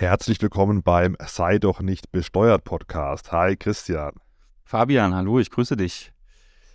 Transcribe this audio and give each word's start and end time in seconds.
Herzlich 0.00 0.40
willkommen 0.40 0.82
beim 0.82 1.14
Sei 1.26 1.58
doch 1.58 1.82
nicht 1.82 2.10
besteuert 2.10 2.64
Podcast. 2.64 3.32
Hi 3.32 3.54
Christian. 3.54 4.12
Fabian, 4.64 5.14
hallo, 5.14 5.40
ich 5.40 5.50
grüße 5.50 5.76
dich. 5.76 6.14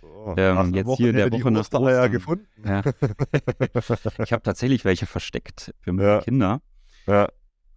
So, 0.00 0.34
Ähm, 0.36 0.72
jetzt 0.72 0.96
hier 0.96 1.12
der 1.12 1.32
Woche 1.32 1.50
nach 1.50 1.62
Ostereier 1.62 2.08
gefunden. 2.08 2.46
Ja. 2.64 2.82
ich 4.22 4.32
habe 4.32 4.42
tatsächlich 4.44 4.84
welche 4.84 5.06
versteckt 5.06 5.74
für 5.80 5.92
meine 5.92 6.08
Ja. 6.08 6.20
Kinder. 6.20 6.60
Ja. 7.08 7.28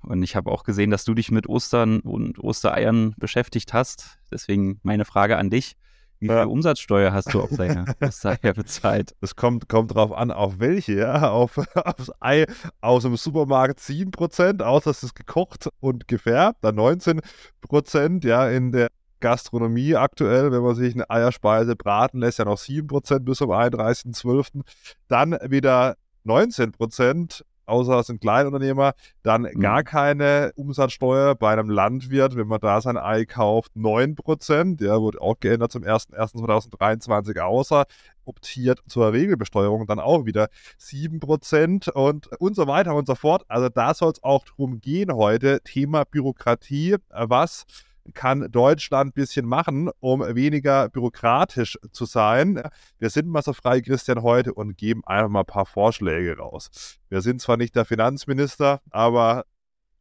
Und 0.04 0.22
ich 0.22 0.36
habe 0.36 0.52
auch 0.52 0.62
gesehen, 0.64 0.92
dass 0.92 1.04
du 1.04 1.16
dich 1.16 1.32
mit 1.32 1.50
Ostern 1.50 2.02
und 2.02 2.38
Ostereiern 2.38 3.16
beschäftigt 3.18 3.74
hast. 3.74 4.20
Deswegen 4.32 4.80
meine 4.84 5.04
Frage 5.04 5.38
an 5.38 5.50
dich. 5.50 5.78
Wie 6.20 6.28
Ja. 6.28 6.42
viel 6.42 6.52
Umsatzsteuer 6.52 7.14
hast 7.14 7.34
du 7.34 7.42
auf 7.42 7.50
deine 7.56 7.86
Ostereier 8.02 8.54
bezahlt? 8.54 9.16
Das 9.22 9.36
kommt, 9.36 9.70
kommt 9.70 9.96
drauf 9.96 10.12
an, 10.12 10.32
auf 10.32 10.60
welche, 10.60 10.94
ja. 11.00 11.30
Auf, 11.32 11.58
aufs 11.76 12.12
Ei 12.20 12.46
aus 12.82 13.04
dem 13.04 13.16
Supermarkt 13.16 13.80
7%, 13.80 14.62
außer 14.62 14.92
es 14.92 15.04
ist 15.04 15.16
gekocht 15.16 15.70
und 15.80 16.08
gefärbt, 16.08 16.60
dann 16.62 16.78
19%, 16.78 18.26
ja, 18.28 18.50
in 18.50 18.72
der 18.72 18.88
Gastronomie 19.22 19.96
aktuell, 19.96 20.52
wenn 20.52 20.62
man 20.62 20.76
sich 20.76 20.94
eine 20.94 21.10
Eierspeise 21.10 21.76
braten 21.76 22.20
lässt, 22.20 22.40
ja 22.40 22.46
noch 22.46 22.58
7% 22.58 23.20
bis 23.20 23.38
zum 23.40 23.52
31.12. 23.52 24.62
Dann 25.08 25.38
wieder 25.48 25.96
19%, 26.26 27.42
außer 27.70 28.04
sind 28.04 28.22
Kleinunternehmer, 28.22 28.94
dann 29.24 29.44
gar 29.60 29.84
keine 29.84 30.52
Umsatzsteuer 30.56 31.36
bei 31.36 31.54
einem 31.54 31.70
Landwirt, 31.70 32.36
wenn 32.36 32.48
man 32.48 32.60
da 32.60 32.82
sein 32.82 32.98
Ei 32.98 33.26
kauft, 33.26 33.72
9%, 33.76 34.84
ja, 34.84 35.00
wurde 35.00 35.22
auch 35.22 35.40
geändert 35.40 35.72
zum 35.72 35.84
01.01.2023, 35.84 37.40
außer 37.40 37.86
optiert 38.26 38.82
zur 38.88 39.12
Regelbesteuerung 39.12 39.88
dann 39.88 40.00
auch 40.00 40.26
wieder 40.26 40.50
7% 40.80 41.90
und, 41.92 42.28
und 42.40 42.56
so 42.56 42.68
weiter 42.68 42.96
und 42.96 43.08
so 43.08 43.16
fort. 43.16 43.44
Also 43.48 43.70
da 43.70 43.94
soll 43.94 44.12
es 44.12 44.24
auch 44.24 44.46
drum 44.46 44.80
gehen 44.82 45.14
heute. 45.14 45.62
Thema 45.64 46.06
Bürokratie. 46.06 46.96
Was 47.10 47.66
kann 48.14 48.52
Deutschland 48.52 49.10
ein 49.10 49.14
bisschen 49.14 49.46
machen, 49.46 49.90
um 50.00 50.22
weniger 50.22 50.90
bürokratisch 50.90 51.78
zu 51.92 52.06
sein? 52.06 52.62
Wir 52.98 53.10
sind 53.10 53.28
mal 53.28 53.42
so 53.42 53.54
frei, 53.54 53.82
Christian, 53.82 54.22
heute 54.22 54.54
und 54.54 54.78
geben 54.78 55.02
einfach 55.06 55.30
mal 55.30 55.42
ein 55.42 55.46
paar 55.46 55.66
Vorschläge 55.66 56.38
raus. 56.38 56.98
Wir 57.10 57.22
sind 57.22 57.42
zwar 57.42 57.58
nicht 57.58 57.76
der 57.76 57.86
Finanzminister, 57.86 58.82
aber 58.90 59.46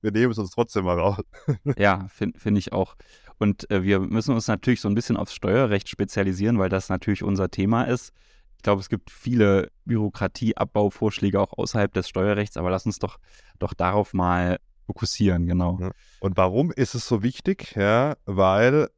wir 0.01 0.13
nehmen 0.13 0.33
es 0.33 0.39
uns 0.39 0.51
trotzdem 0.51 0.85
mal 0.85 0.99
raus. 0.99 1.23
Ja, 1.77 2.07
finde 2.09 2.39
find 2.39 2.59
ich 2.59 2.73
auch. 2.73 2.95
Und 3.39 3.71
äh, 3.71 3.83
wir 3.83 4.01
müssen 4.01 4.35
uns 4.35 4.49
natürlich 4.49 4.81
so 4.81 4.89
ein 4.89 4.95
bisschen 4.95 5.17
aufs 5.17 5.35
Steuerrecht 5.35 5.89
spezialisieren, 5.89 6.59
weil 6.59 6.69
das 6.69 6.89
natürlich 6.89 7.23
unser 7.23 7.51
Thema 7.51 7.85
ist. 7.85 8.13
Ich 8.57 8.63
glaube, 8.63 8.81
es 8.81 8.89
gibt 8.89 9.11
viele 9.11 9.71
Bürokratieabbauvorschläge 9.85 11.41
auch 11.41 11.53
außerhalb 11.57 11.93
des 11.93 12.09
Steuerrechts, 12.09 12.57
aber 12.57 12.71
lass 12.71 12.87
uns 12.87 12.99
doch, 12.99 13.19
doch 13.61 13.73
darauf 13.73 14.15
mal 14.15 14.59
fokussieren, 14.89 15.47
genau. 15.47 15.79
Und 16.21 16.37
warum 16.39 16.73
ist 16.73 16.95
es 16.95 17.07
so 17.07 17.23
wichtig? 17.23 17.75
Ja, 17.77 18.17
weil 18.25 18.89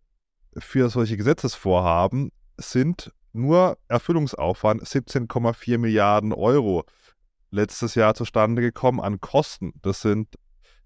für 0.56 0.88
solche 0.88 1.16
Gesetzesvorhaben 1.16 2.30
sind 2.56 3.12
nur 3.32 3.76
Erfüllungsaufwand 3.88 4.82
17,4 4.84 5.78
Milliarden 5.78 6.32
Euro 6.32 6.84
letztes 7.50 7.96
Jahr 7.96 8.14
zustande 8.14 8.62
gekommen 8.62 9.00
an 9.00 9.20
Kosten. 9.20 9.72
Das 9.82 10.00
sind 10.00 10.28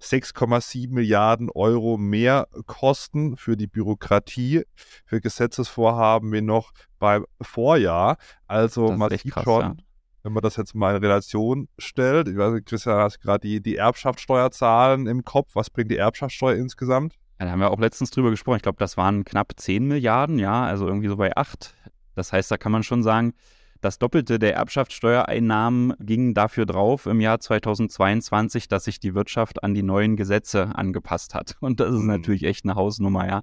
6,7 0.01 0.91
Milliarden 0.91 1.51
Euro 1.51 1.99
mehr 1.99 2.49
Kosten 2.67 3.37
für 3.37 3.59
die 3.59 3.67
Bürokratie, 3.67 4.65
für 5.05 5.21
Gesetzesvorhaben 5.21 6.33
wie 6.33 6.41
noch 6.41 6.73
beim 6.99 7.27
Vorjahr. 7.43 8.17
Also 8.47 8.91
man 8.93 9.11
echt 9.11 9.25
sieht 9.25 9.35
krass, 9.35 9.45
schon, 9.45 9.63
ja. 9.63 9.77
Wenn 10.25 10.33
man 10.33 10.43
das 10.43 10.57
jetzt 10.57 10.75
mal 10.75 10.97
in 10.97 11.03
Relation 11.03 11.69
stellt, 11.79 12.29
ich 12.29 12.37
weiß 12.37 12.55
nicht, 12.55 12.67
Christian, 12.67 12.97
hast 12.99 13.21
gerade 13.21 13.47
die, 13.47 13.61
die 13.63 13.77
Erbschaftssteuerzahlen 13.77 15.07
im 15.07 15.23
Kopf. 15.25 15.51
Was 15.55 15.69
bringt 15.71 15.91
die 15.91 15.99
Erbschaftssteuer 15.99 16.57
insgesamt? 16.57 17.15
Ja, 17.39 17.47
da 17.47 17.53
haben 17.53 17.61
wir 17.61 17.71
auch 17.71 17.79
letztens 17.79 18.11
drüber 18.11 18.31
gesprochen. 18.31 18.57
Ich 18.57 18.63
glaube, 18.63 18.79
das 18.79 18.97
waren 18.97 19.25
knapp 19.25 19.53
10 19.57 19.87
Milliarden, 19.87 20.39
ja, 20.39 20.65
also 20.65 20.87
irgendwie 20.89 21.09
so 21.09 21.17
bei 21.17 21.37
8. 21.37 21.75
Das 22.15 22.33
heißt, 22.33 22.51
da 22.51 22.57
kann 22.57 22.73
man 22.73 22.83
schon 22.83 23.03
sagen, 23.03 23.35
das 23.83 23.99
Doppelte 23.99 24.39
der 24.39 24.55
Erbschaftssteuereinnahmen 24.55 25.93
ging 26.01 26.33
dafür 26.33 26.65
drauf 26.65 27.05
im 27.05 27.21
Jahr 27.21 27.39
2022, 27.39 28.67
dass 28.69 28.85
sich 28.85 28.99
die 29.01 29.15
Wirtschaft 29.15 29.63
an 29.63 29.75
die 29.75 29.83
neuen 29.83 30.17
Gesetze 30.17 30.75
angepasst 30.75 31.35
hat. 31.35 31.57
Und 31.61 31.81
das 31.81 31.91
ist 31.93 32.01
Mhm. 32.01 32.07
natürlich 32.07 32.45
echt 32.45 32.65
eine 32.65 32.77
Hausnummer, 32.77 33.29
ja. 33.29 33.43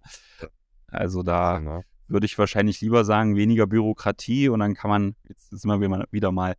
Also 0.88 1.22
da 1.22 1.60
Ja. 1.60 1.82
würde 2.08 2.26
ich 2.26 2.40
wahrscheinlich 2.40 2.82
lieber 2.82 3.06
sagen, 3.06 3.36
weniger 3.36 3.68
Bürokratie 3.68 4.50
und 4.50 4.62
dann 4.62 4.74
kann 4.74 4.90
man, 4.90 5.16
jetzt 5.30 5.64
immer 5.64 5.80
wieder- 5.80 6.06
wieder 6.10 6.32
mal 6.32 6.56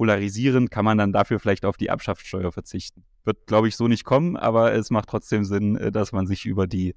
polarisierend, 0.00 0.70
kann 0.70 0.86
man 0.86 0.96
dann 0.96 1.12
dafür 1.12 1.38
vielleicht 1.40 1.66
auf 1.66 1.76
die 1.76 1.88
Erbschaftssteuer 1.88 2.52
verzichten. 2.52 3.04
Wird, 3.24 3.46
glaube 3.46 3.68
ich, 3.68 3.76
so 3.76 3.86
nicht 3.86 4.04
kommen, 4.04 4.38
aber 4.38 4.72
es 4.72 4.88
macht 4.88 5.10
trotzdem 5.10 5.44
Sinn, 5.44 5.76
äh, 5.76 5.92
dass 5.92 6.12
man 6.12 6.26
sich 6.26 6.46
über 6.46 6.66
die 6.66 6.94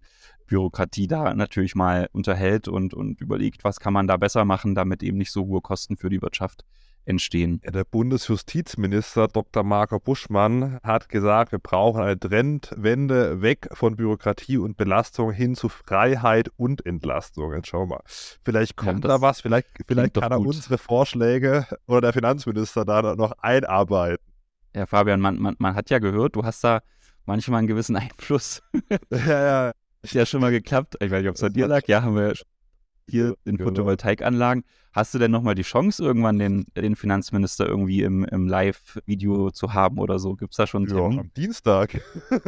Bürokratie 0.48 1.08
da 1.08 1.34
natürlich 1.34 1.76
mal 1.76 2.08
unterhält 2.14 2.70
und, 2.70 2.94
und 2.94 3.20
überlegt, 3.20 3.66
was 3.66 3.82
kann 3.82 3.92
man 3.92 4.08
da 4.08 4.16
besser 4.16 4.46
machen, 4.46 4.74
damit 4.74 5.04
eben 5.04 5.18
nicht 5.18 5.34
so 5.34 5.46
hohe 5.46 5.60
Kosten 5.60 5.98
für 5.98 6.08
die 6.08 6.22
Wirtschaft 6.22 6.64
entstehen. 7.06 7.62
Ja, 7.64 7.72
der 7.72 7.84
Bundesjustizminister 7.86 9.28
Dr. 9.28 9.64
Marco 9.64 10.00
Buschmann 10.00 10.80
hat 10.84 11.10
gesagt, 11.10 11.52
wir 11.52 11.60
brauchen 11.60 12.02
eine 12.02 12.20
Trendwende 12.20 13.42
weg 13.42 13.68
von 13.74 13.96
Bürokratie 13.96 14.58
und 14.58 14.78
Belastung 14.78 15.32
hin 15.32 15.56
zu 15.56 15.70
Freiheit 15.70 16.50
und 16.58 16.86
Entlastung. 16.86 17.54
Jetzt 17.54 17.68
schauen 17.68 17.90
wir 17.90 17.96
mal. 17.96 18.04
Vielleicht 18.44 18.80
Ja, 18.80 18.86
kommt 18.86 19.04
das 19.06 19.10
da 19.10 19.22
was, 19.22 19.42
vielleicht, 19.42 19.68
vielleicht 19.88 20.14
kann 20.16 20.32
er 20.32 20.38
gut. 20.38 20.48
unsere 20.48 20.78
Vorschläge 20.78 21.66
oder 21.88 22.02
der 22.02 22.14
Finanzminister 22.14 22.86
da 22.86 23.16
noch 23.16 23.34
einarbeiten. 23.40 24.24
Ja, 24.76 24.86
Fabian, 24.86 25.20
man, 25.20 25.38
man, 25.40 25.56
man 25.60 25.76
hat 25.76 25.90
ja 25.90 26.00
gehört, 26.00 26.36
du 26.36 26.44
hast 26.44 26.64
da 26.64 26.82
manchmal 27.26 27.60
einen 27.60 27.68
gewissen 27.68 27.96
Einfluss. 27.98 28.62
ja, 29.12 29.68
ja. 29.68 29.72
Ist 30.02 30.14
ja 30.16 30.26
schon 30.26 30.42
mal 30.42 30.52
geklappt. 30.52 30.96
Ich 31.00 31.12
weiß 31.12 31.22
nicht, 31.22 31.30
ob 31.30 31.36
es 31.36 31.44
an 31.44 31.54
dir 31.54 31.68
lag. 31.68 31.88
Ja, 31.88 32.02
haben 32.04 32.16
wir 32.18 32.34
hier 33.10 33.36
in 33.46 33.58
Genau. 33.58 33.70
Photovoltaikanlagen. 33.70 34.64
Hast 34.94 35.14
du 35.14 35.20
denn 35.20 35.32
nochmal 35.32 35.56
die 35.56 35.64
Chance, 35.64 36.04
irgendwann 36.04 36.40
den, 36.40 36.66
den 36.78 36.96
Finanzminister 36.96 37.68
irgendwie 37.68 38.02
im, 38.04 38.24
im 38.26 38.48
Live-Video 38.48 39.50
zu 39.52 39.74
haben 39.74 39.98
oder 39.98 40.20
so? 40.20 40.36
Gibt 40.36 40.54
es 40.54 40.58
da 40.58 40.68
schon 40.68 40.88
Ja, 40.88 40.96
Termin? 40.96 41.20
am 41.20 41.34
Dienstag. 41.34 42.00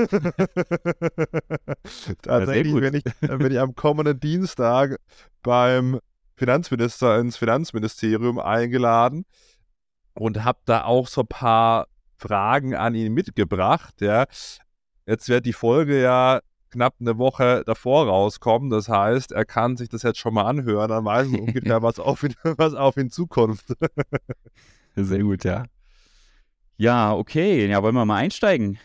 Tatsächlich, 2.21 2.75
wenn 2.75 2.93
ich, 2.93 3.03
wenn 3.21 3.51
ich 3.51 3.59
am 3.59 3.75
kommenden 3.75 4.19
Dienstag 4.19 4.97
beim 5.43 5.99
Finanzminister 6.35 7.19
ins 7.19 7.37
Finanzministerium 7.37 8.39
eingeladen 8.39 9.25
und 10.13 10.43
habe 10.43 10.59
da 10.65 10.83
auch 10.83 11.07
so 11.07 11.21
ein 11.21 11.27
paar 11.27 11.87
Fragen 12.17 12.75
an 12.75 12.95
ihn 12.95 13.13
mitgebracht. 13.13 14.01
Ja. 14.01 14.25
Jetzt 15.05 15.29
wird 15.29 15.45
die 15.45 15.53
Folge 15.53 16.01
ja 16.01 16.41
knapp 16.75 16.95
eine 16.99 17.17
Woche 17.17 17.63
davor 17.65 18.07
rauskommen. 18.07 18.69
Das 18.69 18.87
heißt, 18.89 19.31
er 19.31 19.45
kann 19.45 19.77
sich 19.77 19.89
das 19.89 20.03
jetzt 20.03 20.19
schon 20.19 20.33
mal 20.33 20.43
anhören, 20.43 20.89
dann 20.89 21.05
weiß 21.05 21.31
er 21.31 21.39
ungefähr, 21.41 21.81
was 21.81 21.99
auf 21.99 22.23
ihn, 22.23 22.33
was 22.43 22.73
auf 22.73 22.97
ihn 22.97 23.09
zukommt. 23.09 23.61
Sehr 24.95 25.23
gut, 25.23 25.43
ja. 25.43 25.65
Ja, 26.77 27.13
okay. 27.13 27.67
Ja, 27.67 27.81
wollen 27.81 27.95
wir 27.95 28.05
mal 28.05 28.17
einsteigen 28.17 28.77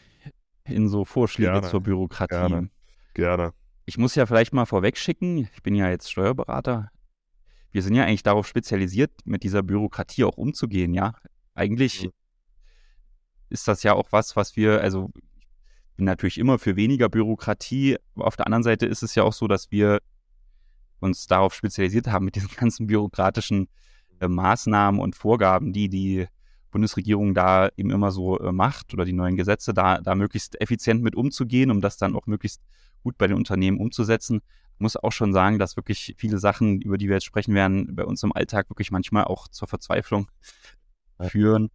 in 0.64 0.88
so 0.88 1.04
Vorschläge 1.04 1.50
Gerne, 1.52 1.68
zur 1.68 1.80
Bürokratie? 1.80 2.28
gerne. 2.34 2.70
Gerne. 3.14 3.52
Ich 3.86 3.98
muss 3.98 4.14
ja 4.14 4.26
vielleicht 4.26 4.52
mal 4.52 4.66
vorweg 4.66 4.96
schicken, 4.96 5.48
ich 5.52 5.62
bin 5.62 5.74
ja 5.74 5.90
jetzt 5.90 6.10
Steuerberater. 6.10 6.90
Wir 7.72 7.82
sind 7.82 7.94
ja 7.96 8.04
eigentlich 8.04 8.22
darauf 8.22 8.46
spezialisiert, 8.46 9.10
mit 9.24 9.42
dieser 9.42 9.62
Bürokratie 9.64 10.24
auch 10.24 10.36
umzugehen, 10.36 10.94
ja. 10.94 11.14
Eigentlich 11.54 12.04
Mhm. 12.04 12.10
ist 13.48 13.66
das 13.66 13.82
ja 13.82 13.94
auch 13.94 14.12
was, 14.12 14.36
was 14.36 14.54
wir, 14.56 14.80
also 14.80 15.10
bin 16.00 16.06
natürlich 16.06 16.38
immer 16.38 16.58
für 16.58 16.76
weniger 16.76 17.10
Bürokratie, 17.10 17.98
auf 18.14 18.34
der 18.34 18.46
anderen 18.46 18.62
Seite 18.62 18.86
ist 18.86 19.02
es 19.02 19.14
ja 19.14 19.22
auch 19.22 19.34
so, 19.34 19.46
dass 19.48 19.70
wir 19.70 20.00
uns 21.00 21.26
darauf 21.26 21.52
spezialisiert 21.52 22.06
haben 22.06 22.24
mit 22.24 22.36
diesen 22.36 22.48
ganzen 22.56 22.86
bürokratischen 22.86 23.68
äh, 24.18 24.26
Maßnahmen 24.26 24.98
und 24.98 25.14
Vorgaben, 25.14 25.74
die 25.74 25.90
die 25.90 26.26
Bundesregierung 26.70 27.34
da 27.34 27.68
eben 27.76 27.90
immer 27.90 28.12
so 28.12 28.38
äh, 28.38 28.50
macht 28.50 28.94
oder 28.94 29.04
die 29.04 29.12
neuen 29.12 29.36
Gesetze, 29.36 29.74
da, 29.74 29.98
da 29.98 30.14
möglichst 30.14 30.58
effizient 30.58 31.02
mit 31.02 31.14
umzugehen, 31.14 31.70
um 31.70 31.82
das 31.82 31.98
dann 31.98 32.16
auch 32.16 32.26
möglichst 32.26 32.62
gut 33.02 33.18
bei 33.18 33.26
den 33.26 33.36
Unternehmen 33.36 33.78
umzusetzen. 33.78 34.40
Ich 34.76 34.80
muss 34.80 34.96
auch 34.96 35.12
schon 35.12 35.34
sagen, 35.34 35.58
dass 35.58 35.76
wirklich 35.76 36.14
viele 36.16 36.38
Sachen, 36.38 36.80
über 36.80 36.96
die 36.96 37.08
wir 37.08 37.16
jetzt 37.16 37.26
sprechen 37.26 37.54
werden, 37.54 37.94
bei 37.94 38.06
uns 38.06 38.22
im 38.22 38.32
Alltag 38.32 38.70
wirklich 38.70 38.90
manchmal 38.90 39.24
auch 39.24 39.48
zur 39.48 39.68
Verzweiflung 39.68 40.28
führen. 41.28 41.68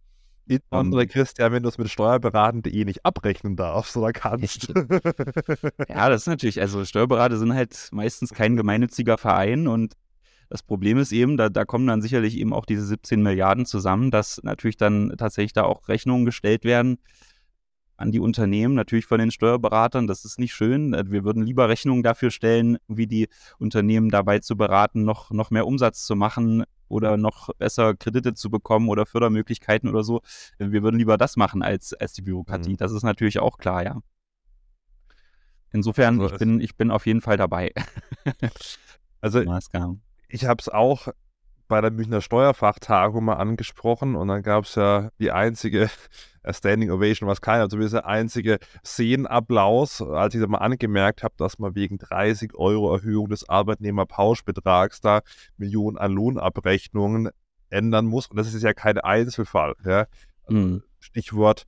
Insbesondere, 0.48 1.06
Christian, 1.06 1.52
wenn 1.52 1.62
du 1.62 1.68
es 1.68 1.78
mit 1.78 1.90
steuerberaten.de 1.90 2.84
nicht 2.84 3.04
abrechnen 3.04 3.56
darfst 3.56 3.96
oder 3.96 4.12
kannst. 4.12 4.72
Ja, 5.88 6.08
das 6.08 6.22
ist 6.22 6.26
natürlich, 6.28 6.60
also 6.60 6.84
Steuerberater 6.84 7.36
sind 7.36 7.54
halt 7.54 7.88
meistens 7.92 8.32
kein 8.32 8.56
gemeinnütziger 8.56 9.18
Verein 9.18 9.66
und 9.66 9.94
das 10.48 10.62
Problem 10.62 10.98
ist 10.98 11.12
eben, 11.12 11.36
da, 11.36 11.48
da 11.48 11.64
kommen 11.64 11.86
dann 11.86 12.02
sicherlich 12.02 12.38
eben 12.38 12.52
auch 12.52 12.66
diese 12.66 12.84
17 12.84 13.22
Milliarden 13.22 13.66
zusammen, 13.66 14.10
dass 14.10 14.40
natürlich 14.44 14.76
dann 14.76 15.14
tatsächlich 15.18 15.52
da 15.52 15.64
auch 15.64 15.88
Rechnungen 15.88 16.24
gestellt 16.24 16.64
werden 16.64 16.98
an 17.96 18.12
die 18.12 18.20
Unternehmen, 18.20 18.74
natürlich 18.74 19.06
von 19.06 19.18
den 19.18 19.30
Steuerberatern. 19.30 20.06
Das 20.06 20.24
ist 20.24 20.38
nicht 20.38 20.54
schön. 20.54 20.92
Wir 21.10 21.24
würden 21.24 21.42
lieber 21.44 21.68
Rechnungen 21.68 22.02
dafür 22.02 22.30
stellen, 22.30 22.78
wie 22.88 23.06
die 23.06 23.28
Unternehmen 23.58 24.10
dabei 24.10 24.38
zu 24.40 24.56
beraten, 24.56 25.04
noch, 25.04 25.30
noch 25.30 25.50
mehr 25.50 25.66
Umsatz 25.66 26.04
zu 26.04 26.14
machen 26.14 26.64
oder 26.88 27.16
noch 27.16 27.50
besser 27.58 27.94
Kredite 27.94 28.34
zu 28.34 28.50
bekommen 28.50 28.88
oder 28.88 29.06
Fördermöglichkeiten 29.06 29.88
oder 29.88 30.04
so. 30.04 30.20
Wir 30.58 30.82
würden 30.82 30.98
lieber 30.98 31.16
das 31.16 31.36
machen 31.36 31.62
als, 31.62 31.94
als 31.94 32.12
die 32.12 32.22
Bürokratie. 32.22 32.72
Mhm. 32.72 32.76
Das 32.76 32.92
ist 32.92 33.02
natürlich 33.02 33.38
auch 33.38 33.58
klar, 33.58 33.82
ja. 33.82 34.00
Insofern, 35.72 36.20
Also 36.20 36.34
ich 36.34 36.38
bin, 36.38 36.60
ich 36.60 36.76
bin 36.76 36.90
auf 36.90 37.06
jeden 37.06 37.20
Fall 37.20 37.36
dabei. 37.36 37.72
Also 39.22 39.42
ich 40.28 40.44
habe 40.44 40.60
es 40.60 40.68
auch 40.68 41.08
bei 41.68 41.80
der 41.80 41.90
Münchner 41.90 42.20
Steuerfachtagung 42.20 43.24
mal 43.24 43.34
angesprochen 43.34 44.14
und 44.14 44.28
dann 44.28 44.42
gab 44.42 44.64
es 44.64 44.74
ja 44.74 45.10
die 45.18 45.32
einzige 45.32 45.90
Standing 46.48 46.90
Ovation, 46.90 47.28
was 47.28 47.40
keiner, 47.40 47.68
zumindest 47.68 47.94
der 47.94 48.06
einzige 48.06 48.58
Szenenapplaus, 48.84 50.00
als 50.00 50.34
ich 50.34 50.40
da 50.40 50.46
mal 50.46 50.58
angemerkt 50.58 51.22
habe, 51.22 51.34
dass 51.38 51.58
man 51.58 51.74
wegen 51.74 51.98
30 51.98 52.54
Euro 52.54 52.94
Erhöhung 52.94 53.28
des 53.28 53.48
Arbeitnehmerpauschbetrags 53.48 55.00
da 55.00 55.22
Millionen 55.56 55.98
an 55.98 56.12
Lohnabrechnungen 56.12 57.30
ändern 57.68 58.06
muss. 58.06 58.28
Und 58.28 58.36
das 58.36 58.54
ist 58.54 58.62
ja 58.62 58.74
kein 58.74 58.98
Einzelfall. 58.98 59.74
Ja? 59.84 60.06
Mhm. 60.48 60.84
Stichwort 61.00 61.66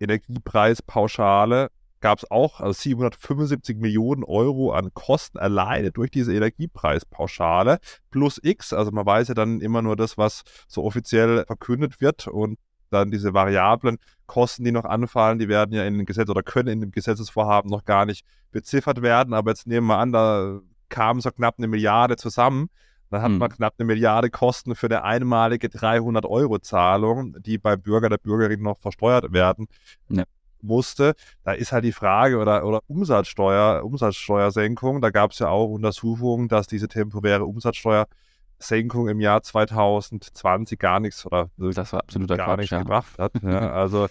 Energiepreispauschale 0.00 1.70
gab 2.02 2.18
es 2.18 2.30
auch 2.30 2.60
also 2.60 2.72
775 2.72 3.78
Millionen 3.78 4.24
Euro 4.24 4.72
an 4.72 4.92
Kosten 4.92 5.38
alleine 5.38 5.90
durch 5.92 6.10
diese 6.10 6.34
Energiepreispauschale 6.34 7.78
plus 8.10 8.38
X. 8.42 8.72
Also 8.74 8.90
man 8.90 9.06
weiß 9.06 9.28
ja 9.28 9.34
dann 9.34 9.60
immer 9.60 9.80
nur 9.80 9.96
das, 9.96 10.18
was 10.18 10.42
so 10.68 10.84
offiziell 10.84 11.44
verkündet 11.46 12.00
wird 12.00 12.26
und 12.28 12.58
dann 12.90 13.10
diese 13.10 13.32
variablen 13.32 13.96
Kosten, 14.26 14.64
die 14.64 14.72
noch 14.72 14.84
anfallen, 14.84 15.38
die 15.38 15.48
werden 15.48 15.72
ja 15.72 15.84
in 15.84 15.96
dem 15.96 16.04
Gesetz 16.04 16.28
oder 16.28 16.42
können 16.42 16.68
in 16.68 16.80
dem 16.80 16.90
Gesetzesvorhaben 16.90 17.70
noch 17.70 17.86
gar 17.86 18.04
nicht 18.04 18.26
beziffert 18.50 19.00
werden. 19.00 19.32
Aber 19.32 19.50
jetzt 19.52 19.66
nehmen 19.66 19.86
wir 19.86 19.96
an, 19.96 20.12
da 20.12 20.60
kam 20.90 21.20
so 21.20 21.30
knapp 21.30 21.54
eine 21.56 21.68
Milliarde 21.68 22.16
zusammen. 22.16 22.68
Dann 23.10 23.22
hat 23.22 23.30
Hm. 23.30 23.38
man 23.38 23.50
knapp 23.50 23.74
eine 23.78 23.86
Milliarde 23.86 24.28
Kosten 24.30 24.74
für 24.74 24.86
eine 24.86 25.04
einmalige 25.04 25.68
300-Euro-Zahlung, 25.68 27.36
die 27.42 27.58
beim 27.58 27.80
Bürger 27.80 28.08
der 28.08 28.18
Bürgerin 28.18 28.62
noch 28.62 28.78
versteuert 28.78 29.32
werden 29.32 29.68
Ja. 30.08 30.24
Musste. 30.62 31.14
Da 31.44 31.52
ist 31.52 31.72
halt 31.72 31.84
die 31.84 31.92
Frage, 31.92 32.38
oder, 32.38 32.64
oder 32.64 32.80
Umsatzsteuer, 32.86 33.84
Umsatzsteuersenkung, 33.84 35.00
da 35.00 35.10
gab 35.10 35.32
es 35.32 35.38
ja 35.38 35.48
auch 35.48 35.68
Untersuchungen, 35.68 36.48
dass 36.48 36.66
diese 36.66 36.88
temporäre 36.88 37.44
Umsatzsteuersenkung 37.44 39.08
im 39.08 39.20
Jahr 39.20 39.42
2020 39.42 40.78
gar 40.78 41.00
nichts 41.00 41.26
oder 41.26 41.50
Das 41.56 41.92
war 41.92 42.00
absoluter 42.00 42.36
gar 42.36 42.46
Quatsch, 42.46 42.58
nichts 42.58 42.70
ja. 42.72 42.78
gebracht 42.78 43.18
hat. 43.18 43.32
Ja, 43.42 43.70
also 43.72 44.08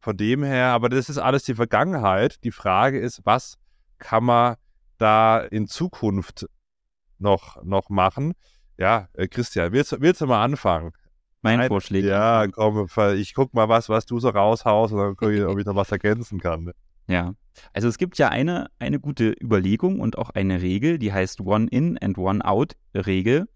von 0.00 0.16
dem 0.16 0.42
her, 0.42 0.68
aber 0.68 0.88
das 0.88 1.08
ist 1.08 1.18
alles 1.18 1.42
die 1.42 1.54
Vergangenheit. 1.54 2.42
Die 2.44 2.52
Frage 2.52 2.98
ist, 2.98 3.20
was 3.24 3.58
kann 3.98 4.24
man 4.24 4.56
da 4.98 5.40
in 5.40 5.66
Zukunft 5.66 6.46
noch, 7.18 7.62
noch 7.62 7.90
machen? 7.90 8.32
Ja, 8.78 9.08
äh, 9.12 9.28
Christian, 9.28 9.72
willst, 9.72 10.00
willst 10.00 10.22
du 10.22 10.26
mal 10.26 10.42
anfangen? 10.42 10.92
Mein 11.42 11.58
Nein, 11.58 11.68
Vorschlag. 11.68 12.00
Ja, 12.00 12.46
komm, 12.48 12.86
ich 13.16 13.34
guck 13.34 13.54
mal 13.54 13.68
was, 13.68 13.88
was 13.88 14.04
du 14.04 14.18
so 14.20 14.28
raushaust 14.28 14.92
und 14.92 14.98
dann 14.98 15.16
gucke 15.16 15.34
ich, 15.34 15.42
ob 15.44 15.58
ich 15.58 15.64
noch 15.64 15.74
was 15.74 15.90
ergänzen 15.90 16.38
kann. 16.38 16.72
Ja, 17.08 17.34
also 17.72 17.88
es 17.88 17.98
gibt 17.98 18.18
ja 18.18 18.28
eine, 18.28 18.68
eine 18.78 19.00
gute 19.00 19.34
Überlegung 19.42 20.00
und 20.00 20.18
auch 20.18 20.30
eine 20.30 20.60
Regel, 20.60 20.98
die 20.98 21.12
heißt 21.12 21.40
One-In 21.40 21.98
and 21.98 22.18
One-Out-Regel. 22.18 23.48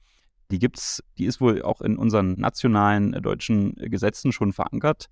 Die 0.51 0.59
gibt's, 0.59 1.03
die 1.19 1.27
ist 1.27 1.41
wohl 1.41 1.63
auch 1.63 1.81
in 1.81 1.97
unseren 1.97 2.33
nationalen 2.33 3.15
äh, 3.15 3.21
deutschen 3.21 3.75
Gesetzen 3.77 4.33
schon 4.33 4.53
verankert, 4.53 5.07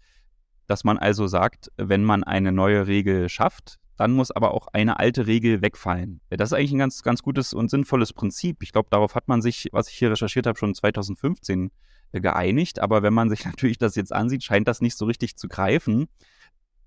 dass 0.67 0.85
man 0.85 0.99
also 0.99 1.27
sagt, 1.27 1.71
wenn 1.77 2.05
man 2.05 2.25
eine 2.25 2.53
neue 2.53 2.87
Regel 2.87 3.29
schafft, 3.29 3.79
dann 3.97 4.13
muss 4.13 4.31
aber 4.31 4.53
auch 4.55 4.69
eine 4.73 4.99
alte 4.99 5.27
Regel 5.27 5.63
wegfallen. 5.63 6.21
Das 6.31 6.51
ist 6.51 6.55
eigentlich 6.55 6.73
ein 6.73 6.79
ganz, 6.79 7.03
ganz 7.03 7.23
gutes 7.23 7.53
und 7.53 7.71
sinnvolles 7.71 8.13
Prinzip. 8.13 8.63
Ich 8.63 8.73
glaube, 8.73 8.89
darauf 8.91 9.15
hat 9.15 9.29
man 9.29 9.43
sich, 9.43 9.69
was 9.73 9.89
ich 9.89 9.95
hier 9.95 10.11
recherchiert 10.11 10.47
habe, 10.47 10.59
schon 10.59 10.75
2015 10.75 11.67
äh, 11.67 11.71
geeinigt. 12.21 12.81
Aber 12.81 13.03
wenn 13.03 13.15
man 13.15 13.31
sich 13.31 13.45
natürlich 13.47 13.79
das 13.79 13.95
jetzt 13.95 14.13
ansieht, 14.13 14.45
scheint 14.45 14.69
das 14.69 14.81
nicht 14.81 14.97
so 14.97 15.07
richtig 15.07 15.37
zu 15.37 15.49
greifen. 15.49 16.09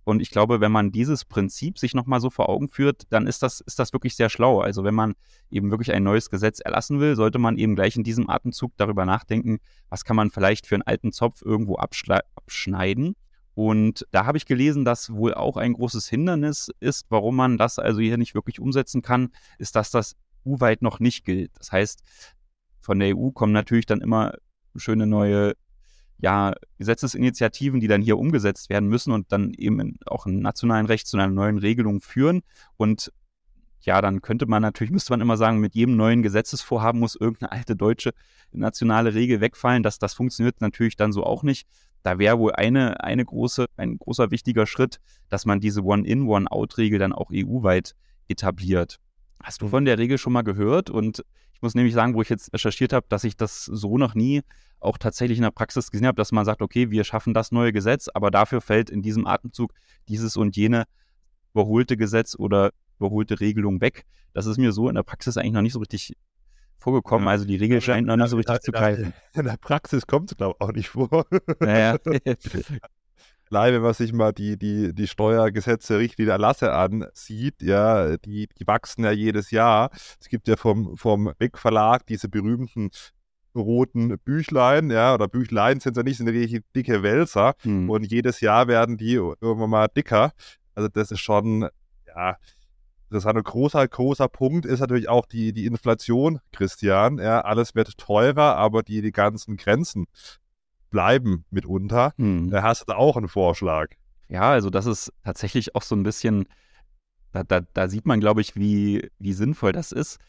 Und 0.06 0.22
ich 0.22 0.30
glaube, 0.30 0.62
wenn 0.62 0.72
man 0.72 0.92
dieses 0.92 1.26
Prinzip 1.26 1.80
sich 1.80 1.96
nochmal 1.96 2.22
so 2.22 2.30
vor 2.30 2.48
Augen 2.48 2.70
führt, 2.70 3.04
dann 3.10 3.26
ist 3.26 3.42
das, 3.42 3.60
ist 3.62 3.80
das 3.80 3.92
wirklich 3.92 4.16
sehr 4.16 4.30
schlau. 4.30 4.60
Also 4.62 4.84
wenn 4.84 4.94
man 4.94 5.16
eben 5.50 5.72
wirklich 5.72 5.92
ein 5.92 6.04
neues 6.04 6.30
Gesetz 6.30 6.60
erlassen 6.60 7.00
will, 7.00 7.16
sollte 7.16 7.40
man 7.40 7.58
eben 7.58 7.76
gleich 7.76 7.96
in 7.96 8.04
diesem 8.04 8.30
Atemzug 8.30 8.72
darüber 8.78 9.06
nachdenken, 9.06 9.58
was 9.90 10.06
kann 10.06 10.16
man 10.16 10.30
vielleicht 10.30 10.68
für 10.68 10.76
einen 10.76 10.84
alten 10.84 11.12
Zopf 11.12 11.42
irgendwo 11.42 11.78
abschneiden. 11.78 13.16
Und 13.56 14.06
da 14.12 14.26
habe 14.26 14.38
ich 14.38 14.46
gelesen, 14.46 14.86
dass 14.86 15.12
wohl 15.12 15.34
auch 15.34 15.58
ein 15.58 15.74
großes 15.74 16.08
Hindernis 16.08 16.70
ist, 16.82 17.08
warum 17.10 17.36
man 17.38 17.58
das 17.58 17.80
also 17.80 18.00
hier 18.00 18.18
nicht 18.18 18.36
wirklich 18.36 18.60
umsetzen 18.60 19.02
kann, 19.02 19.30
ist, 19.58 19.76
dass 19.76 19.90
das 19.90 20.16
EU-weit 20.46 20.84
noch 20.84 21.00
nicht 21.00 21.26
gilt. 21.26 21.52
Das 21.58 21.72
heißt, 21.72 22.04
von 22.82 23.00
der 23.00 23.18
EU 23.18 23.32
kommen 23.32 23.54
natürlich 23.54 23.88
dann 23.88 24.02
immer 24.02 24.34
schöne 24.78 25.08
neue 25.08 25.54
ja, 26.18 26.54
Gesetzesinitiativen, 26.78 27.80
die 27.80 27.88
dann 27.88 28.02
hier 28.02 28.18
umgesetzt 28.18 28.70
werden 28.70 28.88
müssen 28.90 29.12
und 29.12 29.32
dann 29.32 29.54
eben 29.54 29.80
in, 29.80 29.98
auch 30.06 30.26
im 30.26 30.40
nationalen 30.40 30.86
Recht 30.86 31.08
zu 31.08 31.18
einer 31.18 31.28
neuen 31.28 31.58
Regelung 31.58 32.02
führen. 32.02 32.42
Und 32.78 33.12
ja, 33.82 34.02
dann 34.02 34.22
könnte 34.22 34.46
man 34.46 34.62
natürlich, 34.62 34.92
müsste 34.92 35.12
man 35.14 35.22
immer 35.22 35.38
sagen, 35.38 35.60
mit 35.60 35.76
jedem 35.76 35.96
neuen 35.96 36.24
Gesetzesvorhaben 36.24 37.00
muss 37.00 37.16
irgendeine 37.16 37.52
alte 37.52 37.76
deutsche 37.76 38.14
nationale 38.52 39.14
Regel 39.14 39.42
wegfallen. 39.42 39.84
Das, 39.84 40.00
das 40.00 40.14
funktioniert 40.14 40.62
natürlich 40.62 40.96
dann 40.96 41.12
so 41.12 41.24
auch 41.24 41.44
nicht. 41.44 41.68
Da 42.02 42.18
wäre 42.18 42.40
wohl 42.40 42.54
eine, 42.54 43.04
eine 43.04 43.26
große, 43.26 43.66
ein 43.78 43.98
großer 43.98 44.32
wichtiger 44.32 44.66
Schritt, 44.66 45.00
dass 45.30 45.46
man 45.46 45.60
diese 45.60 45.84
One-In, 45.84 46.28
One-Out-Regel 46.28 47.00
dann 47.00 47.14
auch 47.14 47.30
EU-weit 47.34 47.96
etabliert. 48.28 49.00
Hast 49.44 49.62
du 49.62 49.68
von 49.68 49.86
der 49.86 49.98
Regel 49.98 50.18
schon 50.18 50.34
mal 50.34 50.44
gehört? 50.44 50.90
Und 50.90 51.24
muss 51.66 51.74
nämlich 51.74 51.96
sagen, 51.96 52.14
wo 52.14 52.22
ich 52.22 52.30
jetzt 52.30 52.54
recherchiert 52.54 52.94
habe, 52.94 53.08
dass 53.10 53.24
ich 53.24 53.36
das 53.36 53.66
so 53.66 53.98
noch 53.98 54.14
nie 54.14 54.44
auch 54.80 55.00
tatsächlich 55.00 55.40
in 55.40 55.44
der 55.44 55.50
Praxis 55.50 55.90
gesehen 55.90 56.06
habe, 56.06 56.16
dass 56.16 56.32
man 56.32 56.46
sagt, 56.46 56.62
okay, 56.62 56.92
wir 56.92 57.04
schaffen 57.04 57.34
das 57.34 57.52
neue 57.52 57.74
Gesetz, 57.74 58.08
aber 58.14 58.30
dafür 58.30 58.62
fällt 58.62 58.92
in 58.92 59.02
diesem 59.02 59.26
Atemzug 59.26 59.74
dieses 60.08 60.38
und 60.38 60.56
jene 60.56 60.86
überholte 61.54 61.98
Gesetz 61.98 62.36
oder 62.38 62.72
überholte 63.00 63.40
Regelung 63.40 63.82
weg. 63.82 64.06
Das 64.34 64.46
ist 64.46 64.60
mir 64.60 64.72
so 64.74 64.90
in 64.90 64.96
der 64.96 65.02
Praxis 65.02 65.38
eigentlich 65.38 65.54
noch 65.54 65.64
nicht 65.64 65.74
so 65.74 65.80
richtig 65.80 66.16
vorgekommen. 66.78 67.26
Ja. 67.26 67.32
Also 67.32 67.46
die 67.46 67.56
Regel 67.56 67.82
scheint 67.82 68.06
noch 68.06 68.16
nicht 68.16 68.30
so 68.30 68.38
richtig 68.38 68.62
zu 68.62 68.72
greifen. 68.72 69.14
In 69.34 69.46
der 69.46 69.58
Praxis 69.58 70.06
kommt 70.06 70.32
es, 70.32 70.38
glaube 70.38 70.56
ich, 70.60 70.62
auch 70.64 70.72
nicht 70.72 70.90
vor. 70.90 71.26
Naja. 71.60 71.98
Allein, 73.52 73.74
wenn 73.76 73.82
man 73.82 73.94
sich 73.94 74.12
mal 74.12 74.34
die, 74.34 74.58
die, 74.58 74.94
die 74.94 75.08
Steuergesetze, 75.08 76.00
Richtlinie, 76.00 76.34
Erlasse 76.34 76.74
ansieht, 76.74 77.62
ja, 77.62 78.18
die, 78.18 78.48
die 78.48 78.68
wachsen 78.68 79.04
ja 79.04 79.12
jedes 79.12 79.52
Jahr. 79.52 79.92
Es 80.20 80.30
gibt 80.30 80.48
ja 80.48 80.56
vom, 80.56 80.98
vom 80.98 81.32
Beck 81.38 81.58
Verlag 81.58 82.08
diese 82.08 82.28
berühmten 82.28 82.90
roten 83.56 84.18
Büchlein, 84.20 84.90
ja, 84.90 85.14
oder 85.14 85.28
Büchlein 85.28 85.80
sind 85.80 85.96
ja 85.96 86.04
nicht, 86.04 86.18
sind 86.18 86.28
ja 86.28 86.60
dicke 86.76 87.04
Wälzer. 87.04 87.54
Hm. 87.62 87.90
Und 87.90 88.04
jedes 88.04 88.42
Jahr 88.42 88.68
werden 88.68 88.98
die 88.98 89.14
irgendwann 89.14 89.70
mal 89.70 89.88
dicker. 89.88 90.32
Also 90.74 90.90
das 90.90 91.12
ist 91.12 91.22
schon, 91.22 91.70
ja, 92.08 92.38
das 93.10 93.24
ist 93.24 93.28
ein 93.28 93.42
großer, 93.42 93.88
großer 93.88 94.28
Punkt 94.28 94.66
ist 94.66 94.80
natürlich 94.80 95.08
auch 95.08 95.26
die, 95.26 95.54
die 95.54 95.66
Inflation, 95.66 96.40
Christian. 96.52 97.20
Ja, 97.20 97.42
alles 97.42 97.76
wird 97.76 97.98
teurer, 97.98 98.56
aber 98.56 98.84
die, 98.84 99.02
die 99.02 99.12
ganzen 99.12 99.58
Grenzen 99.58 100.06
bleiben 100.96 101.44
mitunter. 101.52 102.14
Hm. 102.16 102.50
Da 102.50 102.64
hast 102.64 102.88
du 102.88 102.94
auch 102.94 103.18
einen 103.18 103.28
Vorschlag. 103.28 103.90
Ja, 104.30 104.52
also 104.52 104.70
das 104.70 104.86
ist 104.86 105.12
tatsächlich 105.26 105.76
auch 105.76 105.82
so 105.82 105.94
ein 105.94 106.04
bisschen, 106.04 106.46
da, 107.34 107.44
da, 107.44 107.60
da 107.74 107.90
sieht 107.90 108.06
man, 108.06 108.22
glaube 108.22 108.40
ich, 108.40 108.56
wie, 108.56 109.10
wie 109.20 109.34
sinnvoll 109.34 109.74
das 109.74 109.92
ist. 109.92 110.20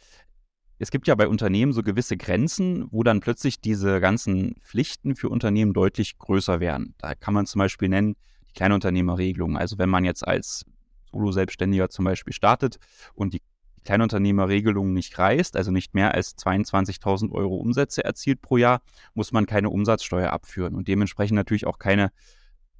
Es 0.80 0.90
gibt 0.90 1.06
ja 1.06 1.14
bei 1.14 1.28
Unternehmen 1.28 1.73
so 1.73 1.85
gewisse 1.85 2.16
Grenzen, 2.16 2.88
wo 2.90 3.04
dann 3.04 3.20
plötzlich 3.20 3.61
diese 3.61 4.00
ganzen 4.00 4.56
Pflichten 4.61 5.14
für 5.14 5.28
Unternehmen 5.28 5.73
deutlich 5.73 6.18
größer 6.18 6.58
werden. 6.58 6.96
Da 6.99 7.14
kann 7.14 7.32
man 7.32 7.46
zum 7.46 7.61
Beispiel 7.61 7.88
nennen 7.88 8.16
die 8.50 8.54
Kleinunternehmerregelung. 8.54 9.56
Also 9.56 9.78
wenn 9.78 9.88
man 9.88 10.04
jetzt 10.04 10.26
als 10.26 10.64
Solo-Selbstständiger 11.12 11.90
zum 11.90 12.04
Beispiel 12.06 12.32
startet 12.32 12.78
und 13.14 13.35
die 13.35 13.40
Kleinunternehmerregelung 13.87 14.93
nicht 14.93 15.19
reißt, 15.19 15.57
also 15.57 15.71
nicht 15.71 15.95
mehr 15.95 16.14
als 16.14 16.37
22.000 16.37 17.31
Euro 17.31 17.57
Umsätze 17.57 18.05
erzielt 18.05 18.43
pro 18.43 18.57
Jahr, 18.57 18.83
muss 19.14 19.33
man 19.33 19.47
keine 19.47 19.71
Umsatzsteuer 19.71 20.33
abführen 20.33 20.75
und 20.75 20.88
dementsprechend 20.88 21.37
natürlich 21.37 21.66
auch 21.66 21.78
keine 21.78 22.11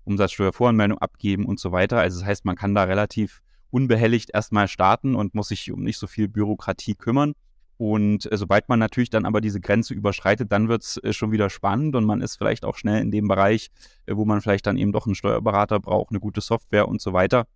Umsatzsteuervoranmeldung 0.05 0.99
abgeben 0.99 1.47
und 1.47 1.61
so 1.61 1.73
weiter. 1.73 1.99
Also 1.99 2.19
das 2.19 2.29
heißt, 2.29 2.45
man 2.45 2.57
kann 2.57 2.75
da 2.75 2.85
relativ 2.85 3.41
unbehelligt 3.71 4.31
erstmal 4.35 4.69
starten 4.69 5.15
und 5.15 5.35
muss 5.35 5.49
sich 5.49 5.71
um 5.73 5.83
nicht 5.83 5.99
so 5.99 6.07
viel 6.07 6.29
Bürokratie 6.29 6.95
kümmern. 6.95 7.35
Und 7.79 8.31
äh, 8.33 8.37
sobald 8.37 8.69
man 8.69 8.79
natürlich 8.79 9.11
dann 9.11 9.27
aber 9.27 9.41
diese 9.41 9.61
Grenze 9.61 9.95
überschreitet, 9.95 10.51
dann 10.51 10.69
wird 10.69 10.83
es 10.83 10.97
äh, 10.99 11.13
schon 11.13 11.31
wieder 11.31 11.51
spannend 11.51 11.95
und 11.95 12.05
man 12.05 12.23
ist 12.23 12.37
vielleicht 12.37 12.65
auch 12.65 12.77
schnell 12.77 13.03
in 13.03 13.11
dem 13.11 13.29
Bereich, 13.29 13.71
äh, 14.07 14.17
wo 14.17 14.25
man 14.25 14.41
vielleicht 14.41 14.67
dann 14.67 14.79
eben 14.79 14.93
doch 14.93 15.07
einen 15.07 15.15
Steuerberater 15.15 15.79
braucht, 15.79 16.11
eine 16.11 16.21
gute 16.21 16.41
Software 16.41 16.89
und 16.89 17.01
so 17.01 17.13
weiter. 17.13 17.47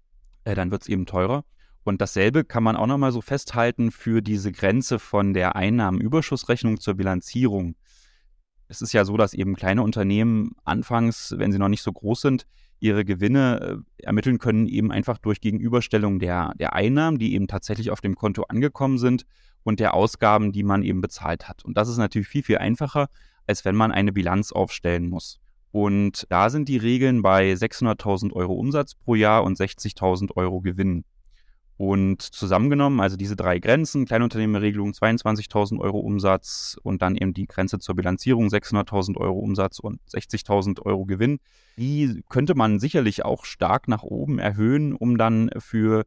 Dann 0.45 0.71
wird 0.71 0.83
es 0.83 0.89
eben 0.89 1.07
teurer. 1.07 1.45
Und 1.91 2.01
dasselbe 2.01 2.45
kann 2.45 2.63
man 2.63 2.77
auch 2.77 2.87
nochmal 2.87 3.11
so 3.11 3.21
festhalten 3.21 3.91
für 3.91 4.23
diese 4.23 4.53
Grenze 4.53 5.01
von 5.01 5.35
der 5.35 5.57
Einnahmenüberschussrechnung 5.57 6.79
zur 6.79 6.95
Bilanzierung. 6.95 7.75
Es 8.69 8.81
ist 8.81 8.93
ja 8.93 9.05
so, 9.05 9.17
dass 9.17 9.35
eben 9.35 9.57
kleine 9.57 9.83
Unternehmen 9.83 10.53
anfangs, 10.63 11.35
wenn 11.37 11.51
sie 11.51 11.59
noch 11.59 11.69
nicht 11.69 11.83
so 11.83 11.93
groß 11.93 12.21
sind, 12.21 12.47
ihre 12.79 13.05
Gewinne 13.05 13.83
äh, 13.99 14.05
ermitteln 14.05 14.39
können, 14.39 14.69
eben 14.69 14.93
einfach 14.93 15.19
durch 15.19 15.41
Gegenüberstellung 15.41 16.21
der, 16.21 16.53
der 16.61 16.75
Einnahmen, 16.75 17.19
die 17.19 17.35
eben 17.35 17.49
tatsächlich 17.49 17.91
auf 17.91 18.01
dem 18.01 18.15
Konto 18.15 18.45
angekommen 18.45 18.99
sind 18.99 19.27
und 19.65 19.81
der 19.81 19.93
Ausgaben, 19.93 20.53
die 20.53 20.63
man 20.63 20.85
eben 20.85 21.01
bezahlt 21.01 21.49
hat. 21.49 21.65
Und 21.65 21.77
das 21.77 21.89
ist 21.89 21.99
natürlich 21.99 22.29
viel, 22.29 22.45
viel 22.45 22.59
einfacher, 22.59 23.09
als 23.49 23.65
wenn 23.65 23.75
man 23.75 23.91
eine 23.91 24.13
Bilanz 24.13 24.53
aufstellen 24.53 25.09
muss. 25.09 25.41
Und 25.73 26.25
da 26.29 26.51
sind 26.51 26.69
die 26.69 26.77
Regeln 26.77 27.23
bei 27.23 27.53
600.000 27.53 28.33
Euro 28.33 28.53
Umsatz 28.53 28.95
pro 28.95 29.17
Jahr 29.17 29.43
und 29.43 29.59
60.000 29.59 30.37
Euro 30.37 30.61
Gewinn. 30.61 31.05
Und 31.81 32.21
zusammengenommen, 32.21 33.01
also 33.01 33.17
diese 33.17 33.37
drei 33.37 33.59
Grenzen, 33.59 34.05
Kleinunternehmerregelung 34.05 34.91
22.000 34.93 35.81
Euro 35.81 35.99
Umsatz 35.99 36.77
und 36.83 37.01
dann 37.01 37.17
eben 37.17 37.33
die 37.33 37.47
Grenze 37.47 37.79
zur 37.79 37.95
Bilanzierung 37.95 38.49
600.000 38.49 39.17
Euro 39.17 39.39
Umsatz 39.39 39.79
und 39.79 39.99
60.000 40.13 40.83
Euro 40.83 41.07
Gewinn, 41.07 41.39
die 41.79 42.23
könnte 42.29 42.55
man 42.55 42.81
sicherlich 42.81 43.25
auch 43.25 43.47
stark 43.47 43.89
nach 43.89 44.03
oben 44.03 44.39
erhöhen, 44.39 44.95
um 44.95 45.17
dann 45.17 45.49
für 45.57 46.05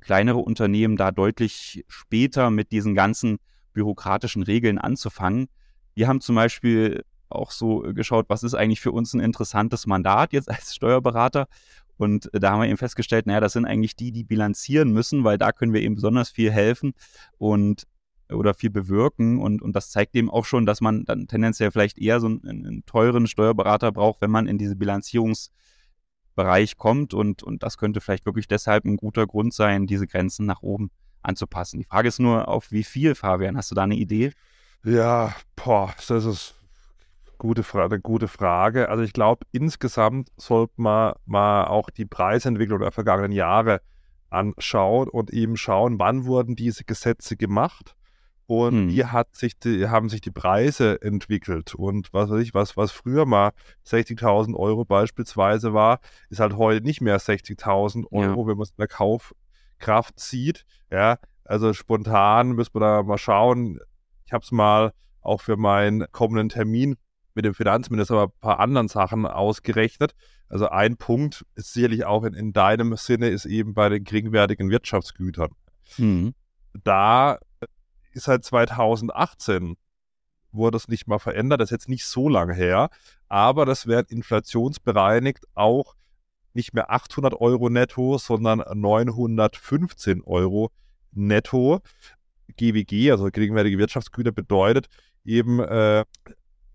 kleinere 0.00 0.38
Unternehmen 0.38 0.96
da 0.96 1.10
deutlich 1.10 1.84
später 1.88 2.50
mit 2.50 2.70
diesen 2.70 2.94
ganzen 2.94 3.38
bürokratischen 3.72 4.44
Regeln 4.44 4.78
anzufangen. 4.78 5.48
Wir 5.94 6.06
haben 6.06 6.20
zum 6.20 6.36
Beispiel 6.36 7.02
auch 7.28 7.50
so 7.50 7.80
geschaut, 7.80 8.26
was 8.28 8.44
ist 8.44 8.54
eigentlich 8.54 8.80
für 8.80 8.92
uns 8.92 9.12
ein 9.12 9.18
interessantes 9.18 9.88
Mandat 9.88 10.32
jetzt 10.32 10.48
als 10.48 10.72
Steuerberater 10.72 11.48
und 11.96 12.32
äh, 12.34 12.40
da 12.40 12.52
haben 12.52 12.60
wir 12.60 12.68
eben 12.68 12.76
festgestellt, 12.76 13.26
naja, 13.26 13.40
das 13.40 13.52
sind 13.52 13.64
eigentlich 13.64 13.96
die, 13.96 14.12
die 14.12 14.24
bilanzieren 14.24 14.92
müssen, 14.92 15.24
weil 15.24 15.38
da 15.38 15.52
können 15.52 15.72
wir 15.72 15.82
eben 15.82 15.94
besonders 15.94 16.30
viel 16.30 16.50
helfen 16.50 16.94
und 17.38 17.86
oder 18.30 18.54
viel 18.54 18.70
bewirken. 18.70 19.38
Und, 19.38 19.62
und 19.62 19.74
das 19.74 19.90
zeigt 19.90 20.14
eben 20.16 20.30
auch 20.30 20.44
schon, 20.44 20.66
dass 20.66 20.80
man 20.80 21.04
dann 21.04 21.28
tendenziell 21.28 21.70
vielleicht 21.70 21.98
eher 21.98 22.20
so 22.20 22.26
einen, 22.26 22.44
einen 22.44 22.86
teuren 22.86 23.26
Steuerberater 23.26 23.92
braucht, 23.92 24.20
wenn 24.20 24.30
man 24.30 24.46
in 24.46 24.58
diese 24.58 24.76
Bilanzierungsbereich 24.76 26.76
kommt. 26.76 27.14
Und, 27.14 27.42
und 27.42 27.62
das 27.62 27.78
könnte 27.78 28.00
vielleicht 28.00 28.26
wirklich 28.26 28.48
deshalb 28.48 28.84
ein 28.84 28.96
guter 28.96 29.26
Grund 29.26 29.54
sein, 29.54 29.86
diese 29.86 30.06
Grenzen 30.06 30.46
nach 30.46 30.62
oben 30.62 30.90
anzupassen. 31.22 31.78
Die 31.78 31.84
Frage 31.84 32.08
ist 32.08 32.18
nur, 32.18 32.48
auf 32.48 32.72
wie 32.72 32.84
viel, 32.84 33.14
Fabian? 33.14 33.56
Hast 33.56 33.70
du 33.70 33.74
da 33.74 33.84
eine 33.84 33.96
Idee? 33.96 34.32
Ja, 34.84 35.34
boah, 35.56 35.94
das 36.08 36.24
ist 36.24 36.54
Gute 37.38 37.62
Frage, 37.62 38.00
gute 38.00 38.28
Frage. 38.28 38.88
Also 38.88 39.02
ich 39.02 39.12
glaube, 39.12 39.44
insgesamt 39.52 40.30
sollte 40.36 40.74
man 40.76 41.14
mal 41.26 41.66
auch 41.66 41.90
die 41.90 42.06
Preisentwicklung 42.06 42.80
der 42.80 42.92
vergangenen 42.92 43.32
Jahre 43.32 43.82
anschauen 44.30 45.08
und 45.08 45.30
eben 45.32 45.56
schauen, 45.56 45.98
wann 45.98 46.24
wurden 46.24 46.56
diese 46.56 46.84
Gesetze 46.84 47.36
gemacht 47.36 47.94
und 48.46 48.74
hm. 48.74 48.90
wie 48.90 49.04
hat 49.04 49.34
sich 49.34 49.58
die, 49.58 49.88
haben 49.88 50.08
sich 50.08 50.20
die 50.20 50.30
Preise 50.30 51.00
entwickelt. 51.02 51.74
Und 51.74 52.12
was 52.12 52.30
weiß 52.30 52.40
ich, 52.40 52.54
was, 52.54 52.76
was 52.76 52.92
früher 52.92 53.26
mal 53.26 53.50
60.000 53.86 54.54
Euro 54.54 54.84
beispielsweise 54.84 55.74
war, 55.74 56.00
ist 56.30 56.40
halt 56.40 56.56
heute 56.56 56.84
nicht 56.84 57.00
mehr 57.00 57.20
60.000 57.20 58.04
Euro, 58.12 58.42
ja. 58.42 58.46
wenn 58.46 58.56
man 58.56 58.62
es 58.62 58.70
in 58.70 58.76
der 58.78 58.88
Kaufkraft 58.88 60.20
sieht. 60.20 60.64
Ja, 60.90 61.18
also 61.44 61.72
spontan 61.72 62.52
müssen 62.52 62.74
wir 62.74 62.80
da 62.80 63.02
mal 63.02 63.18
schauen. 63.18 63.80
Ich 64.24 64.32
habe 64.32 64.44
es 64.44 64.52
mal 64.52 64.92
auch 65.20 65.40
für 65.40 65.56
meinen 65.56 66.06
kommenden 66.12 66.48
Termin 66.48 66.96
mit 67.36 67.44
dem 67.44 67.54
Finanzminister 67.54 68.14
aber 68.14 68.32
ein 68.32 68.40
paar 68.40 68.60
anderen 68.60 68.88
Sachen 68.88 69.26
ausgerechnet. 69.26 70.14
Also 70.48 70.68
ein 70.68 70.96
Punkt 70.96 71.44
ist 71.54 71.72
sicherlich 71.72 72.04
auch 72.04 72.24
in, 72.24 72.34
in 72.34 72.52
deinem 72.52 72.96
Sinne, 72.96 73.28
ist 73.28 73.44
eben 73.44 73.74
bei 73.74 73.88
den 73.88 74.02
geringwertigen 74.02 74.70
Wirtschaftsgütern. 74.70 75.50
Mhm. 75.98 76.34
Da 76.82 77.38
ist 78.12 78.24
seit 78.24 78.44
2018 78.44 79.76
wurde 80.52 80.76
das 80.76 80.88
nicht 80.88 81.06
mal 81.06 81.18
verändert, 81.18 81.60
das 81.60 81.66
ist 81.66 81.72
jetzt 81.72 81.88
nicht 81.90 82.06
so 82.06 82.30
lange 82.30 82.54
her, 82.54 82.88
aber 83.28 83.66
das 83.66 83.86
wird 83.86 84.10
inflationsbereinigt 84.10 85.44
auch 85.54 85.94
nicht 86.54 86.72
mehr 86.72 86.90
800 86.90 87.34
Euro 87.34 87.68
netto, 87.68 88.16
sondern 88.16 88.64
915 88.72 90.22
Euro 90.22 90.70
netto. 91.12 91.82
GWG, 92.56 93.10
also 93.10 93.28
geringwertige 93.30 93.76
Wirtschaftsgüter, 93.76 94.32
bedeutet 94.32 94.86
eben 95.26 95.60
äh, 95.60 96.04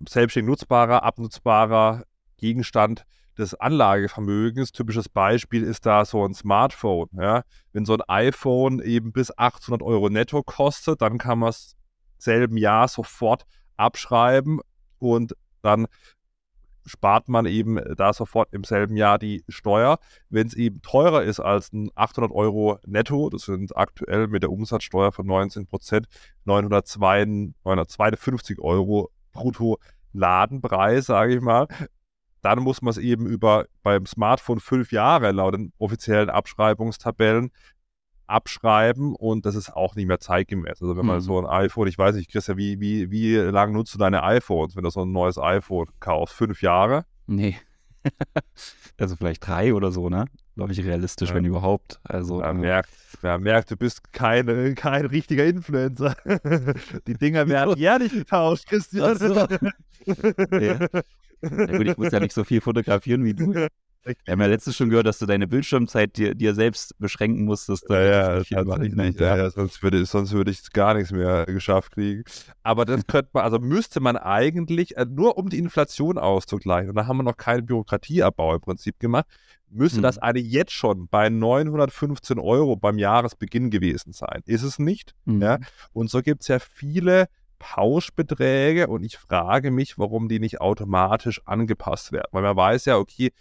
selbstständig 0.07 0.49
nutzbarer, 0.49 1.03
abnutzbarer 1.03 2.03
Gegenstand 2.37 3.05
des 3.37 3.55
Anlagevermögens. 3.55 4.71
Typisches 4.71 5.09
Beispiel 5.09 5.63
ist 5.63 5.85
da 5.85 6.05
so 6.05 6.25
ein 6.25 6.33
Smartphone. 6.33 7.09
Ja? 7.13 7.43
Wenn 7.73 7.85
so 7.85 7.93
ein 7.93 8.01
iPhone 8.07 8.81
eben 8.81 9.11
bis 9.11 9.37
800 9.37 9.81
Euro 9.81 10.09
netto 10.09 10.43
kostet, 10.43 11.01
dann 11.01 11.17
kann 11.17 11.39
man 11.39 11.49
es 11.49 11.75
selben 12.17 12.57
Jahr 12.57 12.87
sofort 12.87 13.45
abschreiben 13.77 14.59
und 14.99 15.35
dann 15.61 15.87
spart 16.85 17.29
man 17.29 17.45
eben 17.45 17.79
da 17.95 18.13
sofort 18.13 18.53
im 18.53 18.63
selben 18.63 18.95
Jahr 18.95 19.19
die 19.19 19.43
Steuer. 19.47 19.99
Wenn 20.29 20.47
es 20.47 20.55
eben 20.55 20.81
teurer 20.81 21.23
ist 21.23 21.39
als 21.39 21.71
ein 21.73 21.89
800 21.95 22.31
Euro 22.31 22.79
netto, 22.85 23.29
das 23.29 23.43
sind 23.43 23.75
aktuell 23.77 24.27
mit 24.27 24.43
der 24.43 24.51
Umsatzsteuer 24.51 25.11
von 25.11 25.25
19 25.25 25.67
Prozent 25.67 26.07
952 26.45 28.59
Euro 28.59 29.11
brutto 29.31 29.77
Ladenpreis, 30.13 31.05
sage 31.05 31.35
ich 31.35 31.41
mal. 31.41 31.67
Dann 32.41 32.59
muss 32.59 32.81
man 32.81 32.91
es 32.91 32.97
eben 32.97 33.27
über 33.27 33.65
beim 33.83 34.05
Smartphone 34.05 34.59
fünf 34.59 34.91
Jahre 34.91 35.31
laut 35.31 35.53
den 35.53 35.73
offiziellen 35.77 36.29
Abschreibungstabellen 36.29 37.51
abschreiben 38.31 39.13
und 39.15 39.45
das 39.45 39.55
ist 39.55 39.71
auch 39.71 39.95
nicht 39.95 40.07
mehr 40.07 40.19
zeitgemäß. 40.19 40.81
Also 40.81 40.97
wenn 40.97 41.05
man 41.05 41.17
mhm. 41.17 41.21
so 41.21 41.39
ein 41.39 41.45
iPhone, 41.45 41.87
ich 41.87 41.97
weiß 41.97 42.15
nicht, 42.15 42.31
Christian, 42.31 42.57
wie, 42.57 42.79
wie, 42.79 43.11
wie 43.11 43.35
lange 43.35 43.73
nutzt 43.73 43.93
du 43.93 43.99
deine 43.99 44.23
iPhones, 44.23 44.75
wenn 44.75 44.83
du 44.83 44.89
so 44.89 45.03
ein 45.03 45.11
neues 45.11 45.37
iPhone 45.37 45.87
kaufst? 45.99 46.35
Fünf 46.35 46.61
Jahre? 46.61 47.05
Nee. 47.27 47.57
also 48.97 49.15
vielleicht 49.15 49.45
drei 49.45 49.73
oder 49.73 49.91
so, 49.91 50.09
ne? 50.09 50.25
Glaube 50.61 50.73
ich, 50.73 50.85
realistisch, 50.85 51.29
ja. 51.29 51.35
wenn 51.35 51.45
überhaupt. 51.45 51.99
Also, 52.03 52.39
man, 52.39 52.57
äh, 52.57 52.61
merkt, 52.61 52.91
man 53.21 53.41
merkt, 53.41 53.71
du 53.71 53.77
bist 53.77 54.13
kein, 54.13 54.75
kein 54.75 55.05
richtiger 55.07 55.45
Influencer. 55.45 56.15
Die 57.07 57.15
Dinger 57.15 57.47
werden 57.47 57.77
jährlich 57.77 58.11
getauscht, 58.11 58.67
Christian. 58.67 59.17
So. 59.17 59.33
ja. 59.35 59.47
ja 60.59 61.77
gut, 61.77 61.87
ich 61.87 61.97
muss 61.97 62.11
ja 62.11 62.19
nicht 62.19 62.33
so 62.33 62.43
viel 62.43 62.61
fotografieren 62.61 63.23
wie 63.23 63.33
du. 63.33 63.67
Wir 64.03 64.31
haben 64.31 64.41
ja 64.41 64.47
letztens 64.47 64.75
schon 64.75 64.89
gehört, 64.89 65.05
dass 65.05 65.19
du 65.19 65.27
deine 65.27 65.47
Bildschirmzeit 65.47 66.17
dir, 66.17 66.33
dir 66.33 66.55
selbst 66.55 66.97
beschränken 66.97 67.45
musstest. 67.45 67.87
Ja, 67.89 68.01
ja, 68.01 68.39
das 68.39 68.65
mache 68.65 68.87
ich 68.87 68.95
nicht. 68.95 69.19
Ja. 69.19 69.37
ja. 69.37 69.49
sonst 69.51 69.83
würde, 69.83 70.03
sonst 70.05 70.31
würde 70.31 70.49
ich 70.49 70.71
gar 70.71 70.95
nichts 70.95 71.11
mehr 71.11 71.45
geschafft 71.45 71.91
kriegen. 71.93 72.23
Aber 72.63 72.85
das 72.85 73.05
könnte 73.05 73.29
man, 73.33 73.43
also 73.43 73.59
müsste 73.59 73.99
man 73.99 74.17
eigentlich, 74.17 74.97
äh, 74.97 75.05
nur 75.05 75.37
um 75.37 75.49
die 75.49 75.59
Inflation 75.59 76.17
auszugleichen, 76.17 76.89
und 76.89 76.95
da 76.95 77.05
haben 77.05 77.17
wir 77.17 77.23
noch 77.23 77.37
keinen 77.37 77.65
Bürokratieabbau 77.65 78.55
im 78.55 78.61
Prinzip 78.61 78.99
gemacht, 78.99 79.27
müsste 79.69 79.97
hm. 79.97 80.03
das 80.03 80.17
eine 80.17 80.39
jetzt 80.39 80.73
schon 80.73 81.07
bei 81.07 81.29
915 81.29 82.39
Euro 82.39 82.75
beim 82.75 82.97
Jahresbeginn 82.97 83.69
gewesen 83.69 84.13
sein. 84.13 84.41
Ist 84.45 84.63
es 84.63 84.79
nicht? 84.79 85.13
Hm. 85.25 85.41
Ja? 85.41 85.59
Und 85.93 86.09
so 86.09 86.21
gibt 86.21 86.41
es 86.41 86.47
ja 86.47 86.59
viele 86.59 87.27
Pauschbeträge 87.59 88.87
und 88.87 89.03
ich 89.03 89.17
frage 89.17 89.69
mich, 89.69 89.99
warum 89.99 90.27
die 90.27 90.39
nicht 90.39 90.59
automatisch 90.61 91.41
angepasst 91.45 92.11
werden. 92.11 92.27
Weil 92.31 92.41
man 92.41 92.55
weiß 92.55 92.85
ja, 92.85 92.97
okay, 92.97 93.31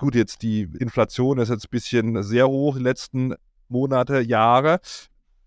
Gut, 0.00 0.14
jetzt 0.14 0.40
die 0.40 0.62
Inflation 0.78 1.36
ist 1.36 1.50
jetzt 1.50 1.66
ein 1.66 1.70
bisschen 1.70 2.22
sehr 2.22 2.48
hoch 2.48 2.78
die 2.78 2.82
letzten 2.82 3.34
Monate, 3.68 4.20
Jahre, 4.20 4.80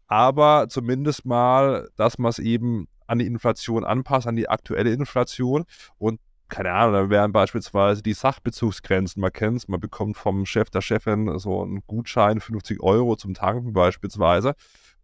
aber 0.06 0.68
zumindest 0.70 1.26
mal, 1.26 1.90
dass 1.96 2.20
man 2.20 2.30
es 2.30 2.38
eben 2.38 2.88
an 3.08 3.18
die 3.18 3.26
Inflation 3.26 3.84
anpasst, 3.84 4.28
an 4.28 4.36
die 4.36 4.48
aktuelle 4.48 4.94
Inflation. 4.94 5.66
Und 5.98 6.20
keine 6.50 6.72
Ahnung, 6.72 6.94
da 6.94 7.10
wären 7.10 7.32
beispielsweise 7.32 8.04
die 8.04 8.14
Sachbezugsgrenzen, 8.14 9.22
man 9.22 9.34
kennt 9.34 9.58
es, 9.58 9.68
man 9.68 9.80
bekommt 9.80 10.18
vom 10.18 10.46
Chef, 10.46 10.70
der 10.70 10.82
Chefin 10.82 11.40
so 11.40 11.64
einen 11.64 11.82
Gutschein, 11.88 12.40
50 12.40 12.80
Euro 12.84 13.16
zum 13.16 13.34
Tanken 13.34 13.74
beispielsweise. 13.74 14.54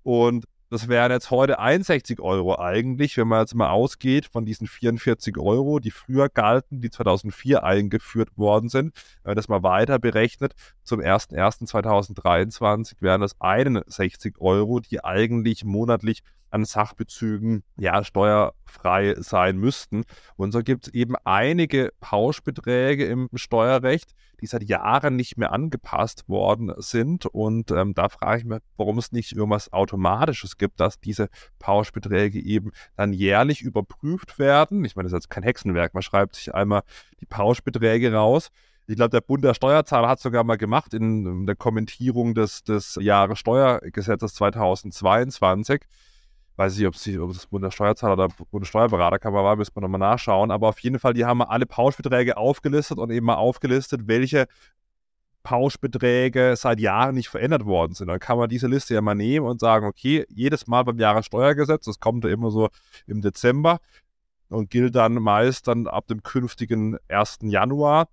Und 0.03 0.45
das 0.69 0.87
wären 0.87 1.11
jetzt 1.11 1.31
heute 1.31 1.59
61 1.59 2.19
Euro 2.19 2.59
eigentlich, 2.59 3.17
wenn 3.17 3.27
man 3.27 3.41
jetzt 3.41 3.55
mal 3.55 3.69
ausgeht 3.69 4.27
von 4.27 4.45
diesen 4.45 4.67
44 4.67 5.37
Euro, 5.37 5.79
die 5.79 5.91
früher 5.91 6.29
galten, 6.29 6.81
die 6.81 6.91
2004 6.91 7.63
eingeführt 7.63 8.37
worden 8.37 8.69
sind. 8.69 8.93
Wenn 9.23 9.31
man 9.31 9.35
das 9.35 9.47
mal 9.47 9.63
weiter 9.63 9.97
berechnet, 9.97 10.53
zum 10.83 10.99
01.01.2023 10.99 13.01
wären 13.01 13.21
das 13.21 13.39
61 13.41 14.35
Euro, 14.39 14.79
die 14.79 15.03
eigentlich 15.03 15.65
monatlich 15.65 16.21
an 16.51 16.65
Sachbezügen 16.65 17.63
ja 17.77 18.03
steuerfrei 18.03 19.15
sein 19.17 19.57
müssten. 19.57 20.03
Und 20.35 20.51
so 20.51 20.61
gibt 20.61 20.87
es 20.87 20.93
eben 20.93 21.15
einige 21.23 21.91
Pauschbeträge 21.99 23.05
im 23.05 23.29
Steuerrecht, 23.33 24.13
die 24.41 24.47
seit 24.47 24.63
Jahren 24.63 25.15
nicht 25.15 25.37
mehr 25.37 25.51
angepasst 25.51 26.27
worden 26.27 26.73
sind. 26.77 27.25
Und 27.25 27.71
ähm, 27.71 27.93
da 27.93 28.09
frage 28.09 28.39
ich 28.39 28.45
mich, 28.45 28.59
warum 28.77 28.97
es 28.97 29.11
nicht 29.11 29.33
irgendwas 29.33 29.73
Automatisches 29.73 30.57
gibt, 30.57 30.79
dass 30.79 30.99
diese 30.99 31.29
Pauschbeträge 31.59 32.39
eben 32.39 32.71
dann 32.95 33.13
jährlich 33.13 33.61
überprüft 33.61 34.39
werden. 34.39 34.85
Ich 34.85 34.95
meine, 34.95 35.07
das 35.07 35.13
ist 35.13 35.25
jetzt 35.25 35.29
kein 35.29 35.43
Hexenwerk. 35.43 35.93
Man 35.93 36.03
schreibt 36.03 36.35
sich 36.35 36.53
einmal 36.53 36.83
die 37.19 37.25
Pauschbeträge 37.25 38.13
raus. 38.13 38.49
Ich 38.87 38.95
glaube, 38.95 39.11
der 39.11 39.21
Bund 39.21 39.43
der 39.43 39.53
Steuerzahler 39.53 40.07
hat 40.09 40.19
sogar 40.19 40.43
mal 40.43 40.57
gemacht 40.57 40.95
in 40.95 41.45
der 41.45 41.55
Kommentierung 41.55 42.33
des, 42.33 42.63
des 42.63 42.97
Jahressteuergesetzes 42.99 44.33
2022 44.33 45.81
weiß 46.59 46.77
ich, 46.77 46.85
ob, 46.85 46.97
sie, 46.97 47.17
ob 47.17 47.31
es 47.31 47.47
Bundessteuerzahler 47.47 48.13
oder 48.13 48.27
Bundessteuerberaterkammer 48.51 49.45
war, 49.45 49.55
müssen 49.55 49.73
wir 49.77 49.81
nochmal 49.81 49.99
nachschauen. 49.99 50.51
Aber 50.51 50.67
auf 50.67 50.79
jeden 50.79 50.99
Fall, 50.99 51.13
die 51.13 51.23
haben 51.23 51.41
alle 51.41 51.65
Pauschbeträge 51.65 52.35
aufgelistet 52.35 52.97
und 52.97 53.11
eben 53.11 53.27
mal 53.27 53.35
aufgelistet, 53.35 54.01
welche 54.07 54.45
Pauschbeträge 55.41 56.55
seit 56.57 56.81
Jahren 56.81 57.15
nicht 57.15 57.29
verändert 57.29 57.65
worden 57.65 57.93
sind. 57.93 58.09
Dann 58.09 58.19
kann 58.19 58.37
man 58.37 58.49
diese 58.49 58.67
Liste 58.67 58.93
ja 58.93 58.99
mal 58.99 59.15
nehmen 59.15 59.45
und 59.47 59.61
sagen, 59.61 59.85
okay, 59.85 60.25
jedes 60.27 60.67
Mal 60.67 60.83
beim 60.83 60.99
Jahressteuergesetz, 60.99 61.85
das 61.85 62.01
kommt 62.01 62.25
ja 62.25 62.29
immer 62.29 62.51
so 62.51 62.67
im 63.07 63.21
Dezember 63.21 63.79
und 64.49 64.69
gilt 64.69 64.95
dann 64.95 65.13
meist 65.13 65.65
dann 65.69 65.87
ab 65.87 66.07
dem 66.07 66.23
künftigen 66.23 66.97
1. 67.07 67.39
Januar 67.43 68.09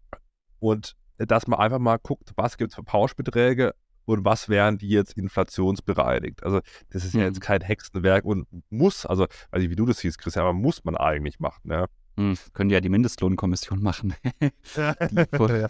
und 0.60 0.94
dass 1.18 1.48
man 1.48 1.58
einfach 1.58 1.80
mal 1.80 1.98
guckt, 1.98 2.30
was 2.36 2.58
gibt 2.58 2.70
es 2.70 2.76
für 2.76 2.84
Pauschbeträge 2.84 3.74
und 4.06 4.24
was 4.24 4.48
wären 4.48 4.78
die 4.78 4.88
jetzt 4.88 5.12
inflationsbereinigt. 5.18 6.42
Also 6.42 6.60
das 6.90 7.04
ist 7.04 7.14
ja 7.14 7.22
jetzt 7.24 7.36
Mhm. 7.40 7.42
kein 7.42 7.60
Hexenwerk 7.60 8.24
und 8.24 8.46
muss, 8.70 9.04
also 9.06 9.26
weiß 9.50 9.60
nicht, 9.60 9.70
wie 9.70 9.76
du 9.76 9.84
das 9.86 9.98
siehst, 9.98 10.18
Christian, 10.18 10.44
aber 10.44 10.52
muss 10.54 10.82
man 10.84 10.96
eigentlich 10.96 11.38
machen. 11.40 11.70
Ja. 11.70 11.86
Hm, 12.18 12.34
können 12.54 12.70
ja 12.70 12.80
die 12.80 12.88
Mindestlohnkommission 12.88 13.82
machen. 13.82 14.14
Ja. 14.76 15.68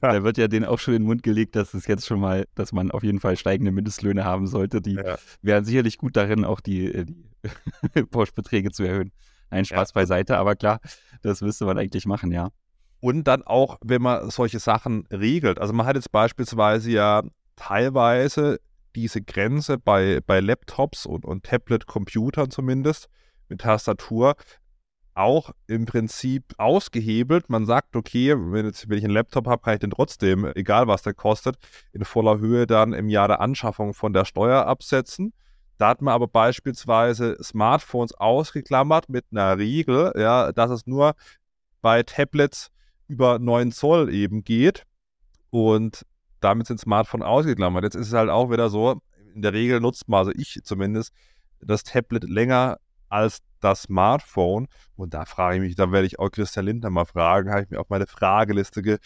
Da 0.00 0.22
wird 0.24 0.38
ja 0.38 0.48
denen 0.48 0.64
auch 0.66 0.78
schon 0.78 0.94
in 0.94 1.02
den 1.02 1.06
Mund 1.06 1.22
gelegt, 1.22 1.56
dass 1.56 1.74
es 1.74 1.86
jetzt 1.86 2.06
schon 2.06 2.20
mal, 2.20 2.46
dass 2.54 2.72
man 2.72 2.90
auf 2.90 3.02
jeden 3.02 3.20
Fall 3.20 3.36
steigende 3.36 3.70
Mindestlöhne 3.72 4.24
haben 4.24 4.46
sollte. 4.46 4.80
Die 4.80 4.94
Ja. 4.94 5.16
wären 5.42 5.64
sicherlich 5.64 5.98
gut 5.98 6.16
darin, 6.16 6.44
auch 6.44 6.60
die, 6.60 6.86
äh, 6.92 7.06
die 7.06 7.14
Pauschbeträge 8.10 8.70
zu 8.70 8.82
erhöhen. 8.84 9.12
Nein, 9.50 9.64
Spaß 9.64 9.90
Ja. 9.90 9.94
beiseite, 9.94 10.36
aber 10.38 10.56
klar, 10.56 10.80
das 11.22 11.40
müsste 11.40 11.64
man 11.64 11.78
eigentlich 11.78 12.06
machen, 12.06 12.32
ja. 12.32 12.50
Und 13.00 13.24
dann 13.24 13.42
auch, 13.42 13.78
wenn 13.82 14.02
man 14.02 14.30
solche 14.30 14.58
Sachen 14.58 15.06
regelt. 15.12 15.58
Also 15.58 15.72
man 15.72 15.86
hat 15.86 15.96
jetzt 15.96 16.10
beispielsweise 16.10 16.90
ja 16.90 17.22
teilweise 17.56 18.60
diese 18.96 19.22
Grenze 19.22 19.78
bei, 19.78 20.20
bei 20.26 20.40
Laptops 20.40 21.06
und, 21.06 21.24
und 21.24 21.44
Tablet-Computern 21.44 22.50
zumindest 22.50 23.08
mit 23.48 23.60
Tastatur 23.60 24.34
auch 25.14 25.50
im 25.66 25.84
Prinzip 25.84 26.54
ausgehebelt. 26.58 27.50
Man 27.50 27.66
sagt, 27.66 27.96
okay, 27.96 28.36
wenn, 28.36 28.66
jetzt, 28.66 28.88
wenn 28.88 28.98
ich 28.98 29.04
einen 29.04 29.14
Laptop 29.14 29.46
habe, 29.48 29.62
kann 29.62 29.74
ich 29.74 29.80
den 29.80 29.90
trotzdem, 29.90 30.50
egal 30.54 30.86
was 30.86 31.02
der 31.02 31.12
kostet, 31.12 31.56
in 31.92 32.04
voller 32.04 32.38
Höhe 32.38 32.66
dann 32.66 32.92
im 32.92 33.08
Jahr 33.08 33.28
der 33.28 33.40
Anschaffung 33.40 33.94
von 33.94 34.12
der 34.12 34.24
Steuer 34.24 34.66
absetzen. 34.66 35.32
Da 35.76 35.88
hat 35.88 36.02
man 36.02 36.14
aber 36.14 36.28
beispielsweise 36.28 37.36
Smartphones 37.42 38.14
ausgeklammert 38.14 39.08
mit 39.08 39.26
einer 39.30 39.58
Regel, 39.58 40.12
ja, 40.16 40.52
dass 40.52 40.70
es 40.70 40.86
nur 40.86 41.14
bei 41.82 42.02
Tablets 42.02 42.70
über 43.08 43.38
9 43.38 43.72
Zoll 43.72 44.12
eben 44.12 44.44
geht. 44.44 44.84
Und 45.50 46.04
damit 46.40 46.66
sind 46.66 46.78
Smartphones 46.78 47.26
ausgeklammert. 47.26 47.84
Jetzt 47.84 47.96
ist 47.96 48.08
es 48.08 48.12
halt 48.12 48.30
auch 48.30 48.50
wieder 48.50 48.70
so, 48.70 49.00
in 49.34 49.42
der 49.42 49.52
Regel 49.52 49.80
nutzt 49.80 50.08
man, 50.08 50.18
also 50.20 50.32
ich 50.36 50.60
zumindest, 50.62 51.12
das 51.60 51.82
Tablet 51.82 52.24
länger 52.24 52.78
als 53.08 53.38
das 53.60 53.82
Smartphone. 53.82 54.68
Und 54.94 55.14
da 55.14 55.24
frage 55.24 55.56
ich 55.56 55.62
mich, 55.62 55.74
da 55.74 55.90
werde 55.90 56.06
ich 56.06 56.18
auch 56.18 56.30
Christian 56.30 56.66
Lindner 56.66 56.90
mal 56.90 57.06
fragen, 57.06 57.50
habe 57.50 57.62
ich 57.62 57.70
mir 57.70 57.80
auf 57.80 57.88
meine 57.88 58.06
Frageliste 58.06 58.82
ge 58.82 58.98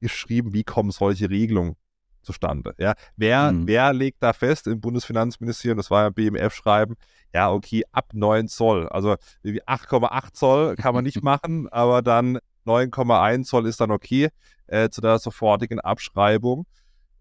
geschrieben, 0.00 0.52
wie 0.52 0.64
kommen 0.64 0.90
solche 0.90 1.30
Regelungen 1.30 1.76
zustande? 2.22 2.74
Ja, 2.78 2.94
wer, 3.16 3.52
Mhm. 3.52 3.66
wer 3.66 3.92
legt 3.92 4.22
da 4.22 4.32
fest 4.32 4.66
im 4.66 4.80
Bundesfinanzministerium, 4.80 5.76
das 5.76 5.90
war 5.90 6.02
ja 6.04 6.10
BMF-Schreiben, 6.10 6.96
ja, 7.32 7.50
okay, 7.50 7.84
ab 7.92 8.10
9 8.12 8.48
Zoll. 8.48 8.88
Also 8.88 9.16
irgendwie 9.42 9.62
8,8 9.66 10.34
Zoll 10.36 10.76
kann 10.76 10.94
man 10.94 11.04
nicht 11.04 11.22
machen, 11.24 11.68
aber 11.68 12.02
dann 12.02 12.38
9,1 12.66 13.44
Zoll 13.44 13.66
ist 13.66 13.80
dann 13.80 13.90
okay 13.90 14.28
äh, 14.66 14.88
zu 14.88 15.00
der 15.00 15.18
sofortigen 15.18 15.80
Abschreibung. 15.80 16.66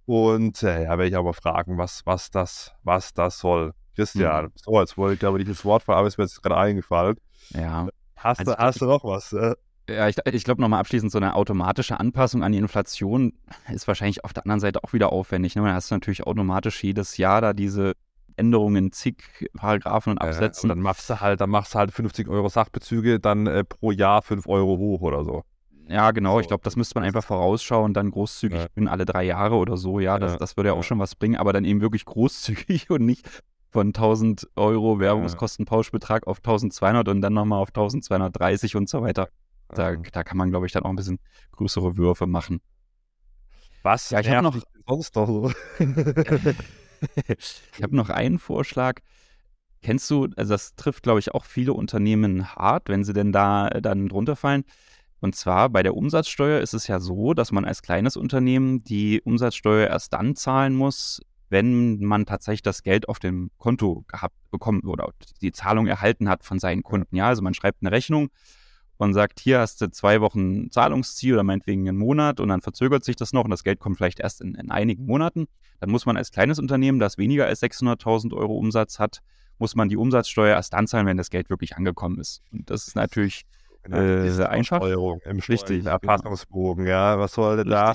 Und 0.05 0.63
äh, 0.63 0.83
ja, 0.83 0.89
werde 0.89 1.07
ich 1.07 1.15
aber 1.15 1.33
fragen, 1.33 1.77
was, 1.77 2.05
was, 2.05 2.29
das, 2.29 2.73
was 2.83 3.13
das 3.13 3.39
soll. 3.39 3.73
Christian, 3.95 4.51
so, 4.55 4.79
jetzt 4.79 4.97
wollte 4.97 5.13
ich 5.13 5.19
glaube 5.19 5.37
nicht 5.37 5.51
das 5.51 5.63
Wort 5.63 5.83
fallen, 5.83 5.99
aber 5.99 6.07
es 6.07 6.15
ist 6.15 6.17
mir 6.17 6.23
jetzt 6.23 6.41
gerade 6.41 6.57
eingefallen. 6.57 7.17
Ja. 7.49 7.87
Hast, 8.15 8.39
Also 8.39 8.53
du, 8.53 8.57
hast 8.57 8.81
du 8.81 8.85
noch 8.85 9.03
was? 9.03 9.33
Äh? 9.33 9.55
Ja, 9.89 10.07
ich, 10.07 10.17
ich 10.25 10.43
glaube 10.43 10.61
nochmal 10.61 10.79
abschließend, 10.79 11.11
so 11.11 11.19
eine 11.19 11.35
automatische 11.35 11.99
Anpassung 11.99 12.43
an 12.43 12.53
die 12.53 12.57
Inflation 12.57 13.33
ist 13.71 13.87
wahrscheinlich 13.87 14.23
auf 14.23 14.33
der 14.33 14.43
anderen 14.43 14.61
Seite 14.61 14.83
auch 14.83 14.93
wieder 14.93 15.11
aufwendig. 15.11 15.55
Ne? 15.55 15.61
Dann 15.63 15.73
hast 15.73 15.91
du 15.91 15.95
natürlich 15.95 16.25
automatisch 16.25 16.83
jedes 16.83 17.17
Jahr 17.17 17.41
da 17.41 17.53
diese 17.53 17.93
Änderungen 18.37 18.91
zig 18.91 19.23
Paragraphen 19.55 20.11
und 20.13 20.21
Äh, 20.21 20.27
Absätzen. 20.27 20.69
und 20.69 20.77
dann 20.77 20.83
machst 20.83 21.09
du 21.09 21.19
halt, 21.21 21.41
dann 21.41 21.49
machst 21.49 21.73
du 21.73 21.79
halt 21.79 21.91
50 21.91 22.27
Euro 22.27 22.49
Sachbezüge, 22.49 23.19
dann 23.19 23.47
äh, 23.47 23.63
pro 23.63 23.91
Jahr 23.91 24.21
5 24.21 24.47
Euro 24.47 24.77
hoch 24.77 25.01
oder 25.01 25.23
so. 25.23 25.43
ja, 25.87 26.11
genau. 26.11 26.39
Ich 26.39 26.45
so. 26.45 26.49
glaube, 26.49 26.63
das 26.63 26.75
müsste 26.75 26.95
man 26.95 27.03
einfach 27.03 27.23
vorausschauen, 27.23 27.93
dann 27.93 28.11
großzügig 28.11 28.59
Ja. 28.59 28.65
in 28.75 28.87
alle 28.87 29.05
drei 29.05 29.23
Jahre 29.23 29.55
oder 29.55 29.77
so. 29.77 29.99
Ja, 29.99 30.17
das, 30.19 30.33
Ja, 30.33 30.37
das 30.37 30.55
würde 30.57 30.69
ja 30.69 30.73
auch 30.75 30.83
schon 30.83 30.99
was 30.99 31.15
bringen, 31.15 31.35
aber 31.35 31.53
dann 31.53 31.65
eben 31.65 31.81
wirklich 31.81 32.05
großzügig 32.05 32.89
und 32.89 33.05
nicht 33.05 33.27
von 33.69 33.87
1000 33.87 34.47
Euro 34.55 34.99
Werbungskostenpauschbetrag 34.99 36.27
auf 36.27 36.37
1200 36.37 37.07
und 37.07 37.21
dann 37.21 37.33
nochmal 37.33 37.59
auf 37.59 37.69
1230 37.69 38.75
und 38.75 38.87
so 38.87 39.01
weiter. 39.01 39.29
Da, 39.69 39.95
da 39.95 40.23
kann 40.23 40.37
man, 40.37 40.51
glaube 40.51 40.67
ich, 40.67 40.71
dann 40.71 40.83
auch 40.83 40.89
ein 40.89 40.95
bisschen 40.95 41.17
größere 41.53 41.97
Würfe 41.97 42.27
machen. 42.27 42.61
Was 43.81 44.11
Ja, 44.11 44.19
ich 44.19 44.29
hab 44.29 44.43
nervt 44.43 44.55
noch- 44.57 44.63
sonst 44.87 45.15
noch 45.15 45.27
so? 45.27 45.51
ich 47.27 47.83
habe 47.83 47.95
noch 47.95 48.09
einen 48.09 48.39
Vorschlag. 48.39 48.99
Kennst 49.81 50.09
du, 50.09 50.29
also 50.37 50.53
das 50.53 50.75
trifft, 50.75 51.03
glaube 51.03 51.19
ich, 51.19 51.33
auch 51.33 51.45
viele 51.45 51.73
Unternehmen 51.73 52.55
hart, 52.55 52.89
wenn 52.89 53.03
sie 53.03 53.13
denn 53.13 53.31
da 53.31 53.67
äh, 53.67 53.81
dann 53.81 54.07
drunter 54.07 54.35
fallen. 54.35 54.63
Und 55.19 55.35
zwar 55.35 55.69
bei 55.69 55.83
der 55.83 55.95
Umsatzsteuer 55.95 56.59
ist 56.59 56.73
es 56.73 56.87
ja 56.87 56.99
so, 56.99 57.33
dass 57.33 57.51
man 57.51 57.65
als 57.65 57.81
kleines 57.81 58.17
Unternehmen 58.17 58.83
die 58.83 59.21
Umsatzsteuer 59.21 59.87
erst 59.87 60.13
dann 60.13 60.35
zahlen 60.35 60.75
muss, 60.75 61.21
wenn 61.49 61.99
man 61.99 62.25
tatsächlich 62.25 62.61
das 62.61 62.83
Geld 62.83 63.07
auf 63.07 63.19
dem 63.19 63.51
Konto 63.57 64.03
gehabt 64.07 64.35
bekommen 64.51 64.81
oder 64.81 65.11
die 65.41 65.51
Zahlung 65.51 65.87
erhalten 65.87 66.27
hat 66.27 66.43
von 66.43 66.59
seinen 66.59 66.83
Kunden. 66.83 67.15
Ja, 67.15 67.27
also 67.27 67.41
man 67.41 67.53
schreibt 67.53 67.81
eine 67.81 67.91
Rechnung 67.91 68.29
und 68.97 69.13
sagt, 69.13 69.39
hier 69.39 69.59
hast 69.59 69.81
du 69.81 69.89
zwei 69.89 70.21
Wochen 70.21 70.69
Zahlungsziel 70.71 71.33
oder 71.33 71.43
meinetwegen 71.43 71.87
einen 71.87 71.97
Monat 71.97 72.39
und 72.39 72.49
dann 72.49 72.61
verzögert 72.61 73.03
sich 73.03 73.15
das 73.15 73.33
noch 73.33 73.43
und 73.43 73.49
das 73.49 73.63
Geld 73.63 73.79
kommt 73.79 73.97
vielleicht 73.97 74.19
erst 74.19 74.41
in, 74.41 74.55
in 74.55 74.71
einigen 74.71 75.05
Monaten. 75.05 75.47
Dann 75.79 75.89
muss 75.89 76.05
man 76.05 76.15
als 76.15 76.31
kleines 76.31 76.59
Unternehmen, 76.59 76.99
das 76.99 77.17
weniger 77.17 77.45
als 77.45 77.61
600.000 77.61 78.33
Euro 78.33 78.55
Umsatz 78.55 78.99
hat, 78.99 79.19
muss 79.59 79.75
man 79.75 79.89
die 79.89 79.97
Umsatzsteuer 79.97 80.55
erst 80.55 80.73
dann 80.73 80.87
zahlen, 80.87 81.05
wenn 81.05 81.17
das 81.17 81.29
Geld 81.29 81.49
wirklich 81.49 81.75
angekommen 81.75 82.19
ist. 82.19 82.41
Und 82.51 82.69
das 82.69 82.87
ist 82.87 82.95
natürlich 82.95 83.45
Äh, 83.83 84.23
Diese 84.23 84.49
einfach. 84.49 84.77
Versteuerung 84.77 85.19
im 85.25 85.39
Richtig, 85.39 85.85
Erfassungsbogen, 85.85 86.87
ja. 86.87 87.19
Was 87.19 87.33
soll 87.33 87.57
denn 87.57 87.69
da? 87.69 87.93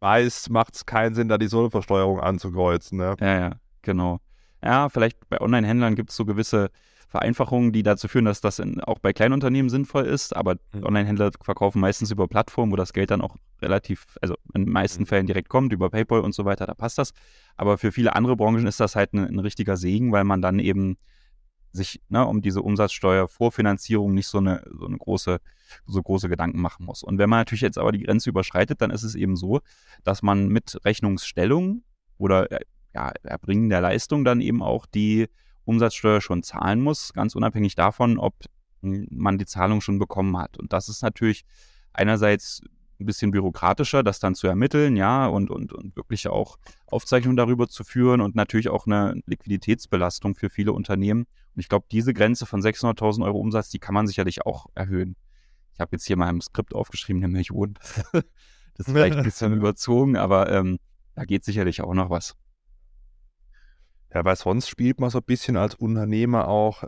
Meist 0.00 0.48
macht 0.50 0.74
es 0.76 0.86
keinen 0.86 1.14
Sinn, 1.14 1.28
da 1.28 1.36
die 1.36 1.48
Sollversteuerung 1.48 2.20
anzukreuzen, 2.20 2.98
ne? 2.98 3.16
Ja, 3.20 3.38
ja, 3.40 3.50
genau. 3.82 4.20
Ja, 4.62 4.88
vielleicht 4.88 5.28
bei 5.28 5.40
Online-Händlern 5.40 5.94
gibt 5.94 6.10
es 6.10 6.16
so 6.16 6.24
gewisse 6.24 6.70
Vereinfachungen, 7.16 7.72
die 7.72 7.82
dazu 7.82 8.08
führen, 8.08 8.26
dass 8.26 8.42
das 8.42 8.58
in, 8.58 8.80
auch 8.82 8.98
bei 8.98 9.14
Kleinunternehmen 9.14 9.70
sinnvoll 9.70 10.04
ist, 10.04 10.36
aber 10.36 10.56
Mhm. 10.72 10.84
Online-Händler 10.84 11.30
verkaufen 11.40 11.80
meistens 11.80 12.10
über 12.10 12.28
Plattformen, 12.28 12.72
wo 12.72 12.76
das 12.76 12.92
Geld 12.92 13.10
dann 13.10 13.22
auch 13.22 13.36
relativ, 13.62 14.04
also 14.20 14.34
in 14.54 14.66
den 14.66 14.72
meisten 14.72 15.04
Mhm. 15.04 15.06
Fällen 15.06 15.26
direkt 15.26 15.48
kommt, 15.48 15.72
über 15.72 15.88
PayPal 15.88 16.20
und 16.20 16.34
so 16.34 16.44
weiter, 16.44 16.66
da 16.66 16.74
passt 16.74 16.98
das. 16.98 17.12
Aber 17.56 17.78
für 17.78 17.90
viele 17.90 18.14
andere 18.14 18.36
Branchen 18.36 18.66
ist 18.66 18.80
das 18.80 18.96
halt 18.96 19.14
ein, 19.14 19.26
ein 19.26 19.38
richtiger 19.38 19.78
Segen, 19.78 20.12
weil 20.12 20.24
man 20.24 20.42
dann 20.42 20.58
eben 20.58 20.98
sich 21.72 22.02
ne, 22.08 22.26
um 22.26 22.42
diese 22.42 22.60
Umsatzsteuervorfinanzierung 22.62 24.12
nicht 24.14 24.26
so 24.26 24.38
eine, 24.38 24.62
so 24.78 24.86
eine 24.86 24.98
große, 24.98 25.38
so 25.86 26.02
große 26.02 26.28
Gedanken 26.28 26.60
machen 26.60 26.84
muss. 26.84 27.02
Und 27.02 27.18
wenn 27.18 27.30
man 27.30 27.40
natürlich 27.40 27.62
jetzt 27.62 27.78
aber 27.78 27.92
die 27.92 28.02
Grenze 28.02 28.28
überschreitet, 28.30 28.80
dann 28.82 28.90
ist 28.90 29.02
es 29.02 29.14
eben 29.14 29.36
so, 29.36 29.60
dass 30.04 30.22
man 30.22 30.48
mit 30.48 30.78
Rechnungsstellung 30.84 31.82
oder 32.18 32.50
äh, 32.52 32.60
ja, 32.94 33.12
Erbringen 33.22 33.68
der 33.70 33.80
Leistung 33.80 34.24
dann 34.24 34.40
eben 34.40 34.62
auch 34.62 34.86
die 34.86 35.28
Umsatzsteuer 35.66 36.20
schon 36.20 36.42
zahlen 36.42 36.80
muss, 36.80 37.12
ganz 37.12 37.34
unabhängig 37.34 37.74
davon, 37.74 38.18
ob 38.18 38.34
man 38.80 39.36
die 39.36 39.46
Zahlung 39.46 39.80
schon 39.80 39.98
bekommen 39.98 40.36
hat. 40.38 40.58
Und 40.58 40.72
das 40.72 40.88
ist 40.88 41.02
natürlich 41.02 41.44
einerseits 41.92 42.62
ein 42.98 43.06
bisschen 43.06 43.30
bürokratischer, 43.30 44.02
das 44.02 44.20
dann 44.20 44.34
zu 44.34 44.46
ermitteln, 44.46 44.96
ja, 44.96 45.26
und, 45.26 45.50
und, 45.50 45.72
und 45.72 45.96
wirklich 45.96 46.28
auch 46.28 46.56
Aufzeichnungen 46.86 47.36
darüber 47.36 47.68
zu 47.68 47.84
führen 47.84 48.20
und 48.20 48.34
natürlich 48.34 48.68
auch 48.68 48.86
eine 48.86 49.20
Liquiditätsbelastung 49.26 50.34
für 50.34 50.48
viele 50.48 50.72
Unternehmen. 50.72 51.22
Und 51.54 51.60
ich 51.60 51.68
glaube, 51.68 51.86
diese 51.90 52.14
Grenze 52.14 52.46
von 52.46 52.62
600.000 52.62 53.24
Euro 53.24 53.38
Umsatz, 53.38 53.68
die 53.68 53.78
kann 53.78 53.94
man 53.94 54.06
sicherlich 54.06 54.46
auch 54.46 54.66
erhöhen. 54.74 55.16
Ich 55.74 55.80
habe 55.80 55.90
jetzt 55.92 56.06
hier 56.06 56.16
mal 56.16 56.30
im 56.30 56.40
Skript 56.40 56.74
aufgeschrieben, 56.74 57.22
eine 57.22 57.30
Million. 57.32 57.74
das 58.12 58.22
ist 58.86 58.90
vielleicht 58.90 59.18
ein 59.18 59.24
bisschen 59.24 59.52
überzogen, 59.52 60.16
aber 60.16 60.50
ähm, 60.50 60.78
da 61.14 61.24
geht 61.24 61.44
sicherlich 61.44 61.82
auch 61.82 61.92
noch 61.92 62.08
was. 62.08 62.34
Ja, 64.14 64.24
weil 64.24 64.36
sonst 64.36 64.68
spielt 64.68 65.00
man 65.00 65.10
so 65.10 65.18
ein 65.18 65.24
bisschen 65.24 65.56
als 65.56 65.74
Unternehmer 65.74 66.48
auch 66.48 66.84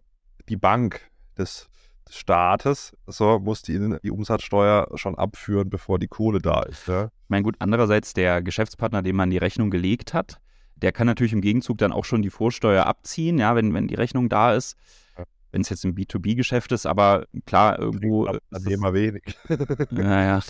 die 0.49 0.57
Bank 0.57 1.11
des, 1.37 1.69
Staates. 2.11 2.97
So 3.07 3.39
muss 3.39 3.63
die, 3.63 3.97
die 4.03 4.11
Umsatzsteuer 4.11 4.89
schon 4.95 5.17
abführen, 5.17 5.71
bevor 5.71 5.99
die 5.99 6.09
Kohle 6.09 6.41
da 6.41 6.63
ist. 6.63 6.89
Ja? 6.89 7.07
Ich 7.07 7.29
meine, 7.29 7.43
gut, 7.43 7.57
andererseits 7.59 8.15
der 8.15 8.43
Geschäftspartner, 8.43 9.03
dem 9.03 9.17
man 9.17 9.31
die 9.31 9.39
Rechnung 9.39 9.71
gelegt 9.71 10.15
hat, 10.15 10.41
der 10.77 10.93
kann 10.93 11.07
natürlich 11.07 11.33
im 11.33 11.41
Gegenzug 11.41 11.79
dann 11.79 11.93
auch 11.93 12.05
schon 12.05 12.23
die 12.23 12.31
Vorsteuer 12.31 12.87
abziehen, 12.87 13.39
ja, 13.39 13.57
wenn, 13.57 13.75
wenn 13.75 13.89
die 13.89 13.97
Rechnung 13.97 14.29
da 14.29 14.55
ist. 14.55 14.77
Ja. 15.17 15.25
Wenn 15.51 15.63
es 15.63 15.71
jetzt 15.71 15.85
ein 15.85 15.95
B2B-Geschäft 15.95 16.73
ist, 16.73 16.87
aber 16.87 17.27
klar, 17.47 17.79
irgendwo. 17.79 18.27
An 18.27 18.41
dem 18.53 18.81
mal 18.81 18.95
wenig. 18.95 19.25
Ja, 19.91 20.23
ja. 20.23 20.41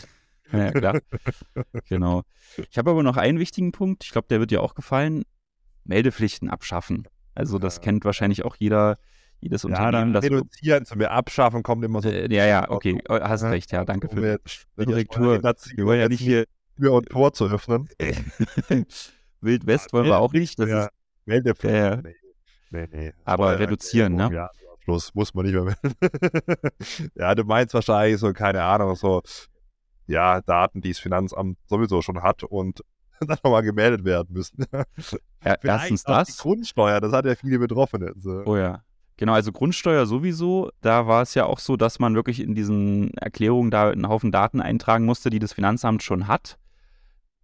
Ja, 0.50 0.58
ja, 0.58 0.70
klar. 0.72 1.00
genau. 1.88 2.22
Ich 2.70 2.78
habe 2.78 2.90
aber 2.90 3.02
noch 3.02 3.16
einen 3.16 3.38
wichtigen 3.38 3.70
Punkt, 3.70 4.04
ich 4.04 4.12
glaube, 4.12 4.28
der 4.28 4.40
wird 4.40 4.50
dir 4.50 4.62
auch 4.62 4.74
gefallen. 4.74 5.24
Meldepflichten 5.88 6.48
abschaffen. 6.48 7.08
Also 7.34 7.58
das 7.58 7.76
Ja. 7.76 7.82
kennt 7.82 8.04
wahrscheinlich 8.04 8.44
auch 8.44 8.56
jeder, 8.56 8.96
jedes 9.40 9.62
Ja, 9.64 9.68
Unternehmen. 9.70 10.12
dann 10.12 10.22
reduzieren 10.22 10.84
zu 10.84 10.96
mir 10.96 11.10
abschaffen 11.10 11.62
kommt 11.62 11.84
immer 11.84 12.00
so. 12.02 12.08
äh, 12.08 12.32
ja, 12.32 12.46
ja, 12.46 12.70
okay, 12.70 13.00
äh, 13.08 13.20
hast 13.20 13.42
Ja, 13.42 13.50
recht, 13.50 13.72
ja, 13.72 13.84
danke 13.84 14.08
für 14.08 14.26
jetzt 14.26 14.66
die 14.78 14.84
Korrektur. 14.84 15.42
Wir 15.42 15.86
wollen 15.86 16.00
ja 16.00 16.08
nicht 16.08 16.20
hier 16.20 16.46
Tür 16.76 16.92
und 16.92 17.08
Tor 17.08 17.32
zu 17.32 17.46
öffnen. 17.46 17.88
Wild 19.40 19.66
West 19.66 19.92
wollen 19.92 20.06
wir 20.06 20.18
auch 20.18 20.32
nicht. 20.32 20.58
Das 20.58 20.68
ist, 20.68 20.88
Meldepflicht. 21.26 21.74
Ja, 21.74 21.94
ja. 21.96 22.02
Nee, 22.70 22.86
nee. 22.92 23.12
Aber 23.24 23.58
reduzieren, 23.58 24.14
ne? 24.14 24.28
Ja, 24.32 24.50
Schluss, 24.84 25.14
muss 25.14 25.32
man 25.34 25.46
nicht 25.46 25.54
mehr 25.54 25.64
melden. 25.64 25.96
ja, 27.14 27.34
du 27.34 27.44
meinst 27.44 27.74
wahrscheinlich 27.74 28.18
so, 28.20 28.32
keine 28.32 28.62
Ahnung, 28.62 28.94
so, 28.96 29.22
ja, 30.06 30.40
Daten, 30.40 30.80
die 30.80 30.90
das 30.90 30.98
Finanzamt 30.98 31.58
sowieso 31.68 32.02
schon 32.02 32.22
hat 32.22 32.42
und 32.44 32.82
dann 33.20 33.38
nochmal 33.42 33.62
gemeldet 33.62 34.04
werden 34.04 34.32
müssen. 34.32 34.64
Ja, 35.44 35.56
erstens 35.62 36.02
das. 36.02 36.28
Die 36.28 36.42
Grundsteuer, 36.42 37.00
das 37.00 37.12
hat 37.12 37.24
ja 37.24 37.34
viele 37.34 37.58
Betroffene. 37.58 38.12
So. 38.18 38.42
Oh 38.44 38.56
ja. 38.56 38.82
Genau, 39.16 39.32
also 39.32 39.50
Grundsteuer 39.50 40.06
sowieso. 40.06 40.70
Da 40.80 41.06
war 41.06 41.22
es 41.22 41.34
ja 41.34 41.44
auch 41.44 41.58
so, 41.58 41.76
dass 41.76 41.98
man 41.98 42.14
wirklich 42.14 42.40
in 42.40 42.54
diesen 42.54 43.12
Erklärungen 43.14 43.70
da 43.70 43.90
einen 43.90 44.08
Haufen 44.08 44.30
Daten 44.30 44.60
eintragen 44.60 45.04
musste, 45.04 45.28
die 45.30 45.40
das 45.40 45.52
Finanzamt 45.52 46.02
schon 46.02 46.28
hat. 46.28 46.56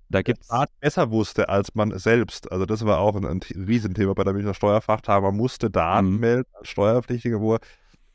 Da 0.09 0.23
gibt's 0.23 0.51
Art 0.51 0.71
besser 0.81 1.11
wusste 1.11 1.49
als 1.49 1.75
man 1.75 1.99
selbst. 1.99 2.53
Also 2.53 2.67
das 2.67 2.85
war 2.85 2.99
auch 2.99 3.17
ein, 3.17 3.25
ein 3.25 3.41
Riesenthema 3.43 4.15
bei 4.15 4.23
der 4.23 4.33
Münchner 4.33 4.55
Steuerfachtage. 4.55 5.23
Man 5.27 5.37
musste 5.37 5.71
Daten 5.71 6.11
Mhm. 6.13 6.21
melden 6.21 6.49
als 6.53 6.69
Steuerpflichtiger, 6.69 7.41
wo 7.41 7.59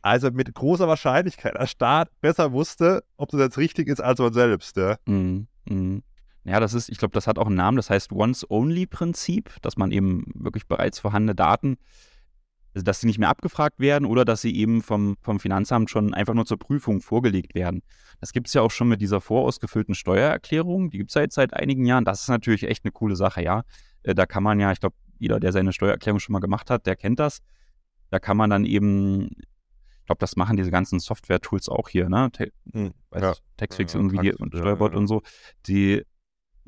also 0.02 0.32
mit 0.32 0.54
großer 0.54 0.88
Wahrscheinlichkeit 0.88 1.56
der 1.60 1.68
Staat 1.68 2.10
besser 2.22 2.54
wusste, 2.54 3.04
ob 3.18 3.30
das 3.32 3.42
jetzt 3.42 3.58
richtig 3.58 3.90
ist 3.90 4.00
als 4.00 4.20
man 4.20 4.32
selbst. 4.32 4.78
Ja. 4.78 4.96
Mhm. 5.06 5.48
Mhm. 5.68 6.04
Ja, 6.50 6.60
das 6.60 6.74
ist, 6.74 6.90
ich 6.90 6.98
glaube, 6.98 7.14
das 7.14 7.28
hat 7.28 7.38
auch 7.38 7.46
einen 7.46 7.56
Namen, 7.56 7.78
das 7.78 7.90
heißt 7.90 8.12
Once-Only-Prinzip, 8.12 9.56
dass 9.62 9.78
man 9.78 9.92
eben 9.92 10.26
wirklich 10.34 10.68
bereits 10.68 11.00
vorhandene 11.00 11.36
Daten, 11.36 11.78
also 12.74 12.84
dass 12.84 13.02
sie 13.02 13.08
nicht 13.08 13.20
mehr 13.20 13.30
abgefragt 13.30 13.80
werden 13.80 14.06
oder 14.06 14.26
dass 14.26 14.42
sie 14.42 14.56
eben 14.56 14.82
vom, 14.82 15.18
vom 15.22 15.40
Finanzamt 15.40 15.90
schon 15.90 16.14
einfach 16.14 16.34
nur 16.34 16.46
zur 16.46 16.58
Prüfung 16.58 17.02
vorgelegt 17.02 17.54
werden. 17.56 17.82
Das 18.20 18.34
gibt 18.34 18.48
es 18.48 18.54
ja 18.54 18.62
auch 18.62 18.72
schon 18.72 18.88
mit 18.88 19.02
dieser 19.02 19.22
vorausgefüllten 19.22 19.96
Steuererklärung, 19.96 20.90
die 20.90 20.98
gibt 20.98 21.12
es 21.12 21.16
ja 21.16 21.22
jetzt 21.22 21.36
seit 21.36 21.54
einigen 21.54 21.86
Jahren. 21.86 22.06
Das 22.06 22.22
ist 22.22 22.30
natürlich 22.30 22.64
echt 22.64 22.84
eine 22.84 22.92
coole 22.92 23.16
Sache, 23.16 23.44
ja. 23.44 23.64
Äh, 24.04 24.16
Da 24.16 24.26
kann 24.26 24.44
man 24.44 24.60
ja, 24.60 24.72
ich 24.72 24.80
glaube, 24.80 24.96
jeder, 25.20 25.40
der 25.40 25.52
seine 25.52 25.74
Steuererklärung 25.74 26.20
schon 26.20 26.34
mal 26.34 26.40
gemacht 26.40 26.70
hat, 26.70 26.86
der 26.86 26.96
kennt 26.96 27.20
das. 27.20 27.42
Da 28.10 28.20
kann 28.20 28.38
man 28.38 28.50
dann 28.50 28.66
eben, 28.66 29.30
ich 29.30 30.06
glaube, 30.06 30.20
das 30.20 30.36
machen 30.36 30.58
diese 30.58 30.72
ganzen 30.72 31.00
Software-Tools 31.00 31.70
auch 31.70 31.90
hier, 31.90 32.10
ne? 32.10 32.30
Te 32.32 32.52
Hm, 32.72 32.94
ja. 33.14 33.34
Taxfix 33.58 33.94
Ja, 33.94 34.00
irgendwie 34.00 34.30
Tax- 34.30 34.40
und 34.40 34.54
ja, 34.54 34.60
Steuerbot 34.62 34.94
ja. 34.94 34.98
und 34.98 35.08
so, 35.08 35.22
die 35.68 36.04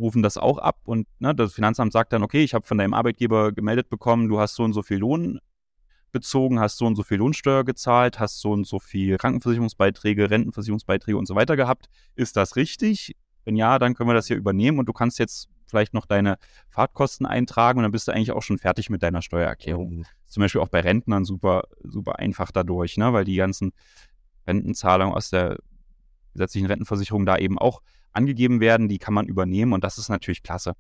rufen 0.02 0.22
das 0.22 0.38
auch 0.38 0.58
ab 0.58 0.82
und 0.86 1.08
ne, 1.20 1.34
das 1.34 1.54
Finanzamt 1.54 1.94
sagt 1.94 2.14
dann, 2.14 2.24
okay, 2.24 2.44
ich 2.44 2.54
habe 2.54 2.66
von 2.66 2.78
deinem 2.78 2.94
Arbeitgeber 2.94 3.52
gemeldet 3.52 3.90
bekommen, 3.90 4.28
du 4.28 4.40
hast 4.40 4.56
so 4.56 4.64
und 4.64 4.74
so 4.74 4.82
viel 4.82 4.98
Lohn 4.98 5.40
bezogen, 6.12 6.60
hast 6.60 6.78
so 6.78 6.86
und 6.86 6.96
so 6.96 7.04
viel 7.04 7.18
Lohnsteuer 7.18 7.64
gezahlt, 7.64 8.20
hast 8.20 8.42
so 8.42 8.52
und 8.52 8.68
so 8.68 8.80
viel 8.80 9.18
Krankenversicherungsbeiträge, 9.18 10.30
Rentenversicherungsbeiträge 10.30 11.18
und 11.18 11.26
so 11.26 11.36
weiter 11.36 11.56
gehabt. 11.56 11.88
Ist 12.16 12.36
das 12.36 12.56
richtig? 12.56 13.16
Wenn 13.46 13.56
ja, 13.56 13.80
dann 13.80 13.96
können 13.96 14.10
wir 14.10 14.14
das 14.14 14.28
hier 14.28 14.38
übernehmen 14.38 14.78
und 14.78 14.86
du 14.88 14.94
kannst 14.94 15.20
jetzt 15.20 15.50
vielleicht 15.66 15.94
noch 15.94 16.06
deine 16.06 16.38
Fahrtkosten 16.70 17.26
eintragen 17.26 17.80
und 17.80 17.84
dann 17.84 17.92
bist 17.92 18.08
du 18.08 18.12
eigentlich 18.12 18.34
auch 18.34 18.44
schon 18.44 18.58
fertig 18.58 18.90
mit 18.90 19.02
deiner 19.02 19.22
Steuererklärung 19.22 19.90
Mhm. 19.90 20.06
zum 20.26 20.42
Beispiel 20.42 20.62
auch 20.62 20.68
bei 20.68 20.82
Rentnern 20.82 21.26
super, 21.26 21.64
super 21.82 22.20
einfach 22.20 22.52
dadurch, 22.52 22.98
ne? 22.98 23.14
weil 23.14 23.24
die 23.24 23.36
ganzen 23.36 23.72
Rentenzahlungen 24.46 25.16
aus 25.16 25.30
der 25.30 25.58
gesetzlichen 26.34 26.68
Rentenversicherung 26.68 27.26
da 27.26 27.38
eben 27.38 27.58
auch 27.58 27.82
angegeben 28.14 28.60
werden, 28.60 28.88
die 28.88 28.98
kann 28.98 29.14
man 29.14 29.28
übernehmen 29.28 29.74
und 29.74 29.84
das 29.84 29.98
ist 29.98 30.10
natürlich 30.10 30.44
klasse. 30.44 30.74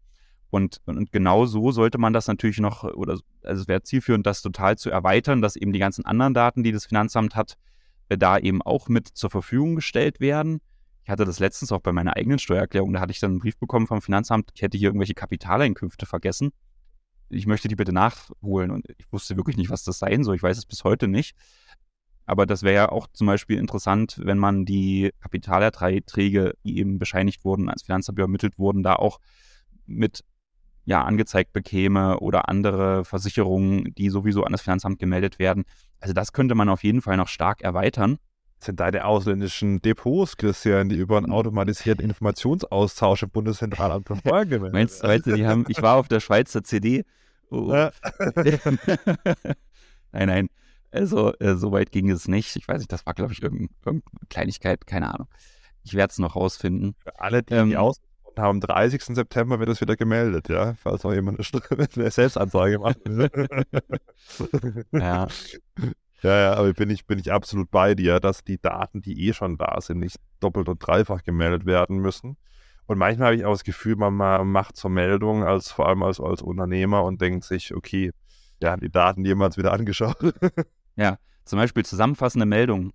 Und, 0.49 0.81
und 0.85 1.11
genau 1.13 1.45
so 1.45 1.71
sollte 1.71 1.97
man 1.97 2.11
das 2.11 2.27
natürlich 2.27 2.59
noch, 2.59 2.83
oder 2.83 3.17
also 3.43 3.61
es 3.61 3.67
wäre 3.67 3.83
zielführend, 3.83 4.25
das 4.25 4.41
total 4.41 4.77
zu 4.77 4.89
erweitern, 4.89 5.41
dass 5.41 5.55
eben 5.55 5.71
die 5.71 5.79
ganzen 5.79 6.05
anderen 6.05 6.33
Daten, 6.33 6.63
die 6.63 6.73
das 6.73 6.85
Finanzamt 6.85 7.35
hat, 7.35 7.57
äh, 8.09 8.17
da 8.17 8.37
eben 8.37 8.61
auch 8.61 8.89
mit 8.89 9.07
zur 9.07 9.29
Verfügung 9.29 9.75
gestellt 9.75 10.19
werden. 10.19 10.59
Ich 11.03 11.09
hatte 11.09 11.23
das 11.23 11.39
letztens 11.39 11.71
auch 11.71 11.79
bei 11.79 11.93
meiner 11.93 12.17
eigenen 12.17 12.37
Steuererklärung, 12.37 12.93
da 12.93 12.99
hatte 12.99 13.11
ich 13.11 13.19
dann 13.19 13.31
einen 13.31 13.39
Brief 13.39 13.57
bekommen 13.57 13.87
vom 13.87 14.01
Finanzamt, 14.01 14.51
ich 14.53 14.61
hätte 14.61 14.77
hier 14.77 14.89
irgendwelche 14.89 15.13
Kapitaleinkünfte 15.13 16.05
vergessen. 16.05 16.51
Ich 17.29 17.47
möchte 17.47 17.69
die 17.69 17.77
bitte 17.77 17.93
nachholen 17.93 18.71
und 18.71 18.85
ich 18.97 19.09
wusste 19.11 19.37
wirklich 19.37 19.55
nicht, 19.55 19.69
was 19.69 19.85
das 19.85 19.99
sein 19.99 20.25
soll. 20.25 20.35
Ich 20.35 20.43
weiß 20.43 20.57
es 20.57 20.65
bis 20.65 20.83
heute 20.83 21.07
nicht. 21.07 21.37
Aber 22.31 22.45
das 22.45 22.63
wäre 22.63 22.75
ja 22.75 22.89
auch 22.89 23.07
zum 23.11 23.27
Beispiel 23.27 23.57
interessant, 23.57 24.17
wenn 24.23 24.37
man 24.37 24.63
die 24.63 25.11
Kapitalerträge, 25.19 26.53
die 26.63 26.77
eben 26.77 26.97
bescheinigt 26.97 27.43
wurden, 27.43 27.67
als 27.67 27.83
Finanzamt 27.83 28.17
übermittelt 28.17 28.57
wurden, 28.57 28.83
da 28.83 28.95
auch 28.95 29.19
mit 29.85 30.23
ja, 30.85 31.03
angezeigt 31.03 31.51
bekäme 31.51 32.21
oder 32.21 32.47
andere 32.47 33.03
Versicherungen, 33.03 33.93
die 33.95 34.09
sowieso 34.09 34.45
an 34.45 34.53
das 34.53 34.61
Finanzamt 34.61 34.97
gemeldet 34.97 35.39
werden. 35.39 35.65
Also 35.99 36.13
das 36.13 36.31
könnte 36.31 36.55
man 36.55 36.69
auf 36.69 36.85
jeden 36.85 37.01
Fall 37.01 37.17
noch 37.17 37.27
stark 37.27 37.63
erweitern. 37.63 38.17
sind 38.59 38.79
deine 38.79 39.03
ausländischen 39.03 39.81
Depots, 39.81 40.37
Christian, 40.37 40.87
die 40.87 40.95
über 40.95 41.17
einen 41.17 41.33
automatisierten 41.33 42.05
Informationsaustausch 42.05 43.23
im 43.23 43.29
Bundeszentralamt 43.31 44.07
Steuern 44.19 44.47
gemeldet 44.47 44.71
Meinst, 44.71 45.03
meinst 45.03 45.27
du, 45.27 45.35
die 45.35 45.45
haben, 45.45 45.65
ich 45.67 45.81
war 45.81 45.97
auf 45.97 46.07
der 46.07 46.21
Schweizer 46.21 46.63
CD. 46.63 47.03
Oh. 47.49 47.73
Ja. 47.73 47.91
nein, 50.13 50.27
nein. 50.29 50.49
Also, 50.91 51.33
äh, 51.39 51.55
so 51.55 51.71
weit 51.71 51.91
ging 51.91 52.09
es 52.09 52.27
nicht. 52.27 52.55
Ich 52.55 52.67
weiß 52.67 52.79
nicht, 52.79 52.91
das 52.91 53.05
war, 53.05 53.13
glaube 53.13 53.33
ich, 53.33 53.41
irgendeine 53.41 53.69
irgendeine 53.85 54.27
Kleinigkeit, 54.29 54.85
keine 54.85 55.13
Ahnung. 55.13 55.27
Ich 55.83 55.93
werde 55.93 56.11
es 56.11 56.19
noch 56.19 56.35
rausfinden. 56.35 56.95
Für 57.03 57.19
alle, 57.19 57.43
die 57.43 57.53
Ähm, 57.53 57.69
die 57.69 57.77
ausgesprochen 57.77 58.11
haben, 58.37 58.49
am 58.49 58.61
30. 58.61 59.15
September 59.15 59.59
wird 59.59 59.69
es 59.69 59.81
wieder 59.81 59.95
gemeldet, 59.95 60.47
ja, 60.49 60.73
falls 60.75 61.03
noch 61.03 61.13
jemand 61.13 61.37
eine, 61.39 61.45
St- 61.45 61.95
eine 61.99 62.11
Selbstanzeige 62.11 62.79
macht. 62.79 62.99
Ja, 64.93 65.27
Ja, 66.23 66.37
ja, 66.39 66.53
aber 66.53 66.71
bin 66.73 66.91
ich, 66.91 67.07
bin 67.07 67.17
ich 67.17 67.31
absolut 67.31 67.71
bei 67.71 67.95
dir, 67.95 68.19
dass 68.19 68.43
die 68.43 68.61
Daten, 68.61 69.01
die 69.01 69.27
eh 69.27 69.33
schon 69.33 69.57
da 69.57 69.81
sind, 69.81 69.99
nicht 69.99 70.17
doppelt 70.39 70.69
und 70.69 70.77
dreifach 70.85 71.23
gemeldet 71.23 71.65
werden 71.65 71.97
müssen. 71.97 72.37
Und 72.85 72.99
manchmal 72.99 73.27
habe 73.29 73.35
ich 73.37 73.45
auch 73.45 73.53
das 73.53 73.63
Gefühl, 73.63 73.95
man 73.95 74.13
ma- 74.13 74.43
macht 74.43 74.75
zur 74.77 74.91
Meldung, 74.91 75.43
als 75.43 75.71
vor 75.71 75.87
allem 75.87 76.03
als, 76.03 76.19
als 76.19 76.43
Unternehmer 76.43 77.03
und 77.03 77.21
denkt 77.21 77.43
sich, 77.45 77.73
okay, 77.73 78.11
ja, 78.61 78.77
die 78.77 78.91
Daten 78.91 79.25
jemals 79.25 79.57
wieder 79.57 79.73
angeschaut. 79.73 80.15
Ja. 80.95 81.17
Zum 81.45 81.57
Beispiel 81.57 81.83
zusammenfassende 81.83 82.45
Meldung 82.45 82.91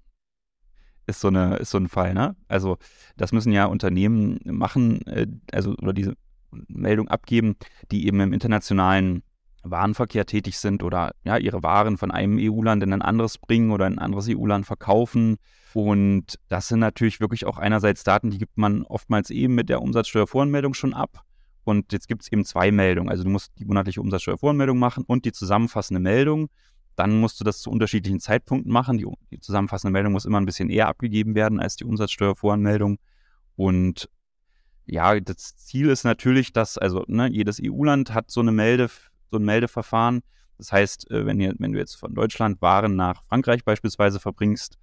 ist 1.07 1.21
so, 1.21 1.29
eine, 1.29 1.57
ist 1.57 1.71
so 1.71 1.79
ein 1.79 1.89
Fall, 1.89 2.15
ne? 2.15 2.37
Also, 2.49 2.79
das 3.17 3.33
müssen 3.33 3.53
ja 3.53 3.67
Unternehmen 3.67 4.41
machen, 4.45 5.07
äh, 5.07 5.27
also, 5.53 5.75
oder 5.77 5.93
diese 5.93 6.15
Meldung 6.69 7.09
abgeben, 7.09 7.57
die 7.91 8.07
eben 8.07 8.21
im 8.21 8.33
internationalen 8.33 9.23
Warenverkehr 9.63 10.27
tätig 10.27 10.59
sind 10.59 10.83
oder 10.83 11.13
ja, 11.25 11.37
ihre 11.37 11.63
Waren 11.63 11.99
von 11.99 12.11
einem 12.11 12.39
EU-Land 12.41 12.83
in 12.83 12.93
ein 12.93 13.03
anderes 13.03 13.39
bringen 13.39 13.73
oder 13.73 13.87
in 13.87 13.95
ein 13.95 13.99
anderes 13.99 14.29
EU-Land 14.29 14.67
verkaufen. 14.67 15.37
Und 15.75 16.39
das 16.49 16.69
sind 16.69 16.81
natürlich 16.81 17.21
wirklich 17.21 17.47
auch 17.47 17.59
einerseits 17.59 18.05
Daten, 18.05 18.31
die 18.31 18.39
gibt 18.39 18.57
man 18.57 18.83
oftmals 18.85 19.31
eben 19.31 19.55
mit 19.55 19.69
der 19.69 19.83
Umsatzsteuervoranmeldung 19.83 20.75
schon 20.75 20.95
ab. 20.95 21.23
Und 21.65 21.93
jetzt 21.93 22.07
gibt 22.07 22.23
es 22.23 22.31
eben 22.31 22.45
zwei 22.45 22.71
Meldungen. 22.71 23.11
Also 23.11 23.25
du 23.25 23.31
musst 23.31 23.53
die 23.59 23.65
monatliche 23.65 24.01
Umsatzsteuervoranmeldung 24.01 24.79
machen 24.79 25.05
und 25.07 25.25
die 25.25 25.33
zusammenfassende 25.33 26.01
Meldung. 26.01 26.49
Dann 26.97 27.21
musst 27.21 27.39
du 27.39 27.45
das 27.45 27.61
zu 27.61 27.71
unterschiedlichen 27.71 28.21
Zeitpunkten 28.21 28.73
machen. 28.73 28.99
Die, 28.99 29.07
die 29.31 29.39
zusammenfassende 29.39 29.93
Meldung 29.93 30.13
muss 30.13 30.25
immer 30.25 30.41
ein 30.41 30.47
bisschen 30.47 30.71
eher 30.71 30.89
abgegeben 30.89 31.35
werden 31.35 31.61
als 31.61 31.77
die 31.77 31.85
Umsatzsteuervoranmeldung. 31.85 32.99
Und 33.55 34.09
ja, 34.87 35.19
das 35.21 35.57
Ziel 35.57 35.91
ist 35.91 36.05
natürlich, 36.05 36.53
dass, 36.53 36.79
also 36.79 37.05
ne, 37.07 37.29
jedes 37.29 37.61
EU-Land 37.63 38.15
hat 38.15 38.31
so 38.31 38.41
eine 38.41 38.53
Melde, 38.53 38.89
so 39.31 39.39
ein 39.39 39.45
Meldeverfahren. 39.45 40.23
Das 40.59 40.73
heißt, 40.73 41.11
äh, 41.11 41.27
wenn, 41.27 41.39
ihr, 41.39 41.55
wenn 41.59 41.73
du 41.73 41.79
jetzt 41.79 41.97
von 41.97 42.15
Deutschland 42.15 42.63
Waren 42.63 42.97
nach 42.97 43.23
Frankreich 43.25 43.65
beispielsweise 43.65 44.19
verbringst, 44.19 44.79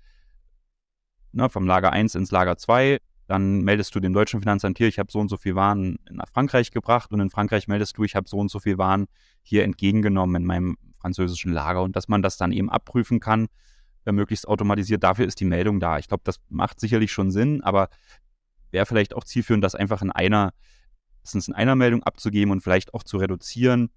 ne, 1.32 1.50
vom 1.50 1.66
Lager 1.66 1.92
1 1.92 2.16
ins 2.16 2.32
Lager 2.32 2.58
2, 2.58 3.00
dann 3.28 3.62
meldest 3.62 3.96
du 3.96 4.00
dem 4.00 4.14
deutschen 4.14 4.42
Finanzamt 4.42 4.78
hier, 4.78 4.88
ich 4.88 5.00
habe 5.00 5.12
so 5.12 5.20
und 5.20 5.30
so 5.30 5.38
viel 5.38 5.56
Waren 5.56 5.98
nach 6.10 6.28
Frankreich 6.30 6.72
gebracht 6.72 7.12
und 7.12 7.20
in 7.20 7.30
Frankreich 7.30 7.68
meldest 7.68 7.98
du, 7.98 8.04
ich 8.04 8.16
habe 8.16 8.28
so 8.28 8.38
und 8.38 8.52
so 8.52 8.60
viel 8.60 8.78
Waren 8.78 9.08
hier 9.42 9.64
entgegengenommen 9.64 10.36
in 10.42 10.46
meinem 10.46 10.78
französischen 11.04 11.52
Lager 11.52 11.84
und 11.84 11.96
dass 11.98 12.08
man 12.08 12.22
das 12.22 12.38
dann 12.38 12.54
eben 12.54 12.70
abprüfen 12.70 13.20
kann, 13.20 13.48
äh, 14.06 14.12
möglichst 14.14 14.48
automatisiert. 14.48 15.04
Dafür 15.04 15.26
ist 15.26 15.40
die 15.42 15.46
Meldung 15.46 15.82
da. 15.82 16.00
Ich 16.00 16.08
glaube, 16.08 16.24
das 16.24 16.40
macht 16.50 16.80
sicherlich 16.80 17.12
schon 17.12 17.30
Sinn, 17.30 17.62
aber 17.62 17.90
wäre 18.72 18.86
vielleicht 18.86 19.14
auch 19.14 19.26
zielführend, 19.26 19.64
das 19.64 19.76
einfach 19.76 20.02
in 20.02 20.12
einer, 20.12 20.54
in 21.34 21.54
einer 21.54 21.76
Meldung 21.76 22.04
abzugeben 22.04 22.52
und 22.52 22.62
vielleicht 22.62 22.94
auch 22.94 23.04
zu 23.04 23.18
reduzieren. 23.18 23.90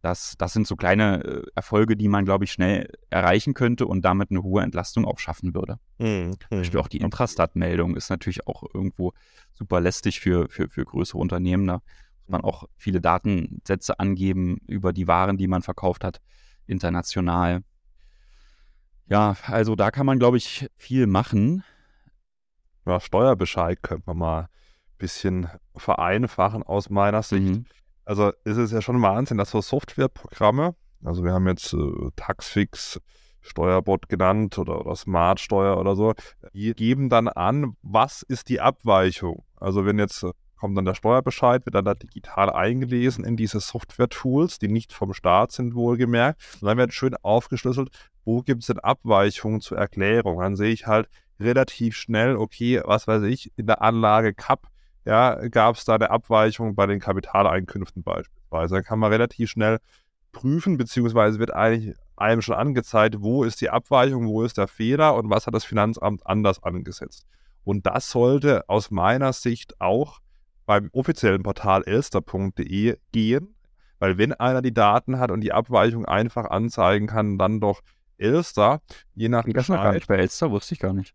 Das, 0.00 0.34
das 0.38 0.52
sind 0.52 0.66
so 0.66 0.76
kleine 0.76 1.24
äh, 1.24 1.42
Erfolge, 1.54 1.96
die 1.96 2.08
man, 2.08 2.24
glaube 2.24 2.44
ich, 2.44 2.52
schnell 2.52 2.88
erreichen 3.10 3.54
könnte 3.54 3.86
und 3.86 4.04
damit 4.04 4.30
eine 4.30 4.42
hohe 4.42 4.62
Entlastung 4.62 5.04
auch 5.04 5.18
schaffen 5.18 5.54
würde. 5.54 5.78
Hm, 5.98 6.32
Zum 6.48 6.58
Beispiel 6.58 6.80
auch 6.80 6.88
die 6.88 6.98
Intrastat-Meldung 6.98 7.96
ist 7.96 8.10
natürlich 8.10 8.46
auch 8.46 8.64
irgendwo 8.74 9.12
super 9.52 9.80
lästig 9.80 10.20
für, 10.20 10.48
für, 10.48 10.68
für 10.68 10.84
größere 10.84 11.18
Unternehmen. 11.18 11.66
Da 11.66 11.82
muss 12.22 12.32
man 12.32 12.40
auch 12.42 12.64
viele 12.76 13.00
Datensätze 13.00 13.98
angeben 13.98 14.58
über 14.66 14.92
die 14.92 15.08
Waren, 15.08 15.36
die 15.36 15.48
man 15.48 15.62
verkauft 15.62 16.04
hat, 16.04 16.20
international. 16.66 17.62
Ja, 19.06 19.36
also 19.46 19.76
da 19.76 19.90
kann 19.90 20.06
man, 20.06 20.18
glaube 20.18 20.36
ich, 20.36 20.68
viel 20.76 21.06
machen. 21.06 21.64
Ja, 22.86 23.00
Steuerbescheid 23.00 23.82
könnte 23.82 24.04
man 24.06 24.18
mal 24.18 24.40
ein 24.40 24.48
bisschen 24.98 25.48
vereinfachen 25.76 26.62
aus 26.62 26.90
meiner 26.90 27.22
Sicht. 27.22 27.42
Mhm. 27.42 27.66
Also 28.04 28.32
ist 28.44 28.56
es 28.56 28.72
ja 28.72 28.82
schon 28.82 29.00
Wahnsinn, 29.02 29.38
dass 29.38 29.50
so 29.50 29.60
Softwareprogramme, 29.60 30.74
also 31.04 31.24
wir 31.24 31.32
haben 31.32 31.46
jetzt 31.46 31.72
äh, 31.72 32.10
Taxfix, 32.16 33.00
Steuerbot 33.40 34.08
genannt 34.08 34.58
oder, 34.58 34.80
oder 34.80 34.96
Smartsteuer 34.96 35.76
oder 35.76 35.96
so, 35.96 36.14
die 36.54 36.72
geben 36.74 37.08
dann 37.08 37.28
an, 37.28 37.76
was 37.82 38.22
ist 38.22 38.48
die 38.48 38.60
Abweichung. 38.60 39.44
Also 39.56 39.84
wenn 39.84 39.98
jetzt 39.98 40.22
äh, 40.22 40.32
kommt 40.62 40.78
dann 40.78 40.84
der 40.84 40.94
Steuerbescheid, 40.94 41.66
wird 41.66 41.74
dann 41.74 41.84
da 41.84 41.94
digital 41.94 42.48
eingelesen 42.48 43.24
in 43.24 43.36
diese 43.36 43.58
Software-Tools, 43.58 44.60
die 44.60 44.68
nicht 44.68 44.92
vom 44.92 45.12
Staat 45.12 45.50
sind, 45.50 45.74
wohlgemerkt. 45.74 46.40
Und 46.60 46.68
dann 46.68 46.78
wird 46.78 46.94
schön 46.94 47.16
aufgeschlüsselt, 47.20 47.88
wo 48.24 48.42
gibt 48.42 48.60
es 48.60 48.68
denn 48.68 48.78
Abweichungen 48.78 49.60
zur 49.60 49.78
Erklärung. 49.78 50.38
Dann 50.38 50.54
sehe 50.54 50.72
ich 50.72 50.86
halt 50.86 51.08
relativ 51.40 51.96
schnell, 51.96 52.36
okay, 52.36 52.80
was 52.84 53.08
weiß 53.08 53.24
ich, 53.24 53.50
in 53.56 53.66
der 53.66 53.82
Anlage 53.82 54.34
Cup 54.34 54.68
ja, 55.04 55.48
gab 55.48 55.74
es 55.74 55.84
da 55.84 55.96
eine 55.96 56.10
Abweichung 56.10 56.76
bei 56.76 56.86
den 56.86 57.00
Kapitaleinkünften 57.00 58.04
beispielsweise. 58.04 58.76
Dann 58.76 58.84
kann 58.84 59.00
man 59.00 59.10
relativ 59.10 59.50
schnell 59.50 59.80
prüfen, 60.30 60.76
beziehungsweise 60.76 61.40
wird 61.40 61.52
eigentlich 61.52 61.96
einem 62.14 62.40
schon 62.40 62.54
angezeigt, 62.54 63.16
wo 63.18 63.42
ist 63.42 63.60
die 63.60 63.70
Abweichung, 63.70 64.28
wo 64.28 64.44
ist 64.44 64.58
der 64.58 64.68
Fehler 64.68 65.16
und 65.16 65.28
was 65.28 65.48
hat 65.48 65.54
das 65.54 65.64
Finanzamt 65.64 66.24
anders 66.24 66.62
angesetzt. 66.62 67.26
Und 67.64 67.84
das 67.84 68.12
sollte 68.12 68.68
aus 68.68 68.92
meiner 68.92 69.32
Sicht 69.32 69.80
auch 69.80 70.20
beim 70.72 70.88
offiziellen 70.92 71.42
Portal 71.42 71.82
elster.de 71.84 72.96
gehen, 73.12 73.54
weil 73.98 74.16
wenn 74.16 74.32
einer 74.32 74.62
die 74.62 74.72
Daten 74.72 75.18
hat 75.18 75.30
und 75.30 75.42
die 75.42 75.52
Abweichung 75.52 76.06
einfach 76.06 76.46
anzeigen 76.46 77.08
kann, 77.08 77.36
dann 77.36 77.60
doch 77.60 77.82
Elster, 78.16 78.80
je 79.14 79.28
nach 79.28 79.44
Das 79.46 79.68
war 79.68 79.82
gar 79.82 79.92
nicht 79.92 80.08
bei 80.08 80.16
Elster, 80.16 80.50
wusste 80.50 80.74
ich 80.74 80.80
gar 80.80 80.94
nicht. 80.94 81.14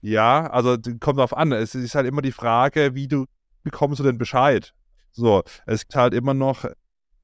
Ja, 0.00 0.46
also 0.46 0.76
kommt 1.00 1.18
darauf 1.18 1.36
an. 1.36 1.50
Es 1.50 1.74
ist 1.74 1.96
halt 1.96 2.06
immer 2.06 2.22
die 2.22 2.30
Frage, 2.30 2.94
wie 2.94 3.08
du 3.08 3.24
bekommst 3.64 3.98
du 3.98 4.04
den 4.04 4.16
Bescheid. 4.16 4.74
So, 5.10 5.42
es 5.66 5.80
gibt 5.80 5.96
halt 5.96 6.14
immer 6.14 6.34
noch 6.34 6.64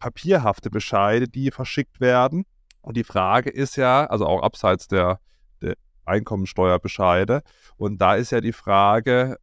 papierhafte 0.00 0.70
Bescheide, 0.70 1.28
die 1.28 1.52
verschickt 1.52 2.00
werden. 2.00 2.46
Und 2.80 2.96
die 2.96 3.04
Frage 3.04 3.50
ist 3.50 3.76
ja, 3.76 4.06
also 4.06 4.26
auch 4.26 4.42
abseits 4.42 4.88
der, 4.88 5.20
der 5.62 5.76
Einkommensteuerbescheide, 6.04 7.42
und 7.76 8.00
da 8.00 8.16
ist 8.16 8.33
ja 8.33 8.40
die 8.40 8.54
Frage, 8.54 9.37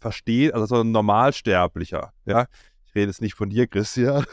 versteht, 0.00 0.54
also 0.54 0.66
so 0.66 0.80
ein 0.80 0.90
Normalsterblicher, 0.90 2.12
ja, 2.24 2.46
ich 2.86 2.94
rede 2.94 3.08
jetzt 3.08 3.20
nicht 3.20 3.34
von 3.34 3.50
dir, 3.50 3.66
Christian. 3.66 4.24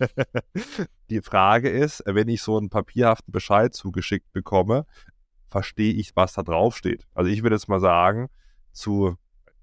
die 1.10 1.20
Frage 1.22 1.68
ist, 1.68 2.02
wenn 2.06 2.28
ich 2.28 2.40
so 2.42 2.56
einen 2.56 2.70
papierhaften 2.70 3.32
Bescheid 3.32 3.74
zugeschickt 3.74 4.32
bekomme, 4.32 4.86
verstehe 5.50 5.92
ich, 5.92 6.14
was 6.14 6.34
da 6.34 6.42
drauf 6.42 6.76
steht. 6.76 7.06
Also 7.14 7.30
ich 7.30 7.42
würde 7.42 7.56
jetzt 7.56 7.68
mal 7.68 7.80
sagen, 7.80 8.28
zu 8.72 9.16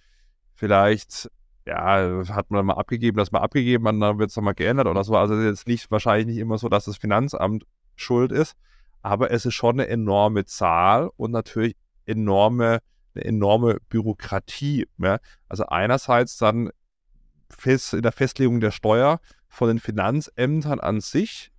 vielleicht 0.55 1.31
ja, 1.67 2.23
hat 2.31 2.51
man 2.51 2.65
mal 2.65 2.75
abgegeben, 2.75 3.19
das 3.19 3.31
mal 3.31 3.41
abgegeben, 3.41 3.85
dann 3.85 4.19
wird 4.19 4.31
es 4.31 4.37
nochmal 4.37 4.55
geändert 4.55 4.87
oder 4.87 5.05
so. 5.05 5.17
Also 5.17 5.39
jetzt 5.41 5.67
nicht 5.67 5.91
wahrscheinlich 5.91 6.27
nicht 6.27 6.39
immer 6.39 6.57
so, 6.57 6.69
dass 6.69 6.87
das 6.87 6.97
Finanzamt 6.97 7.65
schuld 7.95 8.33
ist, 8.33 8.55
aber 9.03 9.31
es 9.31 9.45
ist 9.45 9.55
schon 9.55 9.79
eine 9.79 9.89
enorme 9.89 10.47
Zahl 10.47 11.11
und 11.17 11.31
natürlich 11.31 11.77
enorme, 12.07 12.79
eine 13.19 13.25
enorme 13.25 13.79
Bürokratie. 13.89 14.87
Ja? 14.99 15.19
Also 15.49 15.67
einerseits 15.67 16.39
dann 16.39 16.71
fest, 17.51 17.95
in 17.95 18.03
der 18.03 18.13
Festlegung 18.13 18.61
der 18.61 18.71
Steuer 18.71 19.21
von 19.49 19.69
den 19.69 19.81
Finanzämtern 19.81 20.81
an 20.81 21.01
sich 21.01 21.51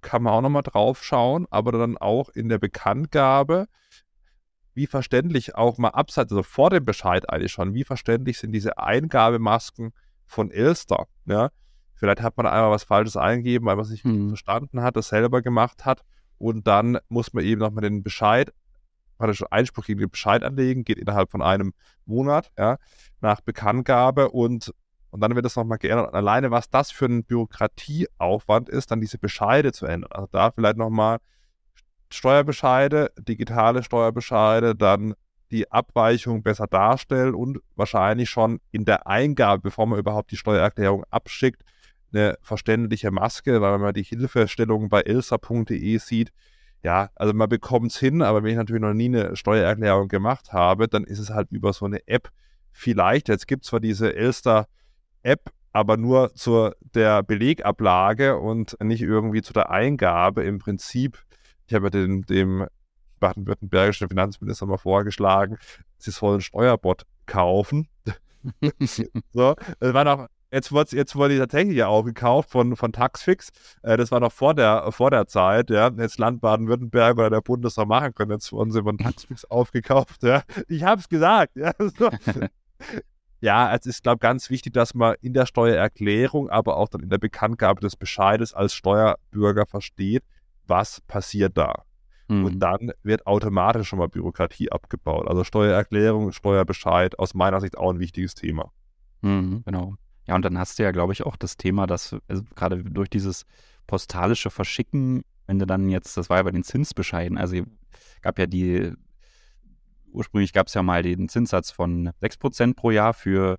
kann 0.00 0.22
man 0.22 0.32
auch 0.32 0.40
nochmal 0.42 0.62
drauf 0.62 1.02
schauen, 1.04 1.46
aber 1.50 1.72
dann 1.72 1.96
auch 1.96 2.28
in 2.30 2.48
der 2.48 2.58
Bekanntgabe 2.58 3.66
wie 4.74 4.86
verständlich 4.86 5.56
auch 5.56 5.76
mal 5.76 5.88
abseits, 5.88 6.30
also 6.30 6.44
vor 6.44 6.70
dem 6.70 6.84
Bescheid 6.84 7.28
eigentlich 7.28 7.50
schon, 7.50 7.74
wie 7.74 7.82
verständlich 7.82 8.38
sind 8.38 8.52
diese 8.52 8.78
Eingabemasken 8.78 9.92
von 10.24 10.52
Elster, 10.52 11.08
ja. 11.26 11.50
Vielleicht 11.94 12.22
hat 12.22 12.36
man 12.36 12.46
einmal 12.46 12.70
was 12.70 12.84
Falsches 12.84 13.16
eingegeben, 13.16 13.66
weil 13.66 13.74
man 13.74 13.84
es 13.84 13.90
nicht 13.90 14.04
hm. 14.04 14.28
verstanden 14.28 14.82
hat, 14.82 14.94
das 14.94 15.08
selber 15.08 15.42
gemacht 15.42 15.84
hat 15.84 16.04
und 16.38 16.68
dann 16.68 16.98
muss 17.08 17.32
man 17.32 17.42
eben 17.42 17.60
nochmal 17.60 17.82
den 17.82 18.04
Bescheid, 18.04 18.52
praktisch 19.18 19.44
Einspruch 19.50 19.84
gegen 19.84 20.00
den 20.00 20.10
Bescheid 20.10 20.42
anlegen, 20.42 20.84
geht 20.84 20.98
innerhalb 20.98 21.30
von 21.30 21.42
einem 21.42 21.74
Monat, 22.06 22.50
ja, 22.56 22.78
nach 23.20 23.40
Bekanntgabe 23.40 24.30
und 24.30 24.72
und 25.10 25.20
dann 25.20 25.34
wird 25.34 25.46
das 25.46 25.56
nochmal 25.56 25.78
geändert. 25.78 26.08
Und 26.08 26.14
alleine, 26.14 26.50
was 26.50 26.68
das 26.68 26.90
für 26.90 27.06
ein 27.06 27.24
Bürokratieaufwand 27.24 28.68
ist, 28.68 28.90
dann 28.90 29.00
diese 29.00 29.18
Bescheide 29.18 29.72
zu 29.72 29.86
ändern. 29.86 30.12
Also 30.12 30.28
da 30.30 30.50
vielleicht 30.50 30.76
nochmal 30.76 31.18
Steuerbescheide, 32.10 33.12
digitale 33.18 33.82
Steuerbescheide, 33.82 34.74
dann 34.74 35.14
die 35.50 35.70
Abweichung 35.70 36.42
besser 36.42 36.66
darstellen 36.66 37.34
und 37.34 37.60
wahrscheinlich 37.74 38.28
schon 38.28 38.60
in 38.70 38.84
der 38.84 39.06
Eingabe, 39.06 39.62
bevor 39.62 39.86
man 39.86 39.98
überhaupt 39.98 40.30
die 40.30 40.36
Steuererklärung 40.36 41.04
abschickt, 41.10 41.62
eine 42.12 42.36
verständliche 42.42 43.10
Maske, 43.10 43.60
weil 43.60 43.74
wenn 43.74 43.80
man 43.80 43.94
die 43.94 44.02
Hilfestellung 44.02 44.88
bei 44.88 45.02
ilsa.de 45.02 45.98
sieht, 45.98 46.32
ja, 46.82 47.10
also 47.14 47.32
man 47.32 47.48
bekommt 47.48 47.90
es 47.92 47.98
hin, 47.98 48.22
aber 48.22 48.42
wenn 48.42 48.50
ich 48.50 48.56
natürlich 48.56 48.82
noch 48.82 48.94
nie 48.94 49.06
eine 49.06 49.36
Steuererklärung 49.36 50.08
gemacht 50.08 50.52
habe, 50.52 50.88
dann 50.88 51.04
ist 51.04 51.18
es 51.18 51.30
halt 51.30 51.50
über 51.50 51.72
so 51.72 51.86
eine 51.86 52.06
App 52.06 52.30
vielleicht. 52.70 53.28
Jetzt 53.28 53.46
gibt 53.46 53.64
es 53.64 53.70
zwar 53.70 53.80
diese 53.80 54.14
Elster-App, 54.14 55.50
aber 55.72 55.96
nur 55.96 56.34
zur 56.34 56.76
der 56.94 57.22
Belegablage 57.22 58.38
und 58.38 58.76
nicht 58.82 59.02
irgendwie 59.02 59.42
zu 59.42 59.52
der 59.52 59.70
Eingabe. 59.70 60.44
Im 60.44 60.58
Prinzip 60.58 61.24
ich 61.68 61.74
habe 61.74 61.90
dem, 61.90 62.24
dem 62.24 62.66
baden-württembergischen 63.20 64.08
Finanzminister 64.08 64.66
mal 64.66 64.78
vorgeschlagen, 64.78 65.58
sie 65.98 66.10
sollen 66.10 66.34
einen 66.34 66.40
Steuerbot 66.40 67.04
kaufen. 67.26 67.88
so, 69.32 69.54
das 69.78 69.94
war 69.94 70.04
noch, 70.04 70.28
jetzt 70.50 70.72
wurde, 70.72 70.96
jetzt 70.96 71.16
wurde 71.16 71.34
die 71.34 71.40
tatsächlich 71.40 71.76
ja 71.76 71.88
auch 71.88 72.02
gekauft 72.02 72.50
von, 72.50 72.76
von 72.76 72.92
Taxfix. 72.92 73.50
Äh, 73.82 73.96
das 73.96 74.10
war 74.10 74.20
noch 74.20 74.32
vor 74.32 74.54
der, 74.54 74.90
vor 74.92 75.10
der 75.10 75.26
Zeit, 75.26 75.70
ja. 75.70 75.90
Jetzt 75.96 76.18
Land 76.18 76.40
Baden-Württemberg 76.40 77.18
oder 77.18 77.30
der 77.30 77.40
Bundesrat 77.40 77.88
machen 77.88 78.14
können. 78.14 78.32
Jetzt 78.32 78.52
wurden 78.52 78.70
sie 78.70 78.82
von 78.82 78.98
Taxfix 78.98 79.44
aufgekauft, 79.50 80.22
ja. 80.22 80.42
Ich 80.68 80.82
habe 80.84 81.00
es 81.00 81.08
gesagt, 81.08 81.56
ja. 81.56 81.72
So. 81.78 82.10
ja, 83.40 83.74
es 83.74 83.86
ist, 83.86 84.02
glaube 84.02 84.16
ich, 84.16 84.20
ganz 84.20 84.50
wichtig, 84.50 84.72
dass 84.72 84.94
man 84.94 85.16
in 85.20 85.32
der 85.32 85.46
Steuererklärung, 85.46 86.48
aber 86.50 86.76
auch 86.76 86.88
dann 86.88 87.02
in 87.02 87.08
der 87.08 87.18
Bekanntgabe 87.18 87.80
des 87.80 87.96
Bescheides 87.96 88.54
als 88.54 88.74
Steuerbürger 88.74 89.66
versteht, 89.66 90.22
was 90.66 91.00
passiert 91.02 91.56
da? 91.56 91.84
Mhm. 92.28 92.44
Und 92.44 92.58
dann 92.60 92.92
wird 93.02 93.26
automatisch 93.26 93.88
schon 93.88 93.98
mal 93.98 94.08
Bürokratie 94.08 94.70
abgebaut. 94.70 95.26
Also 95.26 95.44
Steuererklärung, 95.44 96.32
Steuerbescheid, 96.32 97.18
aus 97.18 97.34
meiner 97.34 97.60
Sicht 97.60 97.76
auch 97.76 97.90
ein 97.90 97.98
wichtiges 97.98 98.34
Thema. 98.34 98.70
Mhm, 99.22 99.62
genau. 99.64 99.96
Ja, 100.28 100.34
und 100.34 100.44
dann 100.44 100.58
hast 100.58 100.78
du 100.78 100.82
ja, 100.82 100.90
glaube 100.90 101.14
ich, 101.14 101.24
auch 101.24 101.36
das 101.36 101.56
Thema, 101.56 101.86
dass 101.86 102.14
also 102.28 102.42
gerade 102.54 102.84
durch 102.84 103.08
dieses 103.08 103.46
postalische 103.86 104.50
Verschicken, 104.50 105.22
wenn 105.46 105.58
du 105.58 105.66
dann 105.66 105.88
jetzt, 105.88 106.18
das 106.18 106.28
war 106.28 106.36
ja 106.36 106.42
bei 106.42 106.50
den 106.50 106.62
Zinsbescheiden, 106.62 107.38
also 107.38 107.62
gab 108.20 108.38
ja 108.38 108.46
die, 108.46 108.92
ursprünglich 110.12 110.52
gab 110.52 110.66
es 110.66 110.74
ja 110.74 110.82
mal 110.82 111.02
den 111.02 111.30
Zinssatz 111.30 111.70
von 111.70 112.10
6% 112.20 112.76
pro 112.76 112.90
Jahr 112.90 113.14
für 113.14 113.58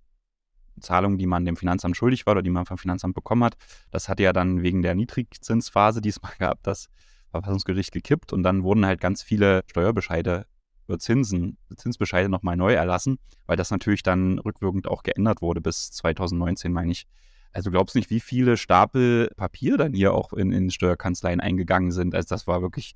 Zahlungen, 0.79 1.17
die 1.17 1.25
man 1.25 1.43
dem 1.43 1.58
Finanzamt 1.58 1.97
schuldig 1.97 2.27
war 2.27 2.34
oder 2.34 2.43
die 2.43 2.51
man 2.51 2.67
vom 2.67 2.77
Finanzamt 2.77 3.15
bekommen 3.15 3.43
hat. 3.43 3.58
Das 3.89 4.08
hatte 4.08 4.21
ja 4.21 4.32
dann 4.32 4.62
wegen 4.62 4.84
der 4.84 4.93
Niedrigzinsphase 4.93 6.01
diesmal 6.01 6.34
gehabt, 6.38 6.67
das 6.67 6.89
Verfassungsgericht 7.32 7.91
gekippt 7.91 8.32
und 8.32 8.43
dann 8.43 8.63
wurden 8.63 8.86
halt 8.86 9.01
ganz 9.01 9.23
viele 9.23 9.63
Steuerbescheide 9.67 10.45
Zinsen, 10.97 11.58
Zinsbescheide 11.75 12.30
nochmal 12.30 12.58
neu 12.58 12.73
erlassen, 12.73 13.19
weil 13.45 13.58
das 13.58 13.71
natürlich 13.71 14.04
dann 14.04 14.39
rückwirkend 14.39 14.88
auch 14.88 15.04
geändert 15.04 15.41
wurde 15.41 15.62
bis 15.62 15.91
2019, 15.91 16.71
meine 16.71 16.91
ich. 16.91 17.06
Also 17.52 17.71
glaubst 17.71 17.95
du 17.95 17.99
nicht, 17.99 18.10
wie 18.10 18.19
viele 18.19 18.58
Stapel 18.58 19.32
Papier 19.36 19.78
dann 19.78 19.93
hier 19.93 20.13
auch 20.13 20.34
in, 20.34 20.52
in 20.52 20.69
Steuerkanzleien 20.69 21.39
eingegangen 21.39 21.91
sind? 21.91 22.13
Also 22.15 22.28
das 22.30 22.47
war 22.47 22.62
wirklich 22.62 22.95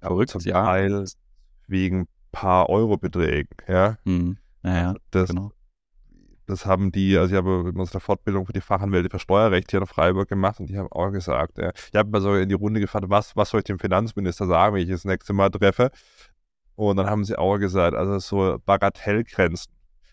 verrückt, 0.00 0.30
Zum 0.30 0.40
ja. 0.42 0.64
Teil 0.64 1.04
wegen 1.66 2.08
paar 2.32 2.68
Eurobeträgen, 2.68 3.56
ja. 3.66 3.96
Hm. 4.04 4.38
Naja, 4.62 4.88
also 4.88 4.98
das, 5.10 5.28
genau. 5.28 5.52
Das 6.46 6.64
haben 6.64 6.92
die, 6.92 7.16
also 7.18 7.34
ich 7.34 7.36
habe 7.36 7.70
in 7.70 7.78
unserer 7.78 8.00
Fortbildung 8.00 8.46
für 8.46 8.54
die 8.54 8.62
Fachanwälte 8.62 9.10
für 9.10 9.18
Steuerrecht 9.18 9.70
hier 9.70 9.80
in 9.80 9.86
Freiburg 9.86 10.28
gemacht 10.28 10.60
und 10.60 10.70
die 10.70 10.78
haben 10.78 10.90
auch 10.90 11.10
gesagt, 11.10 11.58
äh, 11.58 11.72
ich 11.92 11.98
habe 11.98 12.08
mal 12.08 12.22
so 12.22 12.34
in 12.34 12.48
die 12.48 12.54
Runde 12.54 12.80
gefragt, 12.80 13.04
was, 13.08 13.36
was 13.36 13.50
soll 13.50 13.60
ich 13.60 13.64
dem 13.64 13.78
Finanzminister 13.78 14.46
sagen, 14.46 14.74
wenn 14.74 14.82
ich 14.82 14.88
das 14.88 15.04
nächste 15.04 15.34
Mal 15.34 15.50
treffe? 15.50 15.90
Und 16.78 16.96
dann 16.96 17.10
haben 17.10 17.24
sie 17.24 17.36
auch 17.36 17.58
gesagt, 17.58 17.96
also 17.96 18.20
so 18.20 18.58
Bagatellgrenzen. 18.64 19.72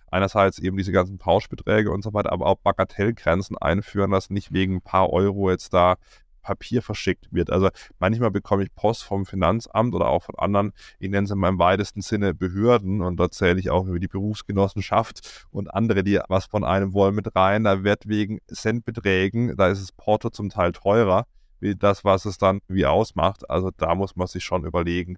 Einerseits 0.10 0.58
eben 0.58 0.78
diese 0.78 0.92
ganzen 0.92 1.20
Pauschbeträge 1.20 1.92
und 1.92 2.04
so 2.04 2.12
weiter, 2.12 2.32
aber 2.32 2.48
auch 2.48 2.56
Bagatellgrenzen 2.56 3.56
einführen, 3.56 4.10
dass 4.10 4.32
nicht 4.32 4.52
wegen 4.52 4.78
ein 4.78 4.82
paar 4.82 5.12
Euro 5.12 5.52
jetzt 5.52 5.76
da 5.76 5.98
Papier 6.42 6.82
verschickt 6.82 7.32
wird. 7.32 7.52
Also 7.52 7.70
manchmal 8.00 8.32
bekomme 8.32 8.64
ich 8.64 8.74
Post 8.74 9.04
vom 9.04 9.28
Finanzamt 9.28 9.94
oder 9.94 10.08
auch 10.08 10.24
von 10.24 10.34
anderen, 10.40 10.74
ich 10.98 11.12
nenne 11.12 11.26
es 11.26 11.32
in 11.32 11.38
meinem 11.38 11.60
weitesten 11.60 12.02
Sinne 12.02 12.34
Behörden 12.34 13.02
und 13.04 13.20
da 13.20 13.30
zähle 13.30 13.60
ich 13.60 13.70
auch 13.70 13.86
über 13.86 14.00
die 14.00 14.08
Berufsgenossenschaft 14.08 15.46
und 15.52 15.72
andere, 15.72 16.04
die 16.04 16.20
was 16.30 16.46
von 16.46 16.64
einem 16.64 16.94
wollen 16.94 17.14
mit 17.14 17.36
rein. 17.36 17.64
Da 17.64 17.84
wird 17.84 18.08
wegen 18.08 18.40
Centbeträgen, 18.52 19.56
da 19.56 19.68
ist 19.68 19.84
das 19.84 19.92
Porto 19.92 20.32
zum 20.32 20.50
Teil 20.50 20.72
teurer, 20.72 21.28
wie 21.60 21.76
das, 21.76 22.04
was 22.04 22.26
es 22.26 22.40
dann 22.40 22.62
wie 22.68 22.88
ausmacht. 22.88 23.48
Also 23.52 23.70
da 23.78 23.94
muss 23.94 24.16
man 24.16 24.26
sich 24.26 24.44
schon 24.44 24.66
überlegen, 24.66 25.18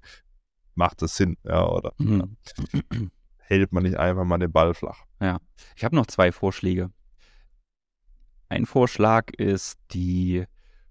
macht 0.78 1.02
es 1.02 1.16
Sinn, 1.18 1.38
ja, 1.44 1.68
oder 1.68 1.94
mhm. 1.98 2.38
hält 3.38 3.72
man 3.72 3.84
nicht 3.84 3.98
einfach 3.98 4.24
mal 4.24 4.38
den 4.38 4.52
Ball 4.52 4.74
flach. 4.74 5.04
Ja, 5.20 5.40
ich 5.76 5.84
habe 5.84 5.96
noch 5.96 6.08
zwei 6.08 6.32
Vorschläge. 6.32 6.92
Ein 8.50 8.66
Vorschlag 8.66 9.32
ist 9.38 9.78
die 9.92 10.46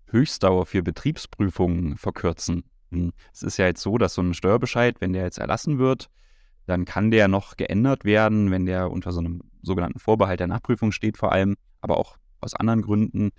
Höchstdauer 0.09 0.67
für 0.67 0.83
Betriebsprüfungen 0.83 1.97
verkürzen. 1.97 2.65
Hm, 2.91 3.13
es 3.33 3.43
ist 3.43 3.57
ja 3.57 3.67
jetzt 3.67 3.83
so, 3.83 3.97
dass 3.99 4.15
so 4.15 4.23
ein 4.23 4.35
Steuerbescheid, 4.35 5.01
wenn 5.01 5.13
der 5.13 5.25
jetzt 5.25 5.39
erlassen 5.39 5.79
wird, 5.79 6.09
dann 6.67 6.85
kann 6.85 7.11
der 7.11 7.29
noch 7.29 7.57
geändert 7.57 8.05
werden, 8.05 8.51
wenn 8.51 8.67
der 8.67 8.91
unter 8.91 9.13
so 9.13 9.21
einem 9.21 9.43
sogenannten 9.63 9.99
Vorbehalt 9.99 10.41
der 10.41 10.49
Nachprüfung 10.49 10.93
steht 10.93 11.17
vor 11.17 11.33
allem, 11.33 11.57
aber 11.81 11.97
auch 11.97 12.17
aus 12.41 12.55
anderen 12.55 12.83
Gründen. 12.83 13.31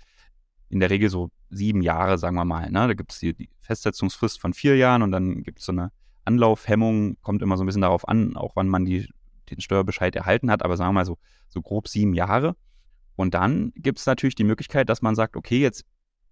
In 0.70 0.80
der 0.80 0.90
Regel 0.90 1.08
so 1.08 1.30
sieben 1.50 1.82
Jahre, 1.82 2.18
sagen 2.18 2.36
wir 2.36 2.44
mal. 2.44 2.70
Ne? 2.70 2.88
Da 2.88 2.94
gibt 2.94 3.12
es 3.12 3.20
die, 3.20 3.34
die, 3.34 3.48
Festsetzungsfrist 3.60 4.40
von 4.40 4.52
vier 4.52 4.76
Jahren 4.76 5.02
und 5.02 5.12
dann 5.12 5.42
gibt 5.42 5.60
es 5.60 5.66
so 5.66 5.72
eine 5.72 5.92
Anlaufhemmung, 6.28 7.16
kommt 7.22 7.42
immer 7.42 7.56
so 7.56 7.64
ein 7.64 7.66
bisschen 7.66 7.82
darauf 7.82 8.06
an, 8.06 8.36
auch 8.36 8.54
wann 8.54 8.68
man 8.68 8.84
die, 8.84 9.08
den 9.50 9.60
Steuerbescheid 9.60 10.14
erhalten 10.14 10.50
hat, 10.50 10.62
aber 10.62 10.76
sagen 10.76 10.90
wir 10.90 11.00
mal 11.00 11.04
so, 11.06 11.18
so 11.48 11.62
grob 11.62 11.88
sieben 11.88 12.14
Jahre. 12.14 12.54
Und 13.16 13.34
dann 13.34 13.72
gibt 13.74 13.98
es 13.98 14.06
natürlich 14.06 14.34
die 14.34 14.44
Möglichkeit, 14.44 14.88
dass 14.88 15.02
man 15.02 15.14
sagt, 15.14 15.36
okay, 15.36 15.58
jetzt, 15.58 15.84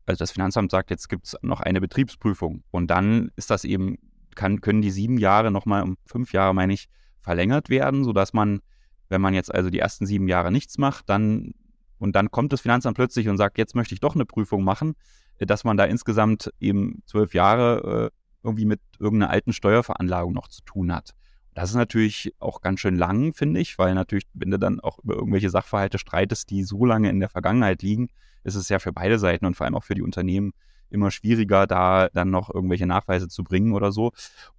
also 0.04 0.18
das 0.18 0.30
Finanzamt 0.30 0.70
sagt, 0.70 0.90
jetzt 0.90 1.08
gibt 1.08 1.26
es 1.26 1.36
noch 1.42 1.60
eine 1.60 1.80
Betriebsprüfung. 1.80 2.62
Und 2.70 2.90
dann 2.90 3.32
ist 3.36 3.50
das 3.50 3.64
eben, 3.64 3.96
kann, 4.34 4.60
können 4.60 4.82
die 4.82 4.90
sieben 4.90 5.18
Jahre 5.18 5.50
nochmal 5.50 5.82
um 5.82 5.96
fünf 6.04 6.32
Jahre, 6.32 6.54
meine 6.54 6.74
ich, 6.74 6.88
verlängert 7.20 7.70
werden, 7.70 8.04
sodass 8.04 8.32
man, 8.32 8.60
wenn 9.08 9.20
man 9.20 9.34
jetzt 9.34 9.52
also 9.52 9.70
die 9.70 9.80
ersten 9.80 10.06
sieben 10.06 10.28
Jahre 10.28 10.52
nichts 10.52 10.78
macht, 10.78 11.08
dann 11.08 11.54
und 11.98 12.14
dann 12.14 12.30
kommt 12.30 12.52
das 12.52 12.60
Finanzamt 12.60 12.96
plötzlich 12.96 13.28
und 13.28 13.38
sagt, 13.38 13.58
jetzt 13.58 13.74
möchte 13.74 13.94
ich 13.94 14.00
doch 14.00 14.14
eine 14.14 14.26
Prüfung 14.26 14.64
machen, 14.64 14.94
dass 15.38 15.64
man 15.64 15.76
da 15.76 15.84
insgesamt 15.84 16.52
eben 16.60 17.02
zwölf 17.06 17.34
Jahre 17.34 18.10
äh, 18.12 18.16
irgendwie 18.46 18.64
mit 18.64 18.80
irgendeiner 18.98 19.30
alten 19.30 19.52
Steuerveranlagung 19.52 20.32
noch 20.32 20.48
zu 20.48 20.62
tun 20.62 20.94
hat. 20.94 21.14
Das 21.54 21.70
ist 21.70 21.76
natürlich 21.76 22.34
auch 22.38 22.60
ganz 22.60 22.80
schön 22.80 22.96
lang, 22.96 23.32
finde 23.32 23.60
ich, 23.60 23.78
weil 23.78 23.94
natürlich, 23.94 24.26
wenn 24.34 24.50
du 24.50 24.58
dann 24.58 24.78
auch 24.80 24.98
über 24.98 25.14
irgendwelche 25.14 25.50
Sachverhalte 25.50 25.98
streitest, 25.98 26.50
die 26.50 26.62
so 26.62 26.84
lange 26.84 27.08
in 27.08 27.18
der 27.18 27.30
Vergangenheit 27.30 27.82
liegen, 27.82 28.08
ist 28.44 28.56
es 28.56 28.68
ja 28.68 28.78
für 28.78 28.92
beide 28.92 29.18
Seiten 29.18 29.46
und 29.46 29.56
vor 29.56 29.64
allem 29.64 29.74
auch 29.74 29.84
für 29.84 29.94
die 29.94 30.02
Unternehmen 30.02 30.52
immer 30.90 31.10
schwieriger, 31.10 31.66
da 31.66 32.08
dann 32.10 32.30
noch 32.30 32.54
irgendwelche 32.54 32.86
Nachweise 32.86 33.28
zu 33.28 33.42
bringen 33.42 33.72
oder 33.72 33.90
so. 33.90 34.12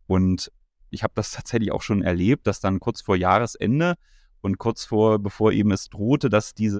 Und 0.08 0.52
ich 0.90 1.04
habe 1.04 1.14
das 1.16 1.32
tatsächlich 1.32 1.72
auch 1.72 1.82
schon 1.82 2.02
erlebt, 2.02 2.48
dass 2.48 2.60
dann 2.60 2.80
kurz 2.80 3.02
vor 3.02 3.16
Jahresende 3.16 3.96
und 4.42 4.58
kurz 4.58 4.84
vor, 4.84 5.20
bevor 5.20 5.52
eben 5.52 5.72
es 5.72 5.90
drohte, 5.90 6.30
dass 6.30 6.54
diese 6.54 6.80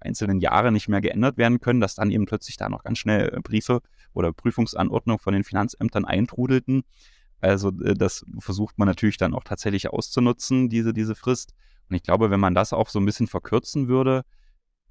einzelnen 0.00 0.40
Jahre 0.40 0.70
nicht 0.72 0.88
mehr 0.88 1.00
geändert 1.00 1.38
werden 1.38 1.60
können, 1.60 1.80
dass 1.80 1.94
dann 1.94 2.10
eben 2.10 2.26
plötzlich 2.26 2.56
da 2.56 2.68
noch 2.68 2.82
ganz 2.82 2.98
schnell 2.98 3.40
Briefe 3.42 3.80
oder 4.14 4.32
Prüfungsanordnungen 4.32 5.18
von 5.18 5.34
den 5.34 5.44
Finanzämtern 5.44 6.04
eintrudelten, 6.04 6.84
also 7.44 7.68
äh, 7.82 7.94
das 7.94 8.24
versucht 8.38 8.78
man 8.78 8.88
natürlich 8.88 9.18
dann 9.18 9.34
auch 9.34 9.44
tatsächlich 9.44 9.90
auszunutzen, 9.90 10.68
diese, 10.68 10.94
diese 10.94 11.14
Frist. 11.14 11.54
Und 11.90 11.96
ich 11.96 12.02
glaube, 12.02 12.30
wenn 12.30 12.40
man 12.40 12.54
das 12.54 12.72
auch 12.72 12.88
so 12.88 12.98
ein 12.98 13.04
bisschen 13.04 13.26
verkürzen 13.26 13.88
würde, 13.88 14.24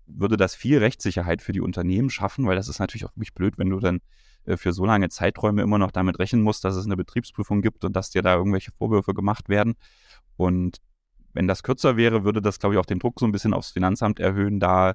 würde 0.05 0.37
das 0.37 0.53
viel 0.53 0.77
Rechtssicherheit 0.77 1.41
für 1.41 1.53
die 1.53 1.61
Unternehmen 1.61 2.09
schaffen, 2.09 2.45
weil 2.45 2.55
das 2.55 2.67
ist 2.67 2.79
natürlich 2.79 3.05
auch 3.05 3.15
wirklich 3.15 3.33
blöd, 3.33 3.57
wenn 3.57 3.69
du 3.69 3.79
dann 3.79 4.01
äh, 4.45 4.57
für 4.57 4.73
so 4.73 4.85
lange 4.85 5.09
Zeiträume 5.09 5.61
immer 5.61 5.79
noch 5.79 5.91
damit 5.91 6.19
rechnen 6.19 6.41
musst, 6.41 6.63
dass 6.63 6.75
es 6.75 6.85
eine 6.85 6.97
Betriebsprüfung 6.97 7.61
gibt 7.61 7.85
und 7.85 7.95
dass 7.95 8.11
dir 8.11 8.21
da 8.21 8.35
irgendwelche 8.35 8.71
Vorwürfe 8.71 9.13
gemacht 9.13 9.49
werden. 9.49 9.75
Und 10.35 10.77
wenn 11.33 11.47
das 11.47 11.63
kürzer 11.63 11.97
wäre, 11.97 12.23
würde 12.23 12.41
das, 12.41 12.59
glaube 12.59 12.75
ich, 12.75 12.79
auch 12.79 12.85
den 12.85 12.99
Druck 12.99 13.19
so 13.19 13.25
ein 13.25 13.31
bisschen 13.31 13.53
aufs 13.53 13.71
Finanzamt 13.71 14.19
erhöhen, 14.19 14.59
da 14.59 14.93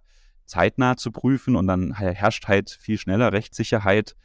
zeitnah 0.49 0.97
zu 0.97 1.13
prüfen 1.13 1.55
und 1.55 1.67
dann 1.67 1.95
herrscht 1.95 2.49
halt 2.49 2.71
viel 2.71 2.99
schneller 2.99 3.33
Rechtssicherheit 3.33 4.17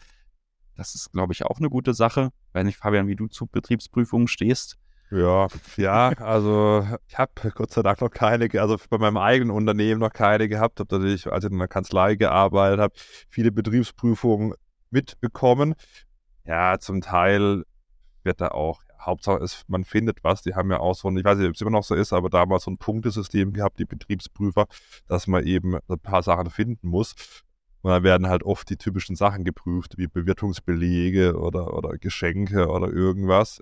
das 0.75 0.95
ist, 0.95 1.12
glaube 1.12 1.33
ich, 1.33 1.45
auch 1.45 1.59
eine 1.59 1.69
gute 1.69 1.93
Sache. 1.93 2.31
Weiß 2.53 2.65
nicht, 2.65 2.77
Fabian, 2.77 3.07
wie 3.07 3.15
du 3.15 3.27
zu 3.27 3.47
Betriebsprüfungen 3.47 4.27
stehst. 4.27 4.77
Ja, 5.12 5.47
ja, 5.77 6.09
also 6.09 6.88
ich 7.07 7.17
habe 7.19 7.51
Gott 7.53 7.71
sei 7.71 7.83
Dank 7.83 8.01
noch 8.01 8.09
keine, 8.09 8.49
also 8.59 8.77
bei 8.89 8.97
meinem 8.97 9.17
eigenen 9.17 9.51
Unternehmen 9.51 9.99
noch 9.99 10.12
keine 10.12 10.49
gehabt. 10.49 10.79
Habe 10.79 10.95
natürlich, 10.95 11.31
als 11.31 11.43
ich 11.43 11.51
in 11.51 11.57
einer 11.57 11.67
Kanzlei 11.67 12.15
gearbeitet 12.15 12.79
habe, 12.79 12.93
viele 13.29 13.51
Betriebsprüfungen 13.51 14.55
mitbekommen. 14.89 15.75
Ja, 16.45 16.79
zum 16.79 17.01
Teil 17.01 17.63
wird 18.23 18.41
da 18.41 18.47
auch, 18.49 18.81
Hauptsache 19.05 19.43
ist, 19.43 19.63
man 19.67 19.83
findet 19.83 20.23
was. 20.23 20.41
Die 20.41 20.55
haben 20.55 20.71
ja 20.71 20.79
auch 20.79 20.95
so 20.95 21.07
ein, 21.07 21.17
ich 21.17 21.23
weiß 21.23 21.37
nicht, 21.37 21.47
ob 21.47 21.55
es 21.55 21.61
immer 21.61 21.71
noch 21.71 21.83
so 21.83 21.95
ist, 21.95 22.13
aber 22.13 22.29
damals 22.29 22.63
so 22.63 22.71
ein 22.71 22.77
Punktesystem 22.77 23.53
gehabt, 23.53 23.79
die 23.79 23.85
Betriebsprüfer, 23.85 24.67
dass 25.07 25.27
man 25.27 25.45
eben 25.45 25.75
ein 25.75 25.99
paar 25.99 26.23
Sachen 26.23 26.49
finden 26.49 26.87
muss. 26.87 27.15
Und 27.81 27.91
dann 27.91 28.03
werden 28.03 28.27
halt 28.27 28.43
oft 28.43 28.69
die 28.69 28.77
typischen 28.77 29.17
Sachen 29.17 29.43
geprüft, 29.43 29.97
wie 29.97 30.07
Bewirtungsbelege 30.07 31.37
oder, 31.37 31.73
oder 31.73 31.97
Geschenke 31.97 32.69
oder 32.69 32.87
irgendwas. 32.87 33.61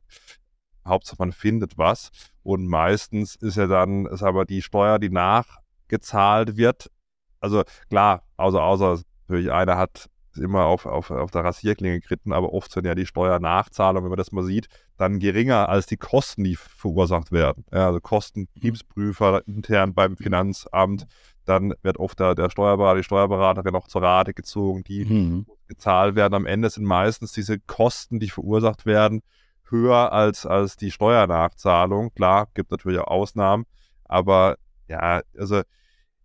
Hauptsache 0.86 1.18
man 1.20 1.32
findet 1.32 1.78
was. 1.78 2.12
Und 2.44 2.68
meistens 2.68 3.36
ist 3.36 3.58
ja 3.58 3.66
dann, 3.66 4.06
ist 4.06 4.22
aber 4.22 4.46
die 4.46 4.62
Steuer, 4.62 5.00
die 5.00 5.10
nachgezahlt 5.10 6.56
wird. 6.56 6.92
Also 7.40 7.64
klar, 7.90 8.24
außer, 8.38 8.62
außer 8.62 9.02
natürlich 9.28 9.52
einer 9.52 9.78
hat 9.78 10.11
immer 10.38 10.66
auf, 10.66 10.86
auf, 10.86 11.12
auf 11.12 11.32
der 11.32 11.44
Rasierklinge 11.44 12.00
geritten, 12.00 12.34
aber 12.34 12.54
oft 12.54 12.72
sind 12.72 12.86
ja 12.86 12.96
die 12.96 13.06
Steuernachzahlungen, 13.06 14.04
wenn 14.04 14.12
man 14.12 14.18
das 14.18 14.32
mal 14.32 14.44
sieht, 14.44 14.68
dann 14.98 15.20
geringer 15.20 15.70
als 15.70 15.86
die 15.86 15.98
Kosten, 15.98 16.44
die 16.44 16.56
verursacht 16.56 17.32
werden. 17.32 17.66
Ja, 17.72 17.88
also 17.88 18.00
Kosten, 18.00 18.48
Betriebsprüfer 18.54 19.42
intern 19.48 19.94
beim 19.94 20.18
Finanzamt, 20.18 21.08
dann 21.46 21.74
wird 21.82 21.98
oft 21.98 22.20
der, 22.20 22.36
der 22.36 22.50
Steuerberater, 22.50 22.98
die 22.98 23.04
Steuerberaterin 23.04 23.76
auch 23.76 23.88
zur 23.88 24.04
Rate 24.04 24.34
gezogen, 24.34 24.84
die 24.84 25.06
mhm. 25.06 25.46
gezahlt 25.68 26.16
werden. 26.16 26.34
Am 26.34 26.46
Ende 26.46 26.70
sind 26.70 26.86
meistens 26.86 27.32
diese 27.32 27.60
Kosten, 27.60 28.20
die 28.20 28.30
verursacht 28.30 28.86
werden, 28.86 29.22
höher 29.70 30.12
als, 30.12 30.46
als 30.46 30.78
die 30.78 30.92
Steuernachzahlung. 30.92 32.14
Klar, 32.14 32.48
gibt 32.54 32.72
natürlich 32.72 33.00
auch 33.00 33.08
Ausnahmen, 33.08 33.66
aber 34.06 34.58
ja, 34.88 35.22
also 35.38 35.62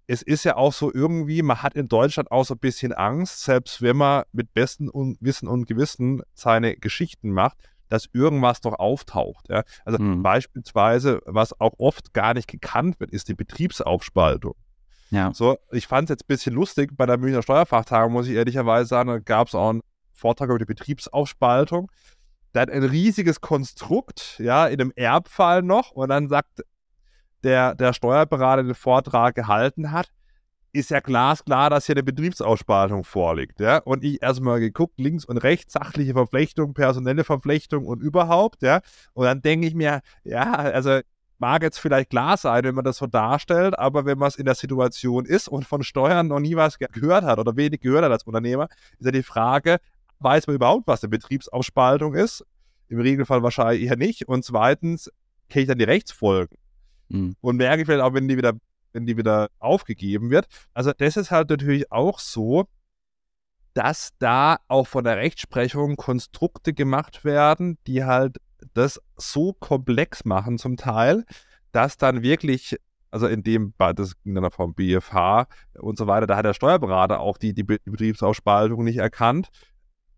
es 0.06 0.22
ist 0.22 0.44
ja 0.44 0.56
auch 0.56 0.72
so 0.72 0.92
irgendwie, 0.92 1.42
man 1.42 1.62
hat 1.62 1.74
in 1.74 1.88
Deutschland 1.88 2.30
auch 2.30 2.44
so 2.44 2.54
ein 2.54 2.60
bisschen 2.60 2.92
Angst, 2.92 3.42
selbst 3.42 3.82
wenn 3.82 3.96
man 3.96 4.24
mit 4.32 4.54
bestem 4.54 4.90
Wissen 5.20 5.48
und 5.48 5.66
Gewissen 5.66 6.22
seine 6.34 6.76
Geschichten 6.76 7.30
macht, 7.30 7.58
dass 7.88 8.08
irgendwas 8.12 8.60
doch 8.60 8.78
auftaucht. 8.78 9.48
Ja? 9.48 9.64
Also 9.84 10.00
mhm. 10.00 10.22
beispielsweise, 10.22 11.20
was 11.24 11.58
auch 11.60 11.74
oft 11.78 12.12
gar 12.12 12.34
nicht 12.34 12.48
gekannt 12.48 13.00
wird, 13.00 13.10
ist 13.10 13.28
die 13.28 13.34
Betriebsaufspaltung. 13.34 14.54
Ja. 15.10 15.32
So, 15.32 15.56
ich 15.70 15.86
fand 15.86 16.10
es 16.10 16.14
jetzt 16.14 16.24
ein 16.24 16.28
bisschen 16.28 16.54
lustig, 16.54 16.90
bei 16.96 17.06
der 17.06 17.18
Münchner 17.18 17.42
Steuerfachtagung, 17.42 18.12
muss 18.12 18.26
ich 18.26 18.34
ehrlicherweise 18.34 18.88
sagen, 18.88 19.08
da 19.08 19.18
gab 19.18 19.48
es 19.48 19.54
auch 19.54 19.70
einen 19.70 19.82
Vortrag 20.12 20.48
über 20.48 20.58
die 20.58 20.64
Betriebsaufspaltung. 20.64 21.90
Da 22.52 22.62
hat 22.62 22.70
ein 22.70 22.82
riesiges 22.82 23.40
Konstrukt, 23.40 24.36
ja, 24.38 24.66
in 24.66 24.80
einem 24.80 24.92
Erbfall 24.96 25.62
noch, 25.62 25.92
und 25.92 26.08
dann 26.08 26.28
sagt 26.28 26.62
der, 27.44 27.74
der 27.74 27.92
Steuerberater 27.92 28.62
den 28.62 28.74
Vortrag 28.74 29.34
gehalten 29.34 29.92
hat, 29.92 30.10
ist 30.72 30.90
ja 30.90 31.00
glasklar, 31.00 31.70
dass 31.70 31.86
hier 31.86 31.94
eine 31.94 32.02
Betriebsausspaltung 32.02 33.04
vorliegt. 33.04 33.60
Ja? 33.60 33.78
Und 33.78 34.04
ich 34.04 34.22
erstmal 34.22 34.60
geguckt, 34.60 34.98
links 34.98 35.24
und 35.24 35.38
rechts, 35.38 35.72
sachliche 35.72 36.12
Verflechtung, 36.12 36.74
personelle 36.74 37.24
Verflechtung 37.24 37.86
und 37.86 38.02
überhaupt. 38.02 38.62
Ja? 38.62 38.80
Und 39.14 39.24
dann 39.24 39.40
denke 39.42 39.66
ich 39.66 39.74
mir, 39.74 40.00
ja, 40.24 40.52
also 40.52 41.00
mag 41.38 41.62
jetzt 41.62 41.78
vielleicht 41.78 42.10
klar 42.10 42.36
sein, 42.36 42.64
wenn 42.64 42.74
man 42.74 42.84
das 42.84 42.98
so 42.98 43.06
darstellt, 43.06 43.78
aber 43.78 44.06
wenn 44.06 44.18
man 44.18 44.28
es 44.28 44.36
in 44.36 44.46
der 44.46 44.54
Situation 44.54 45.24
ist 45.24 45.48
und 45.48 45.64
von 45.66 45.82
Steuern 45.82 46.28
noch 46.28 46.40
nie 46.40 46.56
was 46.56 46.78
gehört 46.78 47.24
hat 47.24 47.38
oder 47.38 47.56
wenig 47.56 47.80
gehört 47.80 48.04
hat 48.04 48.12
als 48.12 48.24
Unternehmer, 48.24 48.68
ist 48.98 49.06
ja 49.06 49.12
die 49.12 49.22
Frage, 49.22 49.78
weiß 50.20 50.46
man 50.46 50.56
überhaupt, 50.56 50.86
was 50.86 51.02
eine 51.02 51.10
Betriebsausspaltung 51.10 52.14
ist? 52.14 52.44
Im 52.88 53.00
Regelfall 53.00 53.42
wahrscheinlich 53.42 53.82
eher 53.82 53.96
nicht. 53.96 54.28
Und 54.28 54.44
zweitens, 54.44 55.10
kenne 55.48 55.62
ich 55.62 55.68
dann 55.68 55.78
die 55.78 55.84
Rechtsfolgen? 55.84 56.56
Mhm. 57.08 57.36
Und 57.40 57.56
merke 57.56 57.82
ich 57.82 57.86
vielleicht 57.86 58.02
auch, 58.02 58.14
wenn 58.14 58.28
die 58.28 58.36
wieder, 58.36 58.54
wenn 58.92 59.06
die 59.06 59.16
wieder 59.16 59.48
aufgegeben 59.58 60.30
wird. 60.30 60.46
Also 60.74 60.92
das 60.96 61.16
ist 61.16 61.30
halt 61.30 61.50
natürlich 61.50 61.90
auch 61.92 62.18
so, 62.18 62.66
dass 63.74 64.12
da 64.18 64.56
auch 64.68 64.86
von 64.86 65.04
der 65.04 65.18
Rechtsprechung 65.18 65.96
Konstrukte 65.96 66.72
gemacht 66.72 67.24
werden, 67.24 67.76
die 67.86 68.04
halt 68.04 68.38
das 68.72 69.00
so 69.16 69.52
komplex 69.52 70.24
machen 70.24 70.56
zum 70.56 70.78
Teil, 70.78 71.24
dass 71.72 71.98
dann 71.98 72.22
wirklich, 72.22 72.76
also 73.10 73.26
in 73.26 73.42
dem, 73.42 73.74
das 73.78 74.18
ging 74.22 74.34
dann 74.34 74.50
vom 74.50 74.74
BFH 74.74 75.46
und 75.78 75.98
so 75.98 76.06
weiter, 76.06 76.26
da 76.26 76.36
hat 76.36 76.46
der 76.46 76.54
Steuerberater 76.54 77.20
auch 77.20 77.36
die, 77.36 77.52
die 77.52 77.64
Betriebsausspaltung 77.64 78.82
nicht 78.82 78.96
erkannt. 78.96 79.50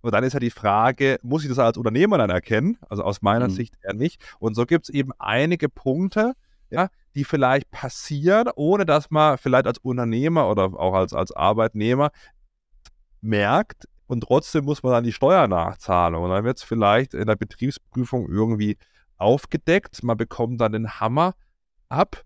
Und 0.00 0.14
dann 0.14 0.22
ist 0.22 0.34
ja 0.34 0.40
die 0.40 0.50
Frage, 0.50 1.18
muss 1.22 1.42
ich 1.42 1.48
das 1.48 1.58
als 1.58 1.76
Unternehmer 1.76 2.18
dann 2.18 2.30
erkennen? 2.30 2.78
Also 2.88 3.02
aus 3.02 3.22
meiner 3.22 3.48
mhm. 3.48 3.52
Sicht 3.52 3.74
eher 3.82 3.94
nicht. 3.94 4.22
Und 4.38 4.54
so 4.54 4.66
gibt 4.66 4.88
es 4.88 4.94
eben 4.94 5.10
einige 5.18 5.68
Punkte, 5.68 6.34
ja, 6.70 6.88
die 7.14 7.24
vielleicht 7.24 7.70
passieren, 7.70 8.48
ohne 8.54 8.86
dass 8.86 9.10
man 9.10 9.38
vielleicht 9.38 9.66
als 9.66 9.78
Unternehmer 9.78 10.48
oder 10.50 10.64
auch 10.78 10.94
als, 10.94 11.12
als 11.12 11.32
Arbeitnehmer 11.32 12.10
merkt, 13.20 13.88
und 14.08 14.22
trotzdem 14.22 14.64
muss 14.64 14.82
man 14.82 14.92
dann 14.92 15.04
die 15.04 15.12
Steuer 15.12 15.46
nachzahlen. 15.46 16.14
Und 16.14 16.30
dann 16.30 16.42
wird 16.42 16.56
es 16.56 16.64
vielleicht 16.64 17.14
in 17.14 17.26
der 17.26 17.36
Betriebsprüfung 17.36 18.26
irgendwie 18.28 18.78
aufgedeckt. 19.18 20.02
Man 20.02 20.16
bekommt 20.16 20.60
dann 20.60 20.72
den 20.72 20.98
Hammer 20.98 21.34
ab 21.90 22.24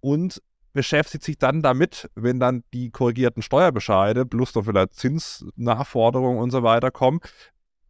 und 0.00 0.42
beschäftigt 0.74 1.24
sich 1.24 1.38
dann 1.38 1.62
damit, 1.62 2.10
wenn 2.14 2.38
dann 2.38 2.62
die 2.74 2.90
korrigierten 2.90 3.42
Steuerbescheide 3.42 4.26
plus 4.26 4.54
noch 4.54 4.66
vielleicht 4.66 4.94
Zinsnachforderungen 4.94 6.38
und 6.38 6.50
so 6.50 6.62
weiter 6.62 6.90
kommen. 6.90 7.20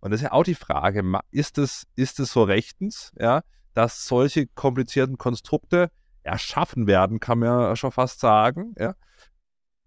Und 0.00 0.12
das 0.12 0.20
ist 0.20 0.24
ja 0.24 0.32
auch 0.32 0.44
die 0.44 0.54
Frage, 0.54 1.02
ist 1.32 1.58
es, 1.58 1.88
ist 1.96 2.18
so 2.18 2.44
rechtens, 2.44 3.12
ja, 3.18 3.42
dass 3.78 4.08
solche 4.08 4.48
komplizierten 4.48 5.18
Konstrukte 5.18 5.92
erschaffen 6.24 6.88
werden, 6.88 7.20
kann 7.20 7.38
man 7.38 7.48
ja 7.48 7.76
schon 7.76 7.92
fast 7.92 8.18
sagen, 8.18 8.74
ja, 8.76 8.96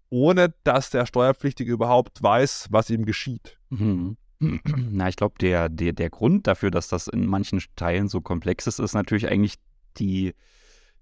ohne 0.08 0.54
dass 0.64 0.88
der 0.88 1.04
Steuerpflichtige 1.04 1.70
überhaupt 1.70 2.22
weiß, 2.22 2.68
was 2.70 2.88
ihm 2.88 3.04
geschieht. 3.04 3.58
Mhm. 3.68 4.16
Na, 4.40 5.10
ich 5.10 5.16
glaube, 5.16 5.34
der, 5.42 5.68
der, 5.68 5.92
der 5.92 6.08
Grund 6.08 6.46
dafür, 6.46 6.70
dass 6.70 6.88
das 6.88 7.06
in 7.06 7.26
manchen 7.26 7.62
Teilen 7.76 8.08
so 8.08 8.22
komplex 8.22 8.66
ist, 8.66 8.78
ist 8.78 8.94
natürlich 8.94 9.28
eigentlich 9.28 9.56
die, 9.98 10.32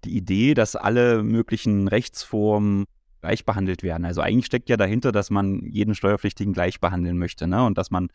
die 0.05 0.17
Idee, 0.17 0.55
dass 0.55 0.75
alle 0.75 1.23
möglichen 1.23 1.87
Rechtsformen 1.87 2.87
gleich 3.21 3.45
behandelt 3.45 3.85
werden. 3.85 4.05
Also 4.05 4.21
eigentlich 4.21 4.47
steckt 4.47 4.69
ja 4.69 4.77
dahinter, 4.77 5.13
dass 5.13 5.31
man 5.31 5.65
jeden 5.65 5.95
Steuerpflichtigen 5.95 6.55
gleich 6.55 6.81
behandeln 6.81 7.19
möchte, 7.19 7.47
ne? 7.47 7.65
Und 7.65 7.79
dass 7.79 7.93
man 7.93 8.09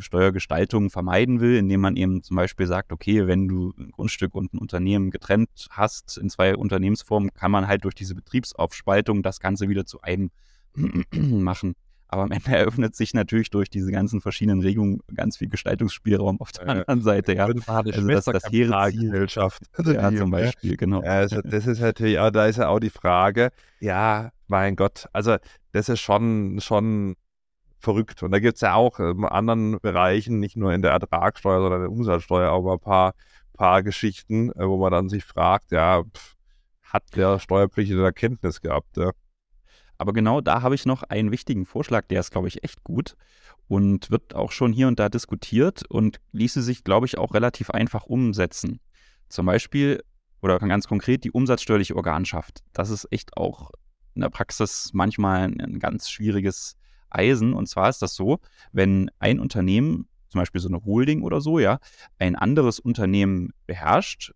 Steuergestaltung 0.00 0.90
vermeiden 0.90 1.40
will, 1.40 1.56
indem 1.56 1.80
man 1.80 1.96
eben 1.96 2.22
zum 2.22 2.36
Beispiel 2.36 2.66
sagt, 2.66 2.92
okay, 2.92 3.26
wenn 3.26 3.48
du 3.48 3.72
ein 3.78 3.90
Grundstück 3.90 4.34
und 4.34 4.54
ein 4.54 4.58
Unternehmen 4.58 5.10
getrennt 5.10 5.68
hast 5.70 6.18
in 6.18 6.30
zwei 6.30 6.56
Unternehmensformen, 6.56 7.32
kann 7.32 7.50
man 7.50 7.66
halt 7.66 7.84
durch 7.84 7.94
diese 7.94 8.14
Betriebsaufspaltung 8.14 9.22
das 9.22 9.40
Ganze 9.40 9.68
wieder 9.68 9.86
zu 9.86 10.00
einem 10.02 10.30
machen. 11.12 11.74
Aber 12.12 12.22
am 12.22 12.32
Ende 12.32 12.50
eröffnet 12.56 12.96
sich 12.96 13.14
natürlich 13.14 13.50
durch 13.50 13.70
diese 13.70 13.92
ganzen 13.92 14.20
verschiedenen 14.20 14.60
Regelungen 14.60 15.00
ganz 15.14 15.36
viel 15.36 15.48
Gestaltungsspielraum 15.48 16.40
auf 16.40 16.50
der 16.52 16.68
anderen 16.68 17.02
Seite. 17.02 17.34
Ja. 17.34 17.46
Also 17.46 17.60
das, 18.08 18.24
das 18.24 18.50
hehre 18.50 18.92
Gesellschaft. 18.92 19.62
Ja, 19.90 20.14
zum 20.14 20.30
Beispiel, 20.30 20.76
genau. 20.76 21.00
Also 21.00 21.40
das 21.42 21.66
ist 21.66 21.80
natürlich, 21.80 22.18
auch, 22.18 22.30
da 22.30 22.46
ist 22.46 22.56
ja 22.56 22.68
auch 22.68 22.80
die 22.80 22.90
Frage, 22.90 23.50
ja, 23.80 24.30
mein 24.46 24.76
Gott, 24.76 25.06
also 25.12 25.36
das 25.72 25.88
ist 25.88 26.00
schon, 26.00 26.60
schon 26.60 27.16
verrückt. 27.80 28.22
Und 28.22 28.30
da 28.32 28.38
gibt 28.38 28.56
es 28.56 28.60
ja 28.60 28.74
auch 28.74 28.98
in 29.00 29.24
anderen 29.24 29.80
Bereichen, 29.80 30.38
nicht 30.38 30.56
nur 30.56 30.72
in 30.72 30.82
der 30.82 30.92
Ertragssteuer, 30.92 31.60
sondern 31.60 31.80
in 31.80 31.88
der 31.88 31.92
Umsatzsteuer, 31.92 32.52
auch 32.52 32.62
mal 32.62 32.74
ein 32.74 32.80
paar, 32.80 33.14
paar 33.54 33.82
Geschichten, 33.82 34.50
äh, 34.52 34.68
wo 34.68 34.76
man 34.78 34.92
dann 34.92 35.08
sich 35.08 35.24
fragt, 35.24 35.72
ja, 35.72 36.02
pff, 36.02 36.36
hat 36.82 37.04
der 37.16 37.38
Steuerpflichtige 37.38 38.02
Erkenntnis 38.02 38.60
gehabt? 38.60 38.96
Ja? 38.96 39.10
Aber 39.98 40.12
genau 40.12 40.40
da 40.40 40.62
habe 40.62 40.74
ich 40.74 40.86
noch 40.86 41.02
einen 41.02 41.30
wichtigen 41.30 41.66
Vorschlag, 41.66 42.06
der 42.08 42.20
ist, 42.20 42.30
glaube 42.30 42.48
ich, 42.48 42.64
echt 42.64 42.82
gut 42.84 43.16
und 43.68 44.10
wird 44.10 44.34
auch 44.34 44.50
schon 44.50 44.72
hier 44.72 44.88
und 44.88 44.98
da 44.98 45.08
diskutiert 45.08 45.84
und 45.88 46.20
ließe 46.32 46.62
sich, 46.62 46.84
glaube 46.84 47.06
ich, 47.06 47.18
auch 47.18 47.34
relativ 47.34 47.70
einfach 47.70 48.06
umsetzen. 48.06 48.80
Zum 49.28 49.46
Beispiel 49.46 50.02
oder 50.42 50.58
ganz 50.58 50.88
konkret 50.88 51.24
die 51.24 51.30
umsatzsteuerliche 51.30 51.96
Organschaft. 51.96 52.60
Das 52.72 52.90
ist 52.90 53.06
echt 53.10 53.36
auch 53.36 53.70
in 54.14 54.22
der 54.22 54.30
Praxis 54.30 54.90
manchmal 54.92 55.44
ein 55.44 55.78
ganz 55.78 56.10
schwieriges 56.10 56.76
Eisen. 57.10 57.52
Und 57.52 57.68
zwar 57.68 57.88
ist 57.88 58.02
das 58.02 58.14
so, 58.14 58.40
wenn 58.72 59.10
ein 59.18 59.40
Unternehmen, 59.40 60.08
zum 60.28 60.40
Beispiel 60.40 60.60
so 60.60 60.68
eine 60.68 60.84
Holding 60.84 61.22
oder 61.22 61.40
so, 61.40 61.58
ja, 61.58 61.78
ein 62.18 62.36
anderes 62.36 62.78
Unternehmen 62.78 63.52
beherrscht 63.66 64.32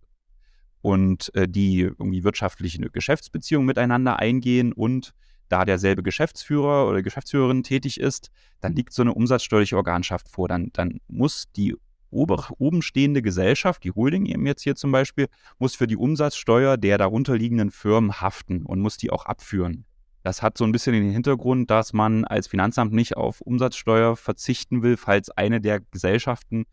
und 0.82 1.34
äh, 1.34 1.48
die 1.48 1.80
irgendwie 1.80 2.24
wirtschaftliche 2.24 2.78
Geschäftsbeziehungen 2.90 3.66
miteinander 3.66 4.18
eingehen 4.18 4.72
und 4.72 5.14
da 5.48 5.64
derselbe 5.64 6.02
Geschäftsführer 6.02 6.88
oder 6.88 7.02
Geschäftsführerin 7.02 7.62
tätig 7.62 8.00
ist, 8.00 8.30
dann 8.60 8.74
liegt 8.74 8.92
so 8.92 9.02
eine 9.02 9.14
umsatzsteuerliche 9.14 9.76
Organschaft 9.76 10.28
vor. 10.28 10.48
Dann, 10.48 10.70
dann 10.72 11.00
muss 11.06 11.50
die 11.54 11.76
ober, 12.10 12.48
oben 12.58 12.82
stehende 12.82 13.22
Gesellschaft, 13.22 13.84
die 13.84 13.90
Holding 13.90 14.26
eben 14.26 14.46
jetzt 14.46 14.62
hier 14.62 14.76
zum 14.76 14.92
Beispiel, 14.92 15.28
muss 15.58 15.74
für 15.74 15.86
die 15.86 15.96
Umsatzsteuer 15.96 16.76
der 16.76 16.98
darunterliegenden 16.98 17.70
Firmen 17.70 18.20
haften 18.20 18.62
und 18.64 18.80
muss 18.80 18.96
die 18.96 19.10
auch 19.10 19.26
abführen. 19.26 19.84
Das 20.24 20.40
hat 20.40 20.56
so 20.56 20.64
ein 20.64 20.72
bisschen 20.72 20.94
den 20.94 21.10
Hintergrund, 21.10 21.70
dass 21.70 21.92
man 21.92 22.24
als 22.24 22.46
Finanzamt 22.46 22.94
nicht 22.94 23.14
auf 23.14 23.42
Umsatzsteuer 23.42 24.16
verzichten 24.16 24.82
will, 24.82 24.96
falls 24.96 25.28
eine 25.28 25.60
der 25.60 25.80
Gesellschaften 25.80 26.64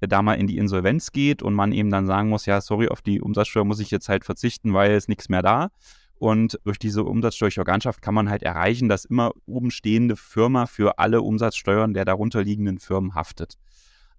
äh, 0.00 0.06
da 0.06 0.20
mal 0.20 0.34
in 0.34 0.46
die 0.46 0.58
Insolvenz 0.58 1.10
geht 1.10 1.42
und 1.42 1.54
man 1.54 1.72
eben 1.72 1.90
dann 1.90 2.06
sagen 2.06 2.28
muss, 2.28 2.44
ja, 2.44 2.60
sorry, 2.60 2.88
auf 2.88 3.00
die 3.00 3.22
Umsatzsteuer 3.22 3.64
muss 3.64 3.80
ich 3.80 3.90
jetzt 3.90 4.10
halt 4.10 4.26
verzichten, 4.26 4.74
weil 4.74 4.92
es 4.92 5.08
nichts 5.08 5.30
mehr 5.30 5.40
da. 5.40 5.70
Und 6.18 6.58
durch 6.64 6.78
diese 6.78 7.02
umsatzsteuerliche 7.02 7.62
Organschaft 7.62 8.02
kann 8.02 8.12
man 8.12 8.28
halt 8.28 8.42
erreichen, 8.42 8.90
dass 8.90 9.06
immer 9.06 9.32
oben 9.46 9.70
stehende 9.70 10.14
Firma 10.14 10.66
für 10.66 10.98
alle 10.98 11.22
Umsatzsteuern 11.22 11.94
der 11.94 12.04
darunter 12.04 12.42
liegenden 12.42 12.78
Firmen 12.78 13.14
haftet. 13.14 13.54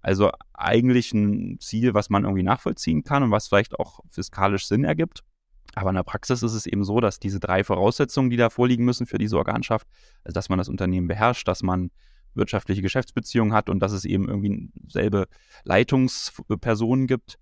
Also 0.02 0.32
eigentlich 0.54 1.14
ein 1.14 1.60
Ziel, 1.60 1.94
was 1.94 2.10
man 2.10 2.24
irgendwie 2.24 2.42
nachvollziehen 2.42 3.04
kann 3.04 3.22
und 3.22 3.30
was 3.30 3.50
vielleicht 3.50 3.78
auch 3.78 4.00
fiskalisch 4.10 4.66
Sinn 4.66 4.84
ergibt. 4.84 5.24
Aber 5.76 5.90
in 5.90 5.96
der 5.96 6.04
Praxis 6.04 6.44
ist 6.44 6.54
es 6.54 6.66
eben 6.66 6.84
so, 6.84 7.00
dass 7.00 7.20
diese 7.20 7.40
drei 7.40 7.64
Voraussetzungen, 7.64 8.30
die 8.30 8.38
da 8.38 8.50
vorliegen 8.50 8.86
müssen 8.86 9.06
für 9.06 9.18
diese 9.18 9.38
Organschaft, 9.38 9.88
also 10.24 10.34
dass 10.34 10.50
man 10.50 10.58
das 10.58 10.70
Unternehmen 10.70 11.08
beherrscht, 11.08 11.48
dass 11.48 11.64
man 11.64 11.92
wirtschaftliche 12.34 12.82
Geschäftsbeziehungen 12.82 13.54
hat 13.54 13.70
und 13.70 13.80
dass 13.80 13.92
es 13.92 14.06
eben 14.06 14.28
irgendwie 14.28 14.72
selbe 14.88 15.28
Leitungspersonen 15.64 17.08
gibt, 17.08 17.38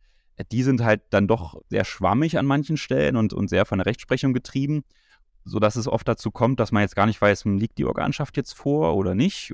die 0.51 0.63
sind 0.63 0.83
halt 0.83 1.01
dann 1.09 1.27
doch 1.27 1.61
sehr 1.69 1.85
schwammig 1.85 2.37
an 2.37 2.45
manchen 2.45 2.77
Stellen 2.77 3.15
und, 3.15 3.33
und 3.33 3.49
sehr 3.49 3.65
von 3.65 3.79
der 3.79 3.85
Rechtsprechung 3.85 4.33
getrieben, 4.33 4.83
sodass 5.45 5.75
es 5.75 5.87
oft 5.87 6.07
dazu 6.07 6.31
kommt, 6.31 6.59
dass 6.59 6.71
man 6.71 6.81
jetzt 6.81 6.95
gar 6.95 7.05
nicht 7.05 7.21
weiß, 7.21 7.45
liegt 7.45 7.77
die 7.77 7.85
Organschaft 7.85 8.37
jetzt 8.37 8.53
vor 8.53 8.95
oder 8.95 9.15
nicht. 9.15 9.53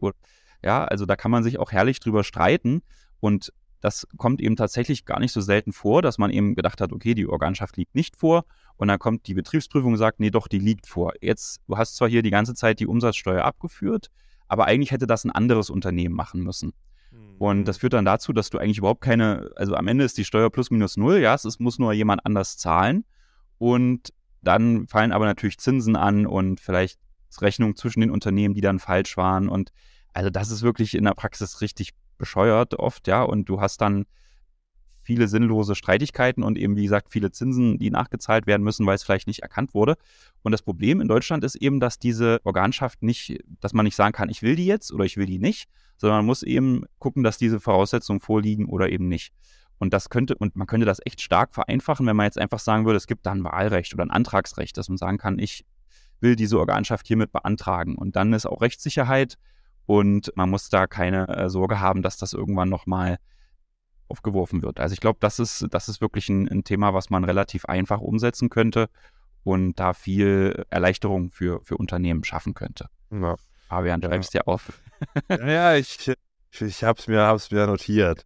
Ja, 0.64 0.84
also 0.84 1.06
da 1.06 1.16
kann 1.16 1.32
man 1.32 1.44
sich 1.44 1.60
auch 1.60 1.72
herrlich 1.72 2.00
drüber 2.00 2.24
streiten. 2.24 2.82
Und 3.20 3.54
das 3.84 4.08
kommt 4.16 4.40
eben 4.40 4.56
tatsächlich 4.56 5.04
gar 5.04 5.20
nicht 5.20 5.34
so 5.34 5.42
selten 5.42 5.74
vor, 5.74 6.02
dass 6.02 6.18
man 6.18 6.32
eben 6.32 6.56
gedacht 6.56 6.80
hat, 6.80 6.94
okay, 6.94 7.14
die 7.14 7.28
Organschaft 7.28 7.76
liegt 7.76 7.96
nicht 7.96 8.16
vor 8.16 8.46
und 8.78 8.88
dann 8.88 8.98
kommt 8.98 9.28
die 9.28 9.34
Betriebsprüfung 9.34 9.92
und 9.92 9.98
sagt, 9.98 10.22
nee, 10.22 10.30
doch, 10.30 10.48
die 10.48 10.60
liegt 10.60 10.88
vor. 10.88 11.12
Jetzt, 11.20 11.60
du 11.68 11.78
hast 11.78 11.98
zwar 11.98 12.08
hier 12.08 12.22
die 12.22 12.30
ganze 12.30 12.54
Zeit 12.54 12.80
die 12.80 12.88
Umsatzsteuer 12.88 13.44
abgeführt, 13.44 14.08
aber 14.48 14.68
eigentlich 14.68 14.92
hätte 14.92 15.06
das 15.06 15.26
ein 15.26 15.32
anderes 15.32 15.70
Unternehmen 15.70 16.16
machen 16.16 16.42
müssen. 16.44 16.72
Mhm. 17.12 17.36
Und 17.40 17.66
das 17.66 17.80
führt 17.80 17.92
dann 17.92 18.06
dazu, 18.06 18.32
dass 18.32 18.50
du 18.50 18.58
eigentlich 18.58 18.78
überhaupt 18.78 19.02
keine, 19.02 19.52
also 19.58 19.76
am 19.76 19.90
Ende 19.90 20.06
ist 20.06 20.18
die 20.18 20.24
Steuer 20.24 20.50
plus 20.50 20.72
minus 20.72 20.96
null, 20.96 21.18
ja, 21.18 21.36
es 21.36 21.60
muss 21.60 21.78
nur 21.78 21.92
jemand 21.92 22.26
anders 22.26 22.58
zahlen 22.58 23.04
und 23.58 24.14
dann 24.42 24.88
fallen 24.88 25.12
aber 25.12 25.26
natürlich 25.26 25.58
Zinsen 25.58 25.98
an 25.98 26.26
und 26.26 26.62
vielleicht 26.62 27.02
Rechnungen 27.42 27.76
zwischen 27.76 28.00
den 28.00 28.12
Unternehmen, 28.12 28.54
die 28.54 28.62
dann 28.62 28.80
falsch 28.80 29.18
waren 29.18 29.50
und 29.50 29.74
also 30.14 30.30
das 30.30 30.52
ist 30.52 30.62
wirklich 30.62 30.96
in 30.96 31.04
der 31.04 31.16
Praxis 31.16 31.60
richtig 31.60 31.90
bescheuert 32.18 32.76
oft, 32.76 33.08
ja, 33.08 33.24
und 33.24 33.50
du 33.50 33.62
hast 33.62 33.82
dann 33.82 34.06
viele 35.04 35.28
sinnlose 35.28 35.76
Streitigkeiten 35.76 36.44
und 36.44 36.58
eben, 36.58 36.76
wie 36.76 36.84
gesagt, 36.84 37.10
viele 37.12 37.32
Zinsen, 37.32 37.78
die 37.78 37.92
nachgezahlt 37.92 38.48
werden 38.48 38.64
müssen, 38.64 38.86
weil 38.86 38.96
es 38.96 39.04
vielleicht 39.04 39.28
nicht 39.28 39.42
erkannt 39.42 39.74
wurde. 39.74 39.96
Und 40.44 40.52
das 40.54 40.62
Problem 40.62 41.02
in 41.02 41.08
Deutschland 41.08 41.44
ist 41.44 41.56
eben, 41.56 41.80
dass 41.80 42.00
diese 42.00 42.40
Organschaft 42.44 43.04
nicht, 43.04 43.38
dass 43.60 43.74
man 43.74 43.84
nicht 43.84 43.96
sagen 43.96 44.14
kann, 44.14 44.30
ich 44.30 44.42
will 44.42 44.56
die 44.56 44.66
jetzt 44.66 44.92
oder 44.94 45.04
ich 45.04 45.18
will 45.18 45.26
die 45.26 45.40
nicht, 45.40 45.68
sondern 45.98 46.20
man 46.20 46.26
muss 46.26 46.44
eben 46.44 46.86
gucken, 47.00 47.24
dass 47.24 47.38
diese 47.38 47.60
Voraussetzungen 47.60 48.20
vorliegen 48.20 48.66
oder 48.66 48.90
eben 48.90 49.08
nicht. 49.08 49.34
Und 49.78 49.94
das 49.94 50.10
könnte, 50.10 50.36
und 50.36 50.56
man 50.56 50.68
könnte 50.68 50.86
das 50.86 51.02
echt 51.06 51.20
stark 51.20 51.54
vereinfachen, 51.54 52.06
wenn 52.06 52.16
man 52.16 52.26
jetzt 52.26 52.38
einfach 52.38 52.60
sagen 52.60 52.86
würde, 52.86 52.98
es 52.98 53.08
gibt 53.08 53.26
da 53.26 53.32
ein 53.32 53.44
Wahlrecht 53.44 53.94
oder 53.94 54.04
ein 54.06 54.12
Antragsrecht, 54.12 54.78
dass 54.78 54.88
man 54.88 54.98
sagen 54.98 55.18
kann, 55.18 55.40
ich 55.40 55.66
will 56.22 56.36
diese 56.36 56.58
Organschaft 56.58 57.06
hiermit 57.08 57.32
beantragen. 57.32 57.96
Und 57.96 58.16
dann 58.16 58.32
ist 58.32 58.46
auch 58.46 58.62
Rechtssicherheit 58.62 59.38
und 59.86 60.32
man 60.36 60.50
muss 60.50 60.70
da 60.70 60.88
keine 60.88 61.28
äh, 61.28 61.50
Sorge 61.50 61.80
haben, 61.80 62.02
dass 62.02 62.18
das 62.18 62.34
irgendwann 62.34 62.70
nochmal 62.70 63.18
aufgeworfen 64.08 64.62
wird. 64.62 64.80
Also 64.80 64.94
ich 64.94 65.00
glaube, 65.00 65.18
das 65.22 65.40
ist, 65.40 65.68
das 65.72 65.90
ist 65.90 66.02
wirklich 66.02 66.30
ein, 66.30 66.48
ein, 66.48 66.64
Thema, 66.64 66.94
was 66.94 67.10
man 67.10 67.24
relativ 67.24 67.66
einfach 67.66 68.00
umsetzen 68.00 68.50
könnte 68.50 68.90
und 69.44 69.80
da 69.80 69.94
viel 69.94 70.66
Erleichterung 70.70 71.32
für, 71.32 71.62
für 71.64 71.78
Unternehmen 71.78 72.24
schaffen 72.24 72.54
könnte. 72.54 72.88
Ja. 73.12 73.36
Fabian, 73.68 74.02
du 74.02 74.08
schreibst 74.08 74.34
ja. 74.34 74.42
dir 74.42 74.48
auf. 74.48 74.72
ja, 75.30 75.48
ja, 75.48 75.76
ich, 75.76 76.12
ich 76.62 76.84
habe 76.84 77.00
es 77.00 77.08
mir, 77.08 77.22
hab's 77.22 77.52
mir 77.52 77.66
notiert. 77.66 78.26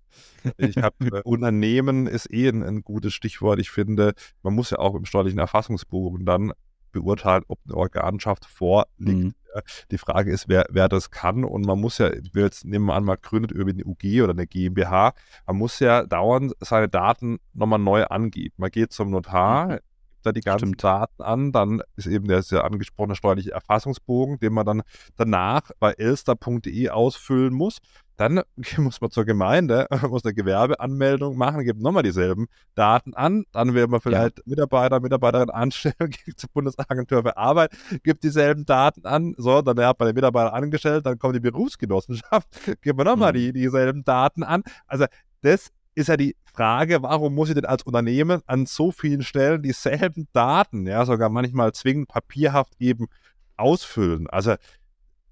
Ich 0.57 0.77
hab, 0.77 0.93
äh, 1.01 1.21
Unternehmen 1.23 2.07
ist 2.07 2.31
eh 2.31 2.49
ein, 2.49 2.63
ein, 2.63 2.81
gutes 2.81 3.13
Stichwort. 3.13 3.59
Ich 3.59 3.69
finde, 3.69 4.13
man 4.43 4.53
muss 4.53 4.71
ja 4.71 4.79
auch 4.79 4.95
im 4.95 5.05
steuerlichen 5.05 5.39
Erfassungsbuch 5.39 6.17
dann 6.21 6.51
beurteilen, 6.91 7.43
ob 7.47 7.59
eine 7.65 7.75
Organschaft 7.75 8.45
vorliegt. 8.45 8.89
Mhm. 8.99 9.33
Die 9.91 9.97
Frage 9.97 10.31
ist, 10.31 10.49
wer, 10.49 10.65
wer 10.69 10.89
das 10.89 11.11
kann. 11.11 11.43
Und 11.43 11.65
man 11.65 11.79
muss 11.79 11.97
ja, 11.97 12.11
jetzt 12.33 12.65
nehmen 12.65 12.85
wir 12.85 12.93
an, 12.93 13.03
man 13.03 13.17
gründet 13.21 13.51
über 13.51 13.69
eine 13.69 13.85
UG 13.85 14.21
oder 14.23 14.31
eine 14.31 14.47
GmbH, 14.47 15.13
man 15.45 15.55
muss 15.57 15.79
ja 15.79 16.05
dauernd 16.05 16.53
seine 16.59 16.89
Daten 16.89 17.39
nochmal 17.53 17.79
neu 17.79 18.05
angeben. 18.05 18.55
Man 18.57 18.71
geht 18.71 18.91
zum 18.91 19.11
Notar, 19.11 19.67
mhm. 19.67 19.79
Da 20.23 20.31
die 20.31 20.41
ganzen 20.41 20.67
Stimmt. 20.67 20.83
Daten 20.83 21.21
an. 21.21 21.51
Dann 21.51 21.81
ist 21.95 22.07
eben 22.07 22.27
der 22.27 22.41
sehr 22.41 22.63
angesprochene 22.63 23.15
steuerliche 23.15 23.51
Erfassungsbogen, 23.51 24.39
den 24.39 24.53
man 24.53 24.65
dann 24.65 24.81
danach 25.15 25.71
bei 25.79 25.93
elster.de 25.93 26.89
ausfüllen 26.89 27.53
muss. 27.53 27.79
Dann 28.17 28.41
muss 28.77 28.99
man 28.99 29.11
zur 29.11 29.25
Gemeinde, 29.25 29.87
muss 30.09 30.25
eine 30.25 30.33
Gewerbeanmeldung 30.33 31.37
machen, 31.37 31.63
gibt 31.63 31.81
nochmal 31.81 32.03
dieselben 32.03 32.47
Daten 32.75 33.13
an. 33.13 33.45
Dann 33.51 33.73
will 33.73 33.87
man 33.87 34.01
vielleicht 34.01 34.39
ja. 34.39 34.43
Mitarbeiter, 34.45 34.99
Mitarbeiterin 34.99 35.49
anstellen, 35.49 35.95
geht 36.25 36.39
zur 36.39 36.49
Bundesagentur 36.51 37.21
für 37.21 37.37
Arbeit, 37.37 37.71
gibt 38.03 38.23
dieselben 38.23 38.65
Daten 38.65 39.05
an. 39.05 39.35
So, 39.37 39.61
dann 39.61 39.79
hat 39.79 39.99
man 39.99 40.07
den 40.07 40.15
Mitarbeiter 40.15 40.53
angestellt, 40.53 41.05
dann 41.05 41.19
kommt 41.19 41.35
die 41.35 41.39
Berufsgenossenschaft, 41.39 42.47
gibt 42.81 42.97
man 42.97 43.05
nochmal 43.05 43.31
mhm. 43.31 43.37
die, 43.37 43.53
dieselben 43.53 44.03
Daten 44.03 44.43
an. 44.43 44.63
Also 44.87 45.05
das 45.41 45.71
ist 45.97 46.09
ja 46.09 46.17
die 46.17 46.35
Frage, 46.53 47.01
warum 47.01 47.33
muss 47.33 47.49
ich 47.49 47.55
denn 47.55 47.65
als 47.65 47.81
Unternehmen 47.83 48.41
an 48.45 48.67
so 48.67 48.91
vielen 48.91 49.23
Stellen 49.23 49.63
dieselben 49.63 50.27
Daten, 50.31 50.85
ja, 50.85 51.03
sogar 51.05 51.29
manchmal 51.29 51.73
zwingend 51.73 52.07
papierhaft 52.07 52.73
eben 52.79 53.07
ausfüllen? 53.57 54.29
Also 54.29 54.55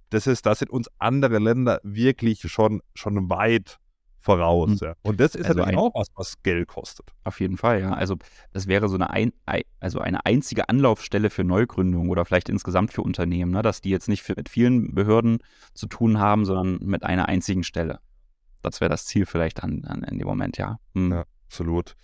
das 0.09 0.26
ist, 0.26 0.45
da 0.45 0.55
sind 0.55 0.72
uns 0.72 0.89
andere 0.97 1.38
Länder 1.38 1.80
wirklich 1.84 2.41
schon, 2.51 2.82
schon 2.95 3.30
weit 3.30 3.78
voraus. 4.20 4.82
Mhm. 4.82 4.88
Ja. 4.88 4.93
Und 5.03 5.20
das 5.20 5.36
ist 5.36 5.45
also 5.45 5.59
natürlich 5.59 5.78
ein, 5.78 5.84
auch 5.84 5.93
was, 5.93 6.07
was 6.16 6.41
Geld 6.41 6.68
kostet. 6.68 7.11
Auf 7.24 7.39
jeden 7.39 7.57
Fall, 7.57 7.82
ja. 7.82 7.93
Also 7.93 8.16
das 8.51 8.66
wäre 8.66 8.89
so 8.89 8.95
eine, 8.95 9.11
ein, 9.11 9.34
also 9.80 9.99
eine 9.99 10.26
einzige 10.26 10.68
Anlaufstelle 10.68 11.30
für 11.30 11.43
Neugründungen 11.43 12.09
oder 12.09 12.26
vielleicht 12.26 12.49
insgesamt 12.49 12.91
für 12.91 13.03
Unternehmen, 13.03 13.51
ne? 13.51 13.61
dass 13.61 13.82
die 13.82 13.91
jetzt 13.91 14.09
nicht 14.09 14.28
mit 14.36 14.49
vielen 14.49 14.95
Behörden 14.95 15.38
zu 15.76 15.86
tun 15.86 16.18
haben, 16.18 16.43
sondern 16.45 16.80
mit 16.82 17.03
einer 17.03 17.28
einzigen 17.28 17.63
Stelle. 17.63 17.99
Das 18.66 18.82
wäre 18.82 18.89
das 18.89 19.05
Ziel 19.05 19.26
vielleicht 19.26 19.63
an, 19.63 19.84
an, 19.86 20.03
in 20.03 20.18
dem 20.18 20.28
Moment, 20.28 20.57
ja. 20.57 20.78
Mhm. 20.93 21.11
Ja, 21.11 21.26
absolut. 21.47 21.95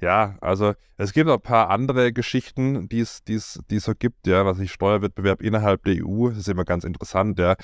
Ja, 0.00 0.36
also 0.40 0.74
es 0.96 1.12
gibt 1.12 1.28
auch 1.28 1.34
ein 1.34 1.42
paar 1.42 1.68
andere 1.68 2.12
Geschichten, 2.12 2.88
die 2.88 3.00
es 3.00 3.22
so 3.68 3.92
gibt, 3.94 4.26
ja, 4.26 4.46
was 4.46 4.58
ich 4.58 4.72
Steuerwettbewerb 4.72 5.42
innerhalb 5.42 5.84
der 5.84 6.04
EU, 6.04 6.30
das 6.30 6.38
ist 6.38 6.48
immer 6.48 6.64
ganz 6.64 6.84
interessant, 6.84 7.38
ja. 7.38 7.54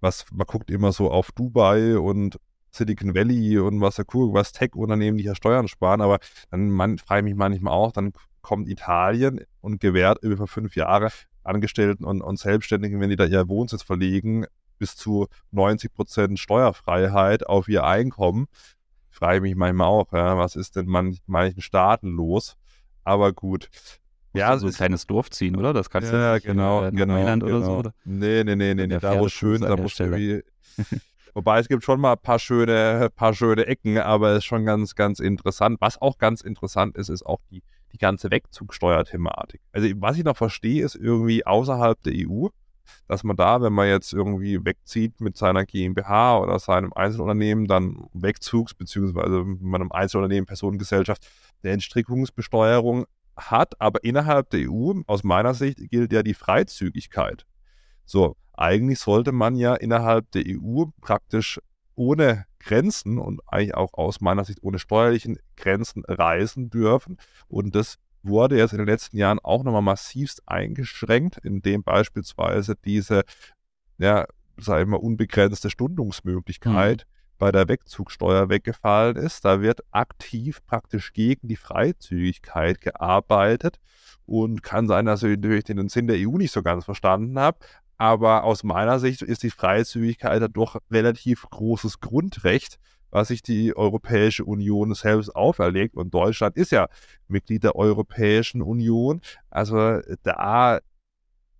Was, 0.00 0.26
man 0.32 0.46
guckt 0.46 0.70
immer 0.70 0.92
so 0.92 1.10
auf 1.10 1.32
Dubai 1.32 1.98
und 1.98 2.38
Silicon 2.70 3.14
Valley 3.14 3.58
und 3.58 3.80
was 3.80 3.96
da 3.96 4.04
cool, 4.14 4.32
was 4.32 4.52
Tech-Unternehmen, 4.52 5.16
die 5.18 5.24
ja 5.24 5.34
Steuern 5.34 5.66
sparen, 5.66 6.00
aber 6.00 6.18
dann 6.50 6.70
man, 6.70 6.98
frage 6.98 7.20
ich 7.20 7.24
mich 7.24 7.34
manchmal 7.34 7.72
auch, 7.72 7.92
dann 7.92 8.12
kommt 8.42 8.68
Italien 8.68 9.40
und 9.60 9.80
gewährt 9.80 10.22
über 10.22 10.46
fünf 10.46 10.76
Jahre 10.76 11.10
Angestellten 11.42 12.04
und, 12.04 12.22
und 12.22 12.38
Selbstständigen, 12.38 13.00
wenn 13.00 13.10
die 13.10 13.16
da 13.16 13.24
ihr 13.24 13.48
Wohnsitz 13.48 13.82
verlegen, 13.82 14.46
bis 14.78 14.96
zu 14.96 15.26
90 15.50 15.92
Prozent 15.92 16.38
Steuerfreiheit 16.38 17.46
auf 17.46 17.68
ihr 17.68 17.84
Einkommen 17.84 18.48
frage 19.16 19.40
mich 19.40 19.56
manchmal 19.56 19.88
auch, 19.88 20.12
ja, 20.12 20.38
was 20.38 20.56
ist 20.56 20.76
denn 20.76 20.86
man, 20.86 21.16
manchen 21.26 21.62
Staaten 21.62 22.10
los? 22.10 22.56
Aber 23.02 23.32
gut. 23.32 23.68
Ja, 24.34 24.58
so 24.58 24.66
ein 24.66 24.72
kleines 24.72 25.06
Dorf 25.06 25.30
ziehen, 25.30 25.56
oder? 25.56 25.72
Das 25.72 25.88
kannst 25.88 26.12
du 26.12 26.16
ja, 26.16 26.34
nicht 26.34 26.44
genau, 26.44 26.84
in 26.84 26.94
genau, 26.94 27.14
Mailand 27.14 27.42
genau. 27.42 27.56
oder 27.56 27.64
so, 27.64 27.76
oder? 27.76 27.94
Nee, 28.04 28.44
nee, 28.44 28.54
nee, 28.54 28.74
nee, 28.74 28.86
nee 28.86 28.98
da 28.98 29.18
wo 29.18 29.28
schön, 29.28 29.62
da 29.62 29.76
musst 29.76 29.98
du 29.98 30.14
wie, 30.14 30.42
Wobei 31.34 31.58
es 31.58 31.68
gibt 31.68 31.84
schon 31.84 32.00
mal 32.00 32.12
ein 32.12 32.18
paar 32.18 32.38
schöne, 32.38 33.10
paar 33.14 33.34
schöne 33.34 33.66
Ecken, 33.66 33.98
aber 33.98 34.32
es 34.32 34.38
ist 34.38 34.44
schon 34.44 34.64
ganz, 34.64 34.94
ganz 34.94 35.20
interessant. 35.20 35.78
Was 35.80 36.00
auch 36.00 36.18
ganz 36.18 36.40
interessant 36.40 36.96
ist, 36.96 37.08
ist 37.08 37.24
auch 37.24 37.40
die, 37.50 37.62
die 37.92 37.98
ganze 37.98 38.30
Wegzugsteuerthematik. 38.30 39.60
Also 39.72 39.88
was 39.96 40.16
ich 40.16 40.24
noch 40.24 40.36
verstehe, 40.36 40.84
ist 40.84 40.96
irgendwie 40.96 41.46
außerhalb 41.46 42.02
der 42.02 42.14
EU, 42.16 42.48
dass 43.08 43.24
man 43.24 43.36
da, 43.36 43.60
wenn 43.62 43.72
man 43.72 43.88
jetzt 43.88 44.12
irgendwie 44.12 44.64
wegzieht 44.64 45.20
mit 45.20 45.36
seiner 45.36 45.64
GmbH 45.64 46.38
oder 46.38 46.58
seinem 46.58 46.92
Einzelunternehmen, 46.92 47.66
dann 47.66 48.08
Wegzugs- 48.14 48.76
bzw. 48.76 49.44
mit 49.44 49.74
einem 49.74 49.92
Einzelunternehmen, 49.92 50.46
Personengesellschaft, 50.46 51.26
eine 51.62 51.72
Entstrickungsbesteuerung 51.72 53.06
hat. 53.36 53.80
Aber 53.80 54.02
innerhalb 54.04 54.50
der 54.50 54.70
EU, 54.70 54.92
aus 55.06 55.24
meiner 55.24 55.54
Sicht, 55.54 55.78
gilt 55.90 56.12
ja 56.12 56.22
die 56.22 56.34
Freizügigkeit. 56.34 57.46
So, 58.04 58.36
eigentlich 58.54 59.00
sollte 59.00 59.32
man 59.32 59.56
ja 59.56 59.74
innerhalb 59.74 60.30
der 60.32 60.44
EU 60.46 60.84
praktisch 61.00 61.60
ohne 61.94 62.46
Grenzen 62.58 63.18
und 63.18 63.40
eigentlich 63.46 63.74
auch 63.74 63.94
aus 63.94 64.20
meiner 64.20 64.44
Sicht 64.44 64.62
ohne 64.62 64.78
steuerlichen 64.78 65.38
Grenzen 65.56 66.04
reisen 66.06 66.70
dürfen. 66.70 67.16
Und 67.48 67.74
das 67.74 67.98
wurde 68.26 68.56
jetzt 68.56 68.72
in 68.72 68.78
den 68.78 68.86
letzten 68.86 69.16
Jahren 69.16 69.38
auch 69.38 69.64
nochmal 69.64 69.82
massivst 69.82 70.42
eingeschränkt, 70.46 71.38
indem 71.38 71.82
beispielsweise 71.82 72.76
diese, 72.76 73.24
ja, 73.98 74.26
sag 74.56 74.82
ich 74.82 74.86
mal, 74.86 74.96
unbegrenzte 74.96 75.70
Stundungsmöglichkeit 75.70 77.06
mhm. 77.06 77.36
bei 77.38 77.52
der 77.52 77.68
Wegzugsteuer 77.68 78.48
weggefallen 78.48 79.16
ist. 79.16 79.44
Da 79.44 79.60
wird 79.60 79.80
aktiv 79.90 80.64
praktisch 80.66 81.12
gegen 81.12 81.48
die 81.48 81.56
Freizügigkeit 81.56 82.80
gearbeitet 82.80 83.78
und 84.24 84.62
kann 84.62 84.88
sein, 84.88 85.06
dass 85.06 85.22
ich 85.22 85.36
natürlich 85.36 85.64
den 85.64 85.88
Sinn 85.88 86.06
der 86.06 86.16
EU 86.18 86.36
nicht 86.36 86.52
so 86.52 86.62
ganz 86.62 86.84
verstanden 86.84 87.38
habe. 87.38 87.58
Aber 87.98 88.44
aus 88.44 88.62
meiner 88.62 88.98
Sicht 88.98 89.22
ist 89.22 89.42
die 89.42 89.50
Freizügigkeit 89.50 90.42
doch 90.52 90.76
relativ 90.90 91.48
großes 91.48 92.00
Grundrecht 92.00 92.78
was 93.16 93.28
sich 93.28 93.40
die 93.40 93.74
Europäische 93.74 94.44
Union 94.44 94.92
selbst 94.92 95.34
auferlegt. 95.34 95.96
Und 95.96 96.12
Deutschland 96.12 96.54
ist 96.58 96.70
ja 96.70 96.86
Mitglied 97.28 97.64
der 97.64 97.74
Europäischen 97.74 98.60
Union. 98.60 99.22
Also 99.48 100.00
da, 100.22 100.80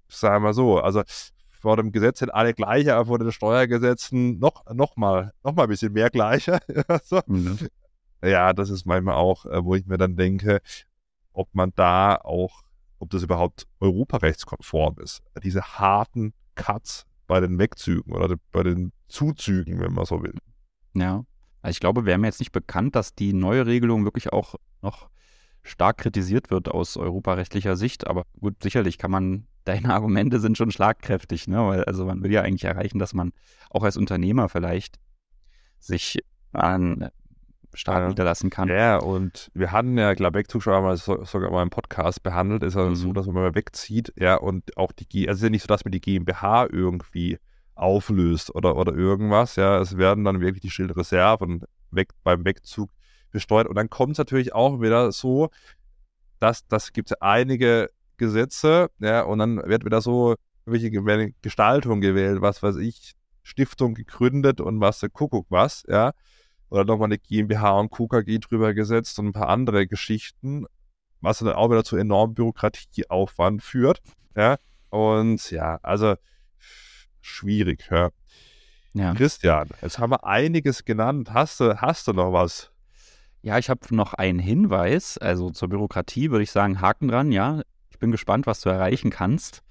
sagen 0.07 0.45
wir 0.45 0.53
so, 0.53 0.79
also 0.79 1.03
vor 1.49 1.79
dem 1.79 1.93
Gesetz 1.93 2.19
sind 2.19 2.29
alle 2.29 2.53
gleicher, 2.53 2.97
aber 2.97 3.07
vor 3.07 3.19
den 3.19 3.33
Steuergesetzen 3.33 4.39
noch, 4.39 4.67
noch, 4.71 4.97
mal, 4.97 5.33
noch 5.43 5.55
mal 5.55 5.63
ein 5.63 5.71
bisschen 5.71 5.95
mehr 5.95 6.11
gleicher. 6.11 6.61
so. 7.05 7.23
mhm. 7.27 7.57
Ja, 8.23 8.53
das 8.53 8.69
ist 8.69 8.85
manchmal 8.85 9.15
auch, 9.15 9.47
äh, 9.47 9.65
wo 9.65 9.75
ich 9.75 9.87
mir 9.87 9.97
dann 9.97 10.15
denke, 10.15 10.61
ob 11.33 11.49
man 11.55 11.73
da 11.75 12.17
auch, 12.17 12.65
ob 12.99 13.09
das 13.09 13.23
überhaupt 13.23 13.67
europarechtskonform 13.81 14.99
ist. 14.99 15.23
Diese 15.43 15.63
harten 15.63 16.35
Cuts 16.55 17.07
bei 17.27 17.41
den 17.41 17.59
Wegzügen 17.59 18.13
oder 18.13 18.37
bei 18.53 18.63
den 18.63 18.93
Zuzügen, 19.09 19.81
wenn 19.81 19.95
man 19.95 20.05
so 20.05 20.23
will. 20.23 20.35
Ja. 20.93 21.25
Also 21.67 21.75
ich 21.75 21.81
glaube, 21.81 22.07
wäre 22.07 22.17
mir 22.17 22.29
jetzt 22.29 22.39
nicht 22.39 22.53
bekannt, 22.53 22.95
dass 22.95 23.17
die 23.17 23.33
neue 23.33 23.67
Regelung 23.67 24.05
wirklich 24.05 24.33
auch 24.33 24.55
noch 24.83 25.09
stark 25.65 25.99
kritisiert 25.99 26.53
wird 26.53 26.69
aus 26.69 26.97
europarechtlicher 26.97 27.75
Sicht. 27.75 28.07
Aber 28.07 28.23
gut, 28.39 28.63
sicherlich 28.63 28.99
kann 28.99 29.11
man, 29.11 29.49
deine 29.65 29.93
Argumente 29.93 30.39
sind 30.39 30.57
schon 30.57 30.71
schlagkräftig, 30.71 31.49
ne? 31.49 31.59
Weil, 31.67 31.83
also 31.83 32.07
man 32.07 32.23
will 32.23 32.31
ja 32.31 32.43
eigentlich 32.43 32.63
erreichen, 32.63 33.01
dass 33.01 33.15
man 33.15 33.33
auch 33.69 33.83
als 33.83 33.97
Unternehmer 33.97 34.49
vielleicht 34.49 35.01
sich 35.81 36.21
an 36.53 37.11
Staat 37.75 38.03
ja. 38.03 38.09
niederlassen 38.11 38.49
kann. 38.49 38.69
Ja, 38.69 38.99
und 38.99 39.51
wir 39.53 39.73
hatten 39.73 39.99
ja, 39.99 40.15
glaube 40.15 40.41
ich, 40.41 40.47
Zuschauer 40.47 40.83
mal 40.83 40.97
so, 40.97 41.25
sogar 41.25 41.51
mal 41.51 41.65
im 41.65 41.71
Podcast 41.71 42.23
behandelt, 42.23 42.63
ist 42.63 42.77
ja 42.77 42.85
mhm. 42.85 42.95
so, 42.95 43.13
dass 43.13 43.27
man 43.27 43.35
mal 43.35 43.55
wegzieht, 43.57 44.13
ja, 44.17 44.37
und 44.37 44.77
auch 44.77 44.93
die 44.93 45.09
G, 45.09 45.27
also 45.27 45.33
es 45.33 45.39
ist 45.41 45.43
ja 45.43 45.51
nicht 45.51 45.63
so, 45.63 45.67
dass 45.67 45.85
man 45.85 45.91
die 45.91 46.01
GmbH 46.01 46.69
irgendwie 46.71 47.41
auflöst 47.77 48.55
oder, 48.55 48.77
oder 48.77 48.95
irgendwas. 48.95 49.57
Ja, 49.57 49.79
es 49.81 49.97
werden 49.97 50.25
dann 50.25 50.41
wirklich 50.41 50.63
die 50.63 50.71
Schildreserven 50.71 51.63
weg, 51.91 52.11
beim 52.25 52.45
Wegzug 52.45 52.91
besteuert. 53.31 53.69
Und 53.69 53.77
dann 53.77 53.91
kommt 53.91 54.13
es 54.13 54.19
natürlich 54.19 54.55
auch 54.55 54.81
wieder 54.81 55.13
so, 55.13 55.51
dass 56.41 56.67
das 56.67 56.93
gibt 56.93 57.23
einige 57.23 57.91
Gesetze, 58.17 58.89
ja, 58.99 59.23
und 59.23 59.39
dann 59.39 59.59
wird 59.69 59.85
wieder 59.85 60.01
so 60.01 60.37
welche 60.65 60.91
Gestaltung 61.43 62.01
gewählt, 62.01 62.41
was 62.41 62.63
weiß 62.63 62.77
ich, 62.77 63.13
Stiftung 63.43 63.95
gegründet 63.95 64.61
und 64.61 64.81
was 64.81 65.01
der 65.01 65.11
Kuckuck 65.11 65.47
was, 65.51 65.85
ja. 65.89 66.13
Oder 66.69 66.85
nochmal 66.85 67.07
eine 67.07 67.19
GmbH 67.19 67.79
und 67.79 67.91
KKG 67.91 68.39
drüber 68.39 68.75
gesetzt 68.75 69.19
und 69.19 69.27
ein 69.27 69.33
paar 69.33 69.49
andere 69.49 69.87
Geschichten, 69.87 70.67
was 71.21 71.39
dann 71.39 71.53
auch 71.53 71.71
wieder 71.71 71.85
zu 71.85 71.97
enormem 71.97 72.35
Bürokratieaufwand 72.35 73.63
führt, 73.63 74.01
ja. 74.35 74.57
Und 74.91 75.51
ja, 75.51 75.79
also 75.83 76.17
schwierig. 77.27 77.89
Ja. 77.91 78.11
ja. 78.95 79.15
Christian, 79.15 79.69
jetzt 79.83 79.99
haben 79.99 80.11
wir 80.11 80.25
einiges 80.25 80.85
genannt. 80.85 81.33
Hast 81.33 81.61
du, 81.61 81.81
hast 81.81 82.09
du 82.09 82.13
noch 82.13 82.33
was? 82.33 82.71
Ja, 83.43 83.59
ich 83.59 83.71
habe 83.71 83.95
noch 83.95 84.15
einen 84.15 84.39
Hinweis. 84.39 85.19
Also 85.19 85.51
zur 85.51 85.69
Bürokratie 85.69 86.31
würde 86.31 86.43
ich 86.43 86.51
sagen, 86.51 86.81
Haken 86.81 87.09
dran, 87.09 87.33
ja. 87.33 87.63
Ich 87.91 87.99
bin 87.99 88.11
gespannt, 88.11 88.47
was 88.47 88.61
du 88.61 88.69
erreichen 88.69 89.11
kannst. 89.11 89.63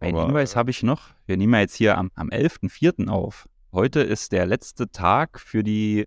Einen 0.00 0.16
Aber, 0.16 0.26
Hinweis 0.26 0.56
habe 0.56 0.70
ich 0.70 0.82
noch. 0.82 1.10
Wir 1.26 1.36
nehmen 1.36 1.54
ja 1.54 1.60
jetzt 1.60 1.76
hier 1.76 1.98
am, 1.98 2.10
am 2.14 2.28
11.04. 2.28 3.08
auf. 3.08 3.48
Heute 3.72 4.00
ist 4.00 4.32
der 4.32 4.46
letzte 4.46 4.90
Tag 4.90 5.38
für 5.38 5.62
die 5.62 6.06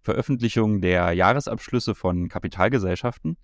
Veröffentlichung 0.00 0.80
der 0.80 1.12
Jahresabschlüsse 1.12 1.94
von 1.94 2.28
Kapitalgesellschaften 2.28 3.36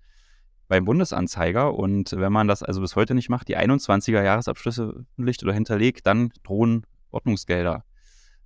beim 0.67 0.85
Bundesanzeiger. 0.85 1.73
Und 1.73 2.11
wenn 2.13 2.31
man 2.31 2.47
das 2.47 2.63
also 2.63 2.81
bis 2.81 2.95
heute 2.95 3.15
nicht 3.15 3.29
macht, 3.29 3.47
die 3.47 3.57
21er 3.57 4.23
Jahresabschlüsse 4.23 4.91
veröffentlicht 4.91 5.43
oder 5.43 5.53
hinterlegt, 5.53 6.05
dann 6.07 6.31
drohen 6.43 6.85
Ordnungsgelder. 7.11 7.83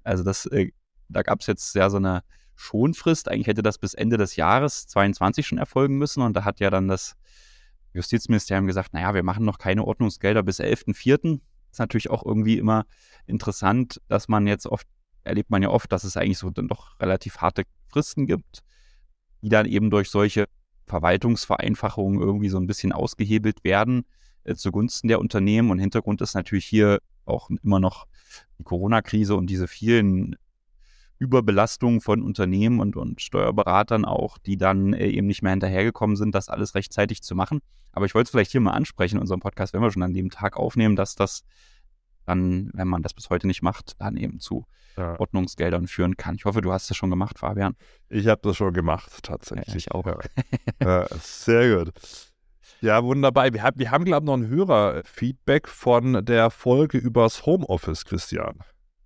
Also 0.04 0.24
das, 0.24 0.46
äh, 0.48 0.72
da 1.08 1.22
gab 1.22 1.42
es 1.42 1.48
jetzt 1.48 1.76
ja 1.76 1.90
so 1.90 1.98
eine 1.98 2.24
Schonfrist. 2.56 3.30
Eigentlich 3.30 3.48
hätte 3.48 3.64
das 3.64 3.78
bis 3.78 3.94
Ende 3.94 4.18
des 4.18 4.36
Jahres 4.36 4.88
22 4.88 5.48
schon 5.48 5.58
erfolgen 5.58 5.98
müssen. 5.98 6.22
Und 6.22 6.34
da 6.36 6.44
hat 6.44 6.60
ja 6.60 6.70
dann 6.70 6.88
das 6.88 7.16
Justizministerium 7.94 8.68
gesagt, 8.68 8.94
naja, 8.94 9.14
wir 9.14 9.24
machen 9.24 9.46
noch 9.46 9.58
keine 9.58 9.86
Ordnungsgelder 9.86 10.44
bis 10.44 10.60
11.04. 10.60 11.40
Ist 11.72 11.80
natürlich 11.80 12.10
auch 12.10 12.26
irgendwie 12.26 12.58
immer 12.58 12.86
interessant, 13.26 14.02
dass 14.08 14.28
man 14.28 14.48
jetzt 14.48 14.68
oft, 14.68 14.88
erlebt 15.24 15.50
man 15.50 15.64
ja 15.64 15.70
oft, 15.70 15.92
dass 15.92 16.04
es 16.04 16.18
eigentlich 16.18 16.38
so 16.38 16.50
dann 16.50 16.68
doch 16.68 17.00
relativ 17.00 17.38
harte 17.38 17.64
Fristen 17.88 18.26
gibt, 18.26 18.62
die 19.42 19.50
dann 19.50 19.66
eben 19.66 19.90
durch 19.90 20.10
solche 20.10 20.48
Verwaltungsvereinfachungen 20.90 22.20
irgendwie 22.20 22.50
so 22.50 22.58
ein 22.58 22.68
bisschen 22.68 22.92
ausgehebelt 22.92 23.64
werden 23.64 24.06
äh, 24.44 24.56
zugunsten 24.56 25.08
der 25.08 25.20
Unternehmen. 25.20 25.72
Und 25.72 25.80
Hintergrund 25.80 26.22
ist 26.22 26.34
natürlich 26.34 26.66
hier 26.66 27.00
auch 27.26 27.50
immer 27.64 27.80
noch 27.80 28.08
die 28.58 28.64
Corona-Krise 28.64 29.36
und 29.36 29.48
diese 29.48 29.68
vielen 29.68 30.36
Überbelastungen 31.20 32.02
von 32.02 32.24
Unternehmen 32.24 32.80
und, 32.80 32.96
und 32.96 33.22
Steuerberatern 33.22 34.06
auch, 34.06 34.38
die 34.38 34.58
dann 34.58 34.94
äh, 34.94 35.08
eben 35.08 35.28
nicht 35.28 35.42
mehr 35.42 35.52
hinterhergekommen 35.52 36.16
sind, 36.16 36.34
das 36.34 36.50
alles 36.50 36.76
rechtzeitig 36.76 37.22
zu 37.22 37.36
machen. 37.36 37.60
Aber 37.92 38.06
ich 38.06 38.16
wollte 38.16 38.28
es 38.28 38.32
vielleicht 38.32 38.52
hier 38.52 38.62
mal 38.62 38.72
ansprechen 38.72 39.16
in 39.16 39.22
unserem 39.22 39.42
Podcast, 39.42 39.74
wenn 39.74 39.82
wir 39.82 39.92
schon 39.92 40.04
an 40.04 40.14
dem 40.14 40.30
Tag 40.30 40.58
aufnehmen, 40.58 40.96
dass 40.96 41.16
das 41.16 41.44
dann, 42.30 42.70
wenn 42.74 42.88
man 42.88 43.02
das 43.02 43.14
bis 43.14 43.30
heute 43.30 43.48
nicht 43.48 43.62
macht, 43.62 44.00
dann 44.00 44.16
eben 44.16 44.40
zu 44.40 44.66
ja. 44.98 45.20
Ordnungsgeldern 45.20 45.88
führen 45.88 46.16
kann. 46.16 46.36
Ich 46.36 46.46
hoffe, 46.46 46.62
du 46.62 46.72
hast 46.72 46.90
das 46.90 46.98
schon 46.98 47.10
gemacht, 47.10 47.40
Fabian. 47.40 47.76
Ich 48.10 48.28
habe 48.28 48.42
das 48.44 48.58
schon 48.58 48.74
gemacht, 48.74 49.24
tatsächlich. 49.24 49.68
Ja, 49.68 49.76
ich 49.76 49.92
auch. 49.92 50.06
Ja. 50.82 51.08
sehr 51.20 51.78
gut. 51.78 51.94
Ja, 52.82 53.04
wunderbar. 53.04 53.52
Wir, 53.54 53.72
wir 53.76 53.92
haben, 53.92 54.06
glaube 54.06 54.24
ich, 54.24 54.28
noch 54.28 54.38
ein 54.38 54.48
Hörerfeedback 54.48 55.68
von 55.68 56.24
der 56.24 56.50
Folge 56.50 56.98
übers 56.98 57.46
Homeoffice, 57.46 58.06
Christian. 58.06 58.60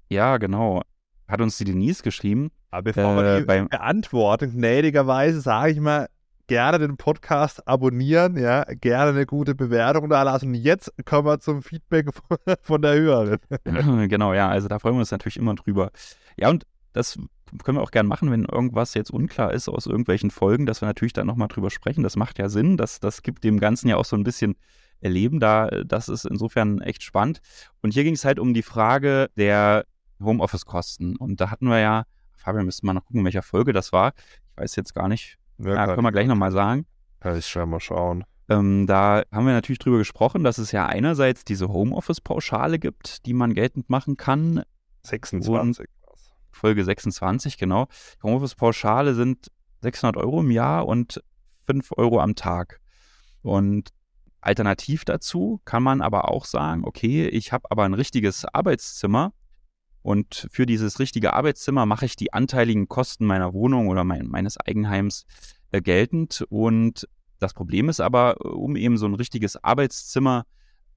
Ja, 0.09 0.38
genau. 0.38 0.82
Hat 1.28 1.41
uns 1.41 1.57
die 1.57 1.63
Denise 1.63 2.03
geschrieben. 2.03 2.51
Aber 2.69 2.84
bevor 2.84 3.13
äh, 3.13 3.15
wir 3.24 3.39
die 3.39 3.45
beim 3.45 3.69
beantworten, 3.69 4.51
gnädigerweise 4.51 5.41
sage 5.41 5.71
ich 5.71 5.80
mal, 5.80 6.07
gerne 6.48 6.80
den 6.80 6.98
Podcast 6.98 7.68
abonnieren, 7.68 8.38
ja, 8.38 8.64
gerne 8.64 9.12
eine 9.12 9.26
gute 9.26 9.56
Bewertung 9.56 10.10
da 10.10 10.24
lassen. 10.24 10.54
Jetzt 10.54 10.91
kommen 11.06 11.28
wir 11.28 11.39
zum 11.39 11.62
Feedback 11.62 12.10
von 12.62 12.82
der 12.82 12.96
Hörerin. 12.96 13.39
Genau, 14.10 14.34
ja, 14.34 14.50
also 14.50 14.68
da 14.68 14.80
freuen 14.80 14.96
wir 14.96 15.00
uns 15.00 15.12
natürlich 15.12 15.38
immer 15.38 15.56
drüber. 15.56 15.91
Ja, 16.38 16.50
und 16.50 16.66
das 16.94 17.18
können 17.64 17.78
wir 17.78 17.82
auch 17.82 17.91
gerne 17.91 18.10
machen, 18.10 18.32
wenn 18.32 18.46
irgendwas 18.46 18.94
jetzt 18.94 19.12
unklar 19.12 19.54
ist 19.54 19.70
aus 19.70 19.86
irgendwelchen 19.86 20.32
Folgen, 20.32 20.66
dass 20.66 20.82
wir 20.82 20.88
natürlich 20.88 21.14
da 21.14 21.24
nochmal 21.24 21.48
drüber 21.48 21.70
sprechen. 21.70 22.04
Das 22.04 22.16
macht 22.16 22.39
ja 22.39 22.50
Sinn. 22.50 22.78
Das, 22.78 23.00
das 23.00 23.22
gibt 23.22 23.44
dem 23.44 23.60
Ganzen 23.60 23.88
ja 23.89 23.98
auch 23.98 24.06
so 24.06 24.16
ein 24.16 24.24
bisschen 24.24 24.56
Erleben 25.00 25.39
da. 25.39 25.68
Das 25.86 26.08
ist 26.10 26.26
insofern 26.26 26.82
echt 26.82 27.04
spannend. 27.04 27.41
Und 27.82 27.94
hier 27.94 28.04
ging 28.04 28.14
es 28.14 28.26
halt 28.26 28.39
um 28.39 28.54
die 28.54 28.64
Frage 28.64 29.30
der 29.38 29.86
Homeoffice-Kosten. 30.22 31.16
Und 31.18 31.41
da 31.41 31.52
hatten 31.52 31.68
wir 31.68 31.80
ja, 31.80 32.06
Fabian, 32.38 32.66
müsste 32.66 32.86
mal 32.86 32.94
noch 32.94 33.06
gucken, 33.06 33.20
in 33.20 33.26
welcher 33.26 33.44
Folge 33.44 33.74
das 33.74 33.91
war. 33.91 34.14
Ich 34.52 34.62
weiß 34.62 34.76
jetzt 34.76 34.96
gar 34.96 35.08
nicht. 35.08 35.38
Ja, 35.64 35.76
ja 35.76 35.86
können 35.88 36.05
wir 36.05 36.11
gleich 36.11 36.28
nochmal 36.28 36.51
sagen. 36.51 36.86
Kann 37.20 37.38
ich 37.38 37.47
schon 37.47 37.70
mal 37.70 37.80
schauen. 37.80 38.26
Ähm, 38.49 38.86
da 38.88 39.24
haben 39.32 39.45
wir 39.45 39.53
natürlich 39.53 39.80
drüber 39.80 39.97
gesprochen, 39.97 40.43
dass 40.43 40.57
es 40.57 40.72
ja 40.72 40.86
einerseits 40.86 41.45
diese 41.45 41.70
Homeoffice-Pauschale 41.70 42.80
gibt, 42.80 43.26
die 43.26 43.34
man 43.34 43.53
geltend 43.53 43.89
machen 43.89 44.18
kann. 44.18 44.64
26. 45.03 45.88
Folge 46.51 46.84
26, 46.84 47.57
genau. 47.57 47.88
Homeoffice-Pauschale 48.22 49.16
sind 49.16 49.47
600 49.82 50.18
Euro 50.18 50.41
im 50.41 50.51
Jahr 50.51 50.88
und 50.88 51.24
5 51.66 51.93
Euro 51.97 52.20
am 52.20 52.36
Tag. 52.36 52.80
Und 53.41 53.89
alternativ 54.41 55.05
dazu 55.05 55.61
kann 55.66 55.84
man 55.84 56.01
aber 56.01 56.30
auch 56.30 56.45
sagen, 56.45 56.84
okay, 56.86 57.28
ich 57.28 57.51
habe 57.51 57.70
aber 57.70 57.84
ein 57.84 57.93
richtiges 57.93 58.45
Arbeitszimmer 58.45 59.34
und 60.04 60.47
für 60.51 60.66
dieses 60.66 60.99
richtige 60.99 61.34
Arbeitszimmer 61.34 61.86
mache 61.86 62.06
ich 62.06 62.18
die 62.18 62.34
anteiligen 62.34 62.89
Kosten 62.89 63.26
meiner 63.26 63.54
Wohnung 63.54 63.88
oder 63.88 64.04
mein, 64.04 64.28
meines 64.28 64.58
Eigenheims 64.58 65.26
äh, 65.72 65.82
geltend. 65.82 66.45
Und 66.49 67.08
das 67.39 67.54
Problem 67.54 67.88
ist 67.88 68.01
aber, 68.01 68.45
um 68.45 68.76
eben 68.76 68.97
so 68.97 69.06
ein 69.06 69.16
richtiges 69.16 69.64
Arbeitszimmer 69.64 70.45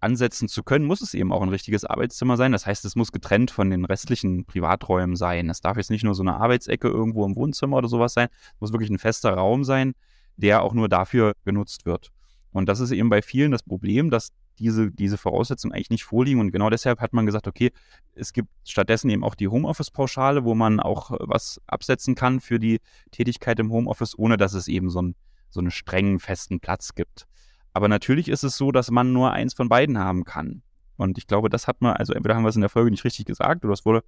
ansetzen 0.01 0.49
zu 0.49 0.65
können, 0.65 0.85
muss 0.85 1.01
es 1.01 1.15
eben 1.15 1.33
auch 1.33 1.41
ein 1.41 1.49
richtiges 1.49 1.85
Arbeitszimmer 1.85 2.37
sein. 2.37 2.51
Das 2.51 2.67
heißt, 2.67 2.85
es 2.85 2.97
muss 2.97 3.13
getrennt 3.13 3.53
von 3.53 3.71
den 3.71 3.85
restlichen 3.85 4.45
Privaträumen 4.45 5.15
sein. 5.15 5.49
Es 5.51 5.61
darf 5.61 5.77
jetzt 5.77 5.91
nicht 5.91 6.05
nur 6.05 6.17
so 6.17 6.23
eine 6.23 6.35
Arbeitsecke 6.35 6.89
irgendwo 6.89 7.25
im 7.25 7.37
Wohnzimmer 7.37 7.77
oder 7.77 7.89
sowas 7.89 8.13
sein. 8.13 8.29
Es 8.55 8.61
muss 8.61 8.73
wirklich 8.73 8.91
ein 8.91 8.99
fester 8.99 9.33
Raum 9.33 9.63
sein, 9.63 9.95
der 10.37 10.63
auch 10.63 10.75
nur 10.75 10.89
dafür 10.89 11.35
genutzt 11.45 11.87
wird. 11.87 12.11
Und 12.51 12.69
das 12.69 12.81
ist 12.81 12.91
eben 12.91 13.09
bei 13.09 13.23
vielen 13.23 13.53
das 13.53 13.63
Problem, 13.63 14.11
dass 14.11 14.33
diese, 14.59 14.91
diese 14.91 15.19
Voraussetzungen 15.19 15.73
eigentlich 15.73 15.91
nicht 15.91 16.05
vorliegen. 16.05 16.41
Und 16.41 16.53
genau 16.53 16.71
deshalb 16.71 17.01
hat 17.01 17.13
man 17.13 17.27
gesagt, 17.27 17.47
okay, 17.47 17.73
es 18.15 18.33
gibt 18.33 18.49
stattdessen 18.65 19.11
eben 19.11 19.25
auch 19.25 19.35
die 19.35 19.49
Homeoffice-Pauschale, 19.49 20.45
wo 20.45 20.55
man 20.55 20.81
auch 20.81 21.13
was 21.21 21.61
absetzen 21.67 22.15
kann 22.15 22.41
für 22.41 22.59
die 22.59 22.81
Tätigkeit 23.11 23.59
im 23.61 23.71
Homeoffice, 23.71 24.19
ohne 24.19 24.37
dass 24.37 24.55
es 24.55 24.69
eben 24.69 24.91
so, 24.91 25.03
ein, 25.03 25.15
so 25.51 25.61
einen 25.61 25.71
strengen, 25.71 26.19
festen 26.19 26.61
Platz 26.61 26.95
gibt. 26.95 27.27
Aber 27.73 27.89
natürlich 27.89 28.29
ist 28.29 28.43
es 28.43 28.57
so, 28.57 28.73
dass 28.73 28.91
man 28.91 29.13
nur 29.13 29.33
eins 29.33 29.55
von 29.55 29.69
beiden 29.69 29.99
haben 29.99 30.25
kann. 30.25 30.63
Und 30.97 31.19
ich 31.19 31.27
glaube, 31.27 31.51
das 31.51 31.69
hat 31.69 31.83
man, 31.83 31.95
also 31.95 32.15
entweder 32.15 32.35
haben 32.35 32.43
wir 32.43 32.49
es 32.49 32.57
in 32.57 32.63
der 32.63 32.71
Folge 32.71 32.91
nicht 32.91 33.05
richtig 33.05 33.27
gesagt 33.27 33.65
oder 33.65 33.75
es 33.75 33.85
wurde, 33.85 34.03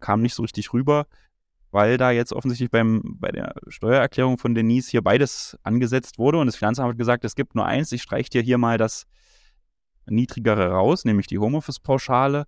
kam 0.00 0.20
nicht 0.20 0.34
so 0.34 0.42
richtig 0.42 0.72
rüber, 0.74 1.06
weil 1.70 1.96
da 1.96 2.10
jetzt 2.10 2.32
offensichtlich 2.32 2.70
beim, 2.70 3.02
bei 3.18 3.30
der 3.30 3.54
Steuererklärung 3.68 4.38
von 4.38 4.54
Denise 4.54 4.90
hier 4.90 5.02
beides 5.02 5.58
angesetzt 5.62 6.18
wurde 6.18 6.38
und 6.38 6.46
das 6.46 6.56
Finanzamt 6.56 6.90
hat 6.90 6.98
gesagt, 6.98 7.24
es 7.24 7.34
gibt 7.34 7.54
nur 7.54 7.66
eins, 7.66 7.92
ich 7.92 8.02
streiche 8.02 8.30
dir 8.30 8.42
hier 8.42 8.58
mal 8.58 8.78
das 8.78 9.06
niedrigere 10.10 10.70
raus, 10.70 11.04
nämlich 11.04 11.26
die 11.26 11.38
Homeoffice-Pauschale 11.38 12.46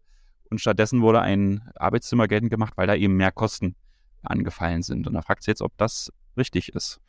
und 0.51 0.61
stattdessen 0.61 1.03
wurde 1.03 1.21
ein 1.21 1.63
Arbeitszimmer 1.77 2.29
geltend 2.29 2.51
gemacht, 2.51 2.75
weil 2.77 2.87
da 2.87 2.95
eben 2.95 3.17
mehr 3.17 3.33
Kosten 3.33 3.77
angefallen 4.23 4.83
sind. 4.83 5.07
Und 5.07 5.15
da 5.15 5.23
fragt 5.23 5.45
sie 5.45 5.51
jetzt, 5.51 5.63
ob 5.63 5.77
das 5.77 6.13
richtig 6.37 6.75
ist. 6.75 7.01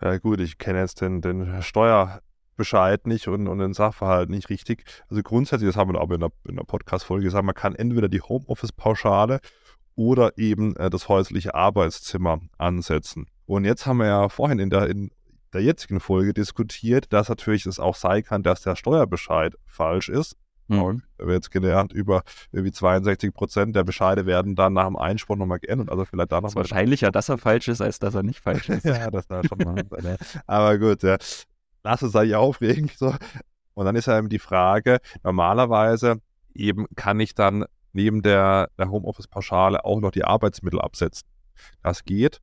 Ja 0.00 0.18
gut, 0.18 0.40
ich 0.40 0.58
kenne 0.58 0.80
jetzt 0.80 1.00
den, 1.00 1.20
den 1.20 1.62
Steuer, 1.62 2.20
Bescheid 2.56 3.06
nicht 3.06 3.26
und, 3.26 3.48
und 3.48 3.58
den 3.58 3.72
Sachverhalt 3.72 4.28
nicht 4.28 4.50
richtig. 4.50 4.84
Also 5.08 5.22
grundsätzlich, 5.22 5.70
das 5.70 5.76
haben 5.76 5.94
wir 5.94 6.00
aber 6.00 6.16
in 6.16 6.20
der, 6.20 6.32
in 6.46 6.56
der 6.56 6.64
Podcast-Folge 6.64 7.24
gesagt, 7.24 7.42
man 7.42 7.54
kann 7.54 7.74
entweder 7.74 8.10
die 8.10 8.20
Homeoffice-Pauschale 8.20 9.40
oder 9.94 10.36
eben 10.36 10.76
äh, 10.76 10.90
das 10.90 11.08
häusliche 11.08 11.54
Arbeitszimmer 11.54 12.40
ansetzen. 12.58 13.28
Und 13.46 13.64
jetzt 13.64 13.86
haben 13.86 13.96
wir 13.96 14.08
ja 14.08 14.28
vorhin 14.28 14.58
in 14.58 14.68
der, 14.68 14.88
in 14.88 15.10
der 15.52 15.62
jetzigen 15.62 16.00
Folge 16.00 16.32
diskutiert, 16.32 17.12
dass 17.12 17.28
natürlich 17.28 17.66
es 17.66 17.78
auch 17.78 17.96
sein 17.96 18.22
kann, 18.22 18.42
dass 18.42 18.62
der 18.62 18.76
Steuerbescheid 18.76 19.54
falsch 19.66 20.08
ist. 20.08 20.36
Mhm. 20.68 20.82
Und 20.82 21.02
wir 21.16 21.26
haben 21.26 21.32
jetzt 21.32 21.50
gelernt, 21.50 21.92
über 21.92 22.22
irgendwie 22.52 22.72
62 22.72 23.34
Prozent 23.34 23.74
der 23.74 23.84
Bescheide 23.84 24.26
werden 24.26 24.54
dann 24.54 24.72
nach 24.74 24.86
dem 24.86 24.96
Einspruch 24.96 25.36
nochmal 25.36 25.58
geändert. 25.58 25.90
Also 25.90 26.04
vielleicht 26.04 26.30
da 26.30 26.40
noch 26.40 26.54
wahrscheinlicher, 26.54 27.10
dass 27.10 27.28
er 27.28 27.38
falsch 27.38 27.68
ist, 27.68 27.80
als 27.80 27.98
dass 27.98 28.14
er 28.14 28.22
nicht 28.22 28.40
falsch 28.40 28.68
ist. 28.68 28.84
ja, 28.84 29.10
das 29.10 29.28
war 29.28 29.42
schon 29.44 29.58
mal. 29.58 29.84
Aber 30.46 30.78
gut, 30.78 31.02
ja 31.02 31.16
lass 31.82 32.02
es 32.02 32.12
sich 32.12 32.34
aufregen. 32.34 32.90
So. 32.96 33.14
Und 33.74 33.84
dann 33.84 33.96
ist 33.96 34.06
ja 34.06 34.18
eben 34.18 34.28
die 34.28 34.38
Frage, 34.38 34.98
normalerweise 35.22 36.20
eben 36.54 36.86
kann 36.96 37.20
ich 37.20 37.34
dann 37.34 37.64
neben 37.92 38.22
der, 38.22 38.70
der 38.78 38.90
Homeoffice-Pauschale 38.90 39.84
auch 39.84 40.00
noch 40.00 40.10
die 40.10 40.24
Arbeitsmittel 40.24 40.80
absetzen. 40.80 41.28
Das 41.82 42.04
geht. 42.04 42.40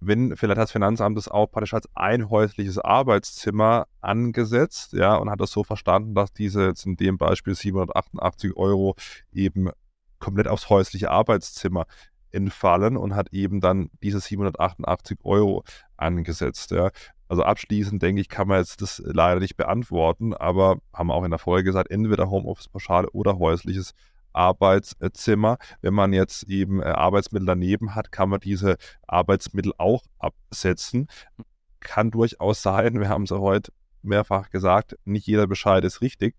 Wenn 0.00 0.36
vielleicht 0.36 0.58
das 0.58 0.72
Finanzamt 0.72 1.18
es 1.18 1.28
auch 1.28 1.46
praktisch 1.46 1.74
als 1.74 1.88
ein 1.94 2.30
häusliches 2.30 2.78
Arbeitszimmer 2.78 3.86
angesetzt, 4.00 4.92
ja, 4.92 5.16
und 5.16 5.30
hat 5.30 5.40
das 5.40 5.50
so 5.50 5.64
verstanden, 5.64 6.14
dass 6.14 6.32
diese 6.32 6.66
jetzt 6.66 6.86
in 6.86 6.96
dem 6.96 7.18
Beispiel 7.18 7.54
788 7.54 8.56
Euro 8.56 8.96
eben 9.32 9.70
komplett 10.18 10.48
aufs 10.48 10.70
häusliche 10.70 11.10
Arbeitszimmer 11.10 11.86
entfallen 12.30 12.96
und 12.96 13.14
hat 13.14 13.32
eben 13.32 13.60
dann 13.60 13.90
diese 14.02 14.20
788 14.20 15.18
Euro 15.22 15.64
angesetzt. 15.96 16.70
Ja. 16.72 16.90
Also 17.28 17.42
abschließend, 17.42 18.02
denke 18.02 18.20
ich, 18.20 18.28
kann 18.28 18.48
man 18.48 18.58
jetzt 18.58 18.82
das 18.82 19.02
leider 19.04 19.40
nicht 19.40 19.56
beantworten, 19.56 20.34
aber 20.34 20.78
haben 20.92 21.10
auch 21.10 21.24
in 21.24 21.30
der 21.30 21.38
Folge 21.38 21.64
gesagt, 21.64 21.90
entweder 21.90 22.28
Homeoffice-Pauschale 22.28 23.10
oder 23.10 23.38
häusliches 23.38 23.92
Arbeitszimmer. 23.92 24.13
Wenn 24.34 25.94
man 25.94 26.12
jetzt 26.12 26.44
eben 26.44 26.82
äh, 26.82 26.86
Arbeitsmittel 26.86 27.46
daneben 27.46 27.94
hat, 27.94 28.12
kann 28.12 28.28
man 28.28 28.40
diese 28.40 28.76
Arbeitsmittel 29.06 29.72
auch 29.78 30.02
absetzen. 30.18 31.08
Kann 31.80 32.10
durchaus 32.10 32.62
sein, 32.62 33.00
wir 33.00 33.08
haben 33.08 33.24
es 33.24 33.30
ja 33.30 33.38
heute 33.38 33.72
mehrfach 34.02 34.50
gesagt, 34.50 34.96
nicht 35.04 35.26
jeder 35.26 35.46
Bescheid 35.46 35.84
ist 35.84 36.00
richtig. 36.00 36.36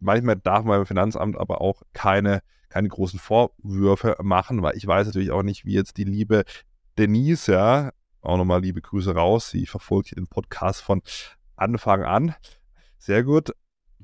Manchmal 0.00 0.36
darf 0.36 0.64
man 0.64 0.78
beim 0.78 0.86
Finanzamt 0.86 1.36
aber 1.36 1.60
auch 1.60 1.82
keine, 1.92 2.42
keine 2.68 2.88
großen 2.88 3.18
Vorwürfe 3.18 4.16
machen, 4.22 4.62
weil 4.62 4.76
ich 4.76 4.86
weiß 4.86 5.06
natürlich 5.06 5.30
auch 5.30 5.42
nicht, 5.42 5.64
wie 5.64 5.74
jetzt 5.74 5.96
die 5.96 6.04
liebe 6.04 6.44
Denise, 6.98 7.52
ja, 7.52 7.90
auch 8.20 8.36
nochmal 8.36 8.60
liebe 8.60 8.80
Grüße 8.80 9.14
raus. 9.14 9.50
Sie 9.50 9.66
verfolgt 9.66 10.16
den 10.16 10.26
Podcast 10.26 10.82
von 10.82 11.02
Anfang 11.56 12.02
an. 12.02 12.34
Sehr 12.98 13.24
gut. 13.24 13.52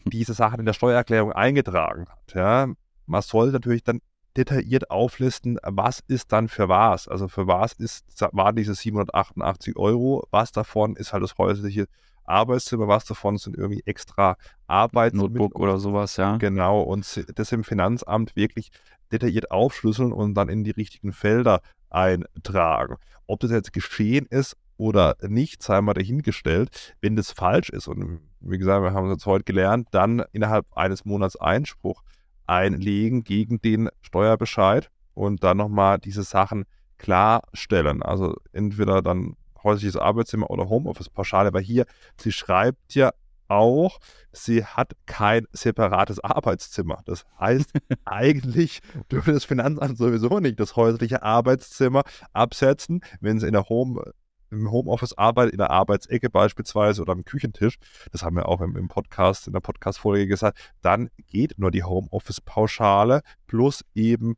Diese 0.05 0.34
Sachen 0.34 0.61
in 0.61 0.66
der 0.66 0.72
Steuererklärung 0.72 1.32
eingetragen 1.32 2.07
hat. 2.09 2.34
Ja. 2.34 2.68
Man 3.07 3.22
soll 3.22 3.50
natürlich 3.50 3.84
dann 3.84 4.00
detailliert 4.36 4.90
auflisten, 4.90 5.59
was 5.62 6.00
ist 6.09 6.32
dann 6.32 6.48
für 6.48 6.68
was. 6.68 7.07
Also 7.09 7.28
für 7.28 7.46
was 7.46 7.74
ist, 7.74 8.05
waren 8.32 8.57
diese 8.57 8.74
788 8.74 9.76
Euro, 9.76 10.26
was 10.30 10.52
davon 10.52 10.96
ist 10.96 11.12
halt 11.12 11.22
das 11.22 11.38
häusliche 11.38 11.86
Arbeitszimmer, 12.24 12.88
was 12.88 13.05
davon 13.05 13.36
sind 13.36 13.57
irgendwie 13.57 13.82
extra 13.84 14.36
Arbeits 14.66 15.14
Notebook 15.14 15.59
oder 15.59 15.78
sowas, 15.78 16.16
ja. 16.16 16.36
Genau, 16.38 16.80
und 16.80 17.24
das 17.36 17.52
im 17.52 17.64
Finanzamt 17.64 18.34
wirklich 18.34 18.70
detailliert 19.12 19.50
aufschlüsseln 19.50 20.12
und 20.12 20.34
dann 20.34 20.48
in 20.48 20.64
die 20.64 20.70
richtigen 20.70 21.12
Felder 21.12 21.61
eintragen. 21.90 22.96
Ob 23.26 23.40
das 23.40 23.50
jetzt 23.50 23.72
geschehen 23.72 24.26
ist 24.26 24.57
oder 24.76 25.16
nicht, 25.20 25.62
sei 25.62 25.80
mal 25.80 25.94
dahingestellt. 25.94 26.96
Wenn 27.00 27.14
das 27.14 27.30
falsch 27.30 27.68
ist, 27.70 27.86
und 27.86 28.20
wie 28.40 28.59
gesagt, 28.59 28.82
wir 28.82 28.92
haben 28.92 29.07
es 29.07 29.16
jetzt 29.16 29.26
heute 29.26 29.44
gelernt, 29.44 29.88
dann 29.92 30.24
innerhalb 30.32 30.66
eines 30.76 31.05
Monats 31.05 31.36
Einspruch 31.36 32.02
einlegen 32.47 33.24
gegen 33.24 33.61
den 33.61 33.88
Steuerbescheid 34.01 34.90
und 35.14 35.42
dann 35.45 35.57
nochmal 35.57 35.99
diese 35.99 36.22
Sachen 36.22 36.64
klarstellen. 36.99 38.03
Also 38.03 38.36
entweder 38.53 39.03
dann 39.03 39.36
häusliches 39.62 39.97
Arbeitszimmer 39.97 40.51
oder 40.51 40.68
Homeoffice-Pauschale, 40.68 41.53
weil 41.53 41.62
hier, 41.62 41.86
sie 42.16 42.32
schreibt 42.32 42.95
ja 42.95 43.12
auch, 43.49 43.99
sie 44.32 44.64
hat 44.64 44.92
kein 45.07 45.47
separates 45.53 46.20
Arbeitszimmer. 46.20 47.03
Das 47.05 47.24
heißt, 47.38 47.70
eigentlich 48.05 48.80
dürfte 49.11 49.32
das 49.32 49.45
Finanzamt 49.45 49.99
sowieso 49.99 50.40
nicht 50.40 50.61
das 50.61 50.76
häusliche 50.76 51.22
Arbeitszimmer 51.22 52.03
absetzen, 52.32 53.01
wenn 53.20 53.40
sie 53.40 53.47
in 53.47 53.53
der 53.53 53.68
Home 53.68 54.12
im 54.59 54.70
Homeoffice 54.70 55.16
arbeitet, 55.16 55.52
in 55.52 55.59
der 55.59 55.70
Arbeitsecke 55.70 56.30
beispielsweise 56.30 57.02
oder 57.02 57.12
am 57.12 57.24
Küchentisch, 57.24 57.76
das 58.12 58.22
haben 58.22 58.36
wir 58.36 58.48
auch 58.48 58.61
im, 58.61 58.76
im 58.76 58.88
Podcast, 58.88 59.46
in 59.46 59.52
der 59.52 59.61
Podcast-Folge 59.61 60.26
gesagt, 60.26 60.59
dann 60.82 61.11
geht 61.26 61.59
nur 61.59 61.70
die 61.70 61.84
Homeoffice-Pauschale 61.84 63.22
plus 63.46 63.84
eben 63.94 64.36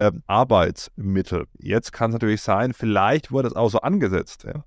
ähm, 0.00 0.22
Arbeitsmittel. 0.26 1.46
Jetzt 1.58 1.92
kann 1.92 2.10
es 2.10 2.14
natürlich 2.14 2.42
sein, 2.42 2.72
vielleicht 2.72 3.32
wurde 3.32 3.48
es 3.48 3.56
auch 3.56 3.68
so 3.68 3.80
angesetzt, 3.80 4.44
ja. 4.44 4.64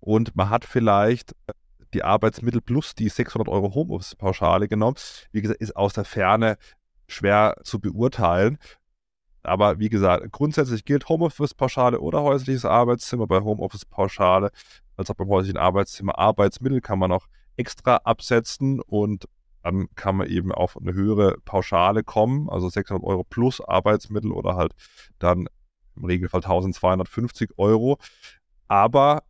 Und 0.00 0.36
man 0.36 0.50
hat 0.50 0.64
vielleicht 0.64 1.32
äh, 1.46 1.52
die 1.94 2.04
Arbeitsmittel 2.04 2.60
plus 2.60 2.94
die 2.94 3.08
600 3.08 3.48
Euro 3.48 3.74
Homeoffice-Pauschale 3.74 4.68
genommen. 4.68 4.96
Wie 5.32 5.42
gesagt, 5.42 5.60
ist 5.60 5.76
aus 5.76 5.94
der 5.94 6.04
Ferne 6.04 6.58
schwer 7.08 7.56
zu 7.62 7.80
beurteilen. 7.80 8.58
Aber 9.46 9.78
wie 9.78 9.88
gesagt, 9.88 10.30
grundsätzlich 10.32 10.84
gilt 10.84 11.08
Homeoffice-Pauschale 11.08 12.00
oder 12.00 12.22
häusliches 12.22 12.64
Arbeitszimmer. 12.64 13.26
Bei 13.26 13.40
Homeoffice-Pauschale, 13.40 14.50
als 14.96 15.10
auch 15.10 15.14
beim 15.14 15.28
häuslichen 15.28 15.58
Arbeitszimmer, 15.58 16.18
Arbeitsmittel 16.18 16.80
kann 16.80 16.98
man 16.98 17.10
noch 17.10 17.26
extra 17.56 17.96
absetzen 18.04 18.80
und 18.80 19.26
dann 19.62 19.88
kann 19.96 20.16
man 20.16 20.28
eben 20.28 20.52
auf 20.52 20.76
eine 20.76 20.92
höhere 20.94 21.38
Pauschale 21.44 22.04
kommen, 22.04 22.48
also 22.48 22.68
600 22.68 23.02
Euro 23.04 23.24
plus 23.24 23.60
Arbeitsmittel 23.60 24.30
oder 24.30 24.54
halt 24.54 24.72
dann 25.18 25.48
im 25.96 26.04
Regelfall 26.04 26.38
1250 26.38 27.50
Euro. 27.56 27.98
Aber 28.68 29.24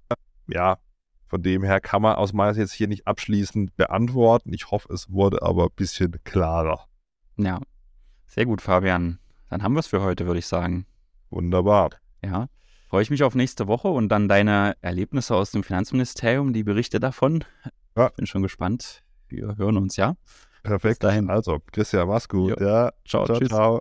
ja, 0.46 0.78
von 1.26 1.42
dem 1.42 1.62
her 1.62 1.80
kann 1.80 2.02
man 2.02 2.16
aus 2.16 2.32
meiner 2.32 2.54
Sicht 2.54 2.72
hier 2.72 2.88
nicht 2.88 3.06
abschließend 3.06 3.76
beantworten. 3.76 4.52
Ich 4.52 4.70
hoffe, 4.70 4.92
es 4.92 5.10
wurde 5.10 5.42
aber 5.42 5.64
ein 5.64 5.74
bisschen 5.74 6.14
klarer. 6.24 6.86
Ja, 7.36 7.60
sehr 8.26 8.46
gut, 8.46 8.60
Fabian. 8.60 9.18
Dann 9.48 9.62
haben 9.62 9.74
wir 9.74 9.80
es 9.80 9.86
für 9.86 10.02
heute, 10.02 10.26
würde 10.26 10.38
ich 10.38 10.46
sagen. 10.46 10.86
Wunderbar. 11.30 11.90
Ja, 12.24 12.48
freue 12.88 13.02
ich 13.02 13.10
mich 13.10 13.22
auf 13.22 13.34
nächste 13.34 13.68
Woche 13.68 13.88
und 13.88 14.08
dann 14.08 14.28
deine 14.28 14.76
Erlebnisse 14.80 15.34
aus 15.34 15.50
dem 15.50 15.62
Finanzministerium, 15.62 16.52
die 16.52 16.64
Berichte 16.64 17.00
davon. 17.00 17.44
Ja. 17.96 18.08
Bin 18.10 18.26
schon 18.26 18.42
gespannt. 18.42 19.02
Wir 19.28 19.56
hören 19.56 19.76
uns, 19.76 19.96
ja? 19.96 20.16
Perfekt. 20.62 20.82
Bis 20.82 20.98
dahin. 20.98 21.30
Also, 21.30 21.60
Christian, 21.72 22.08
mach's 22.08 22.28
gut. 22.28 22.60
Jo. 22.60 22.66
Ja. 22.66 22.92
Ciao, 23.04 23.24
ciao, 23.24 23.38
tschüss. 23.38 23.48
Ciao. 23.48 23.80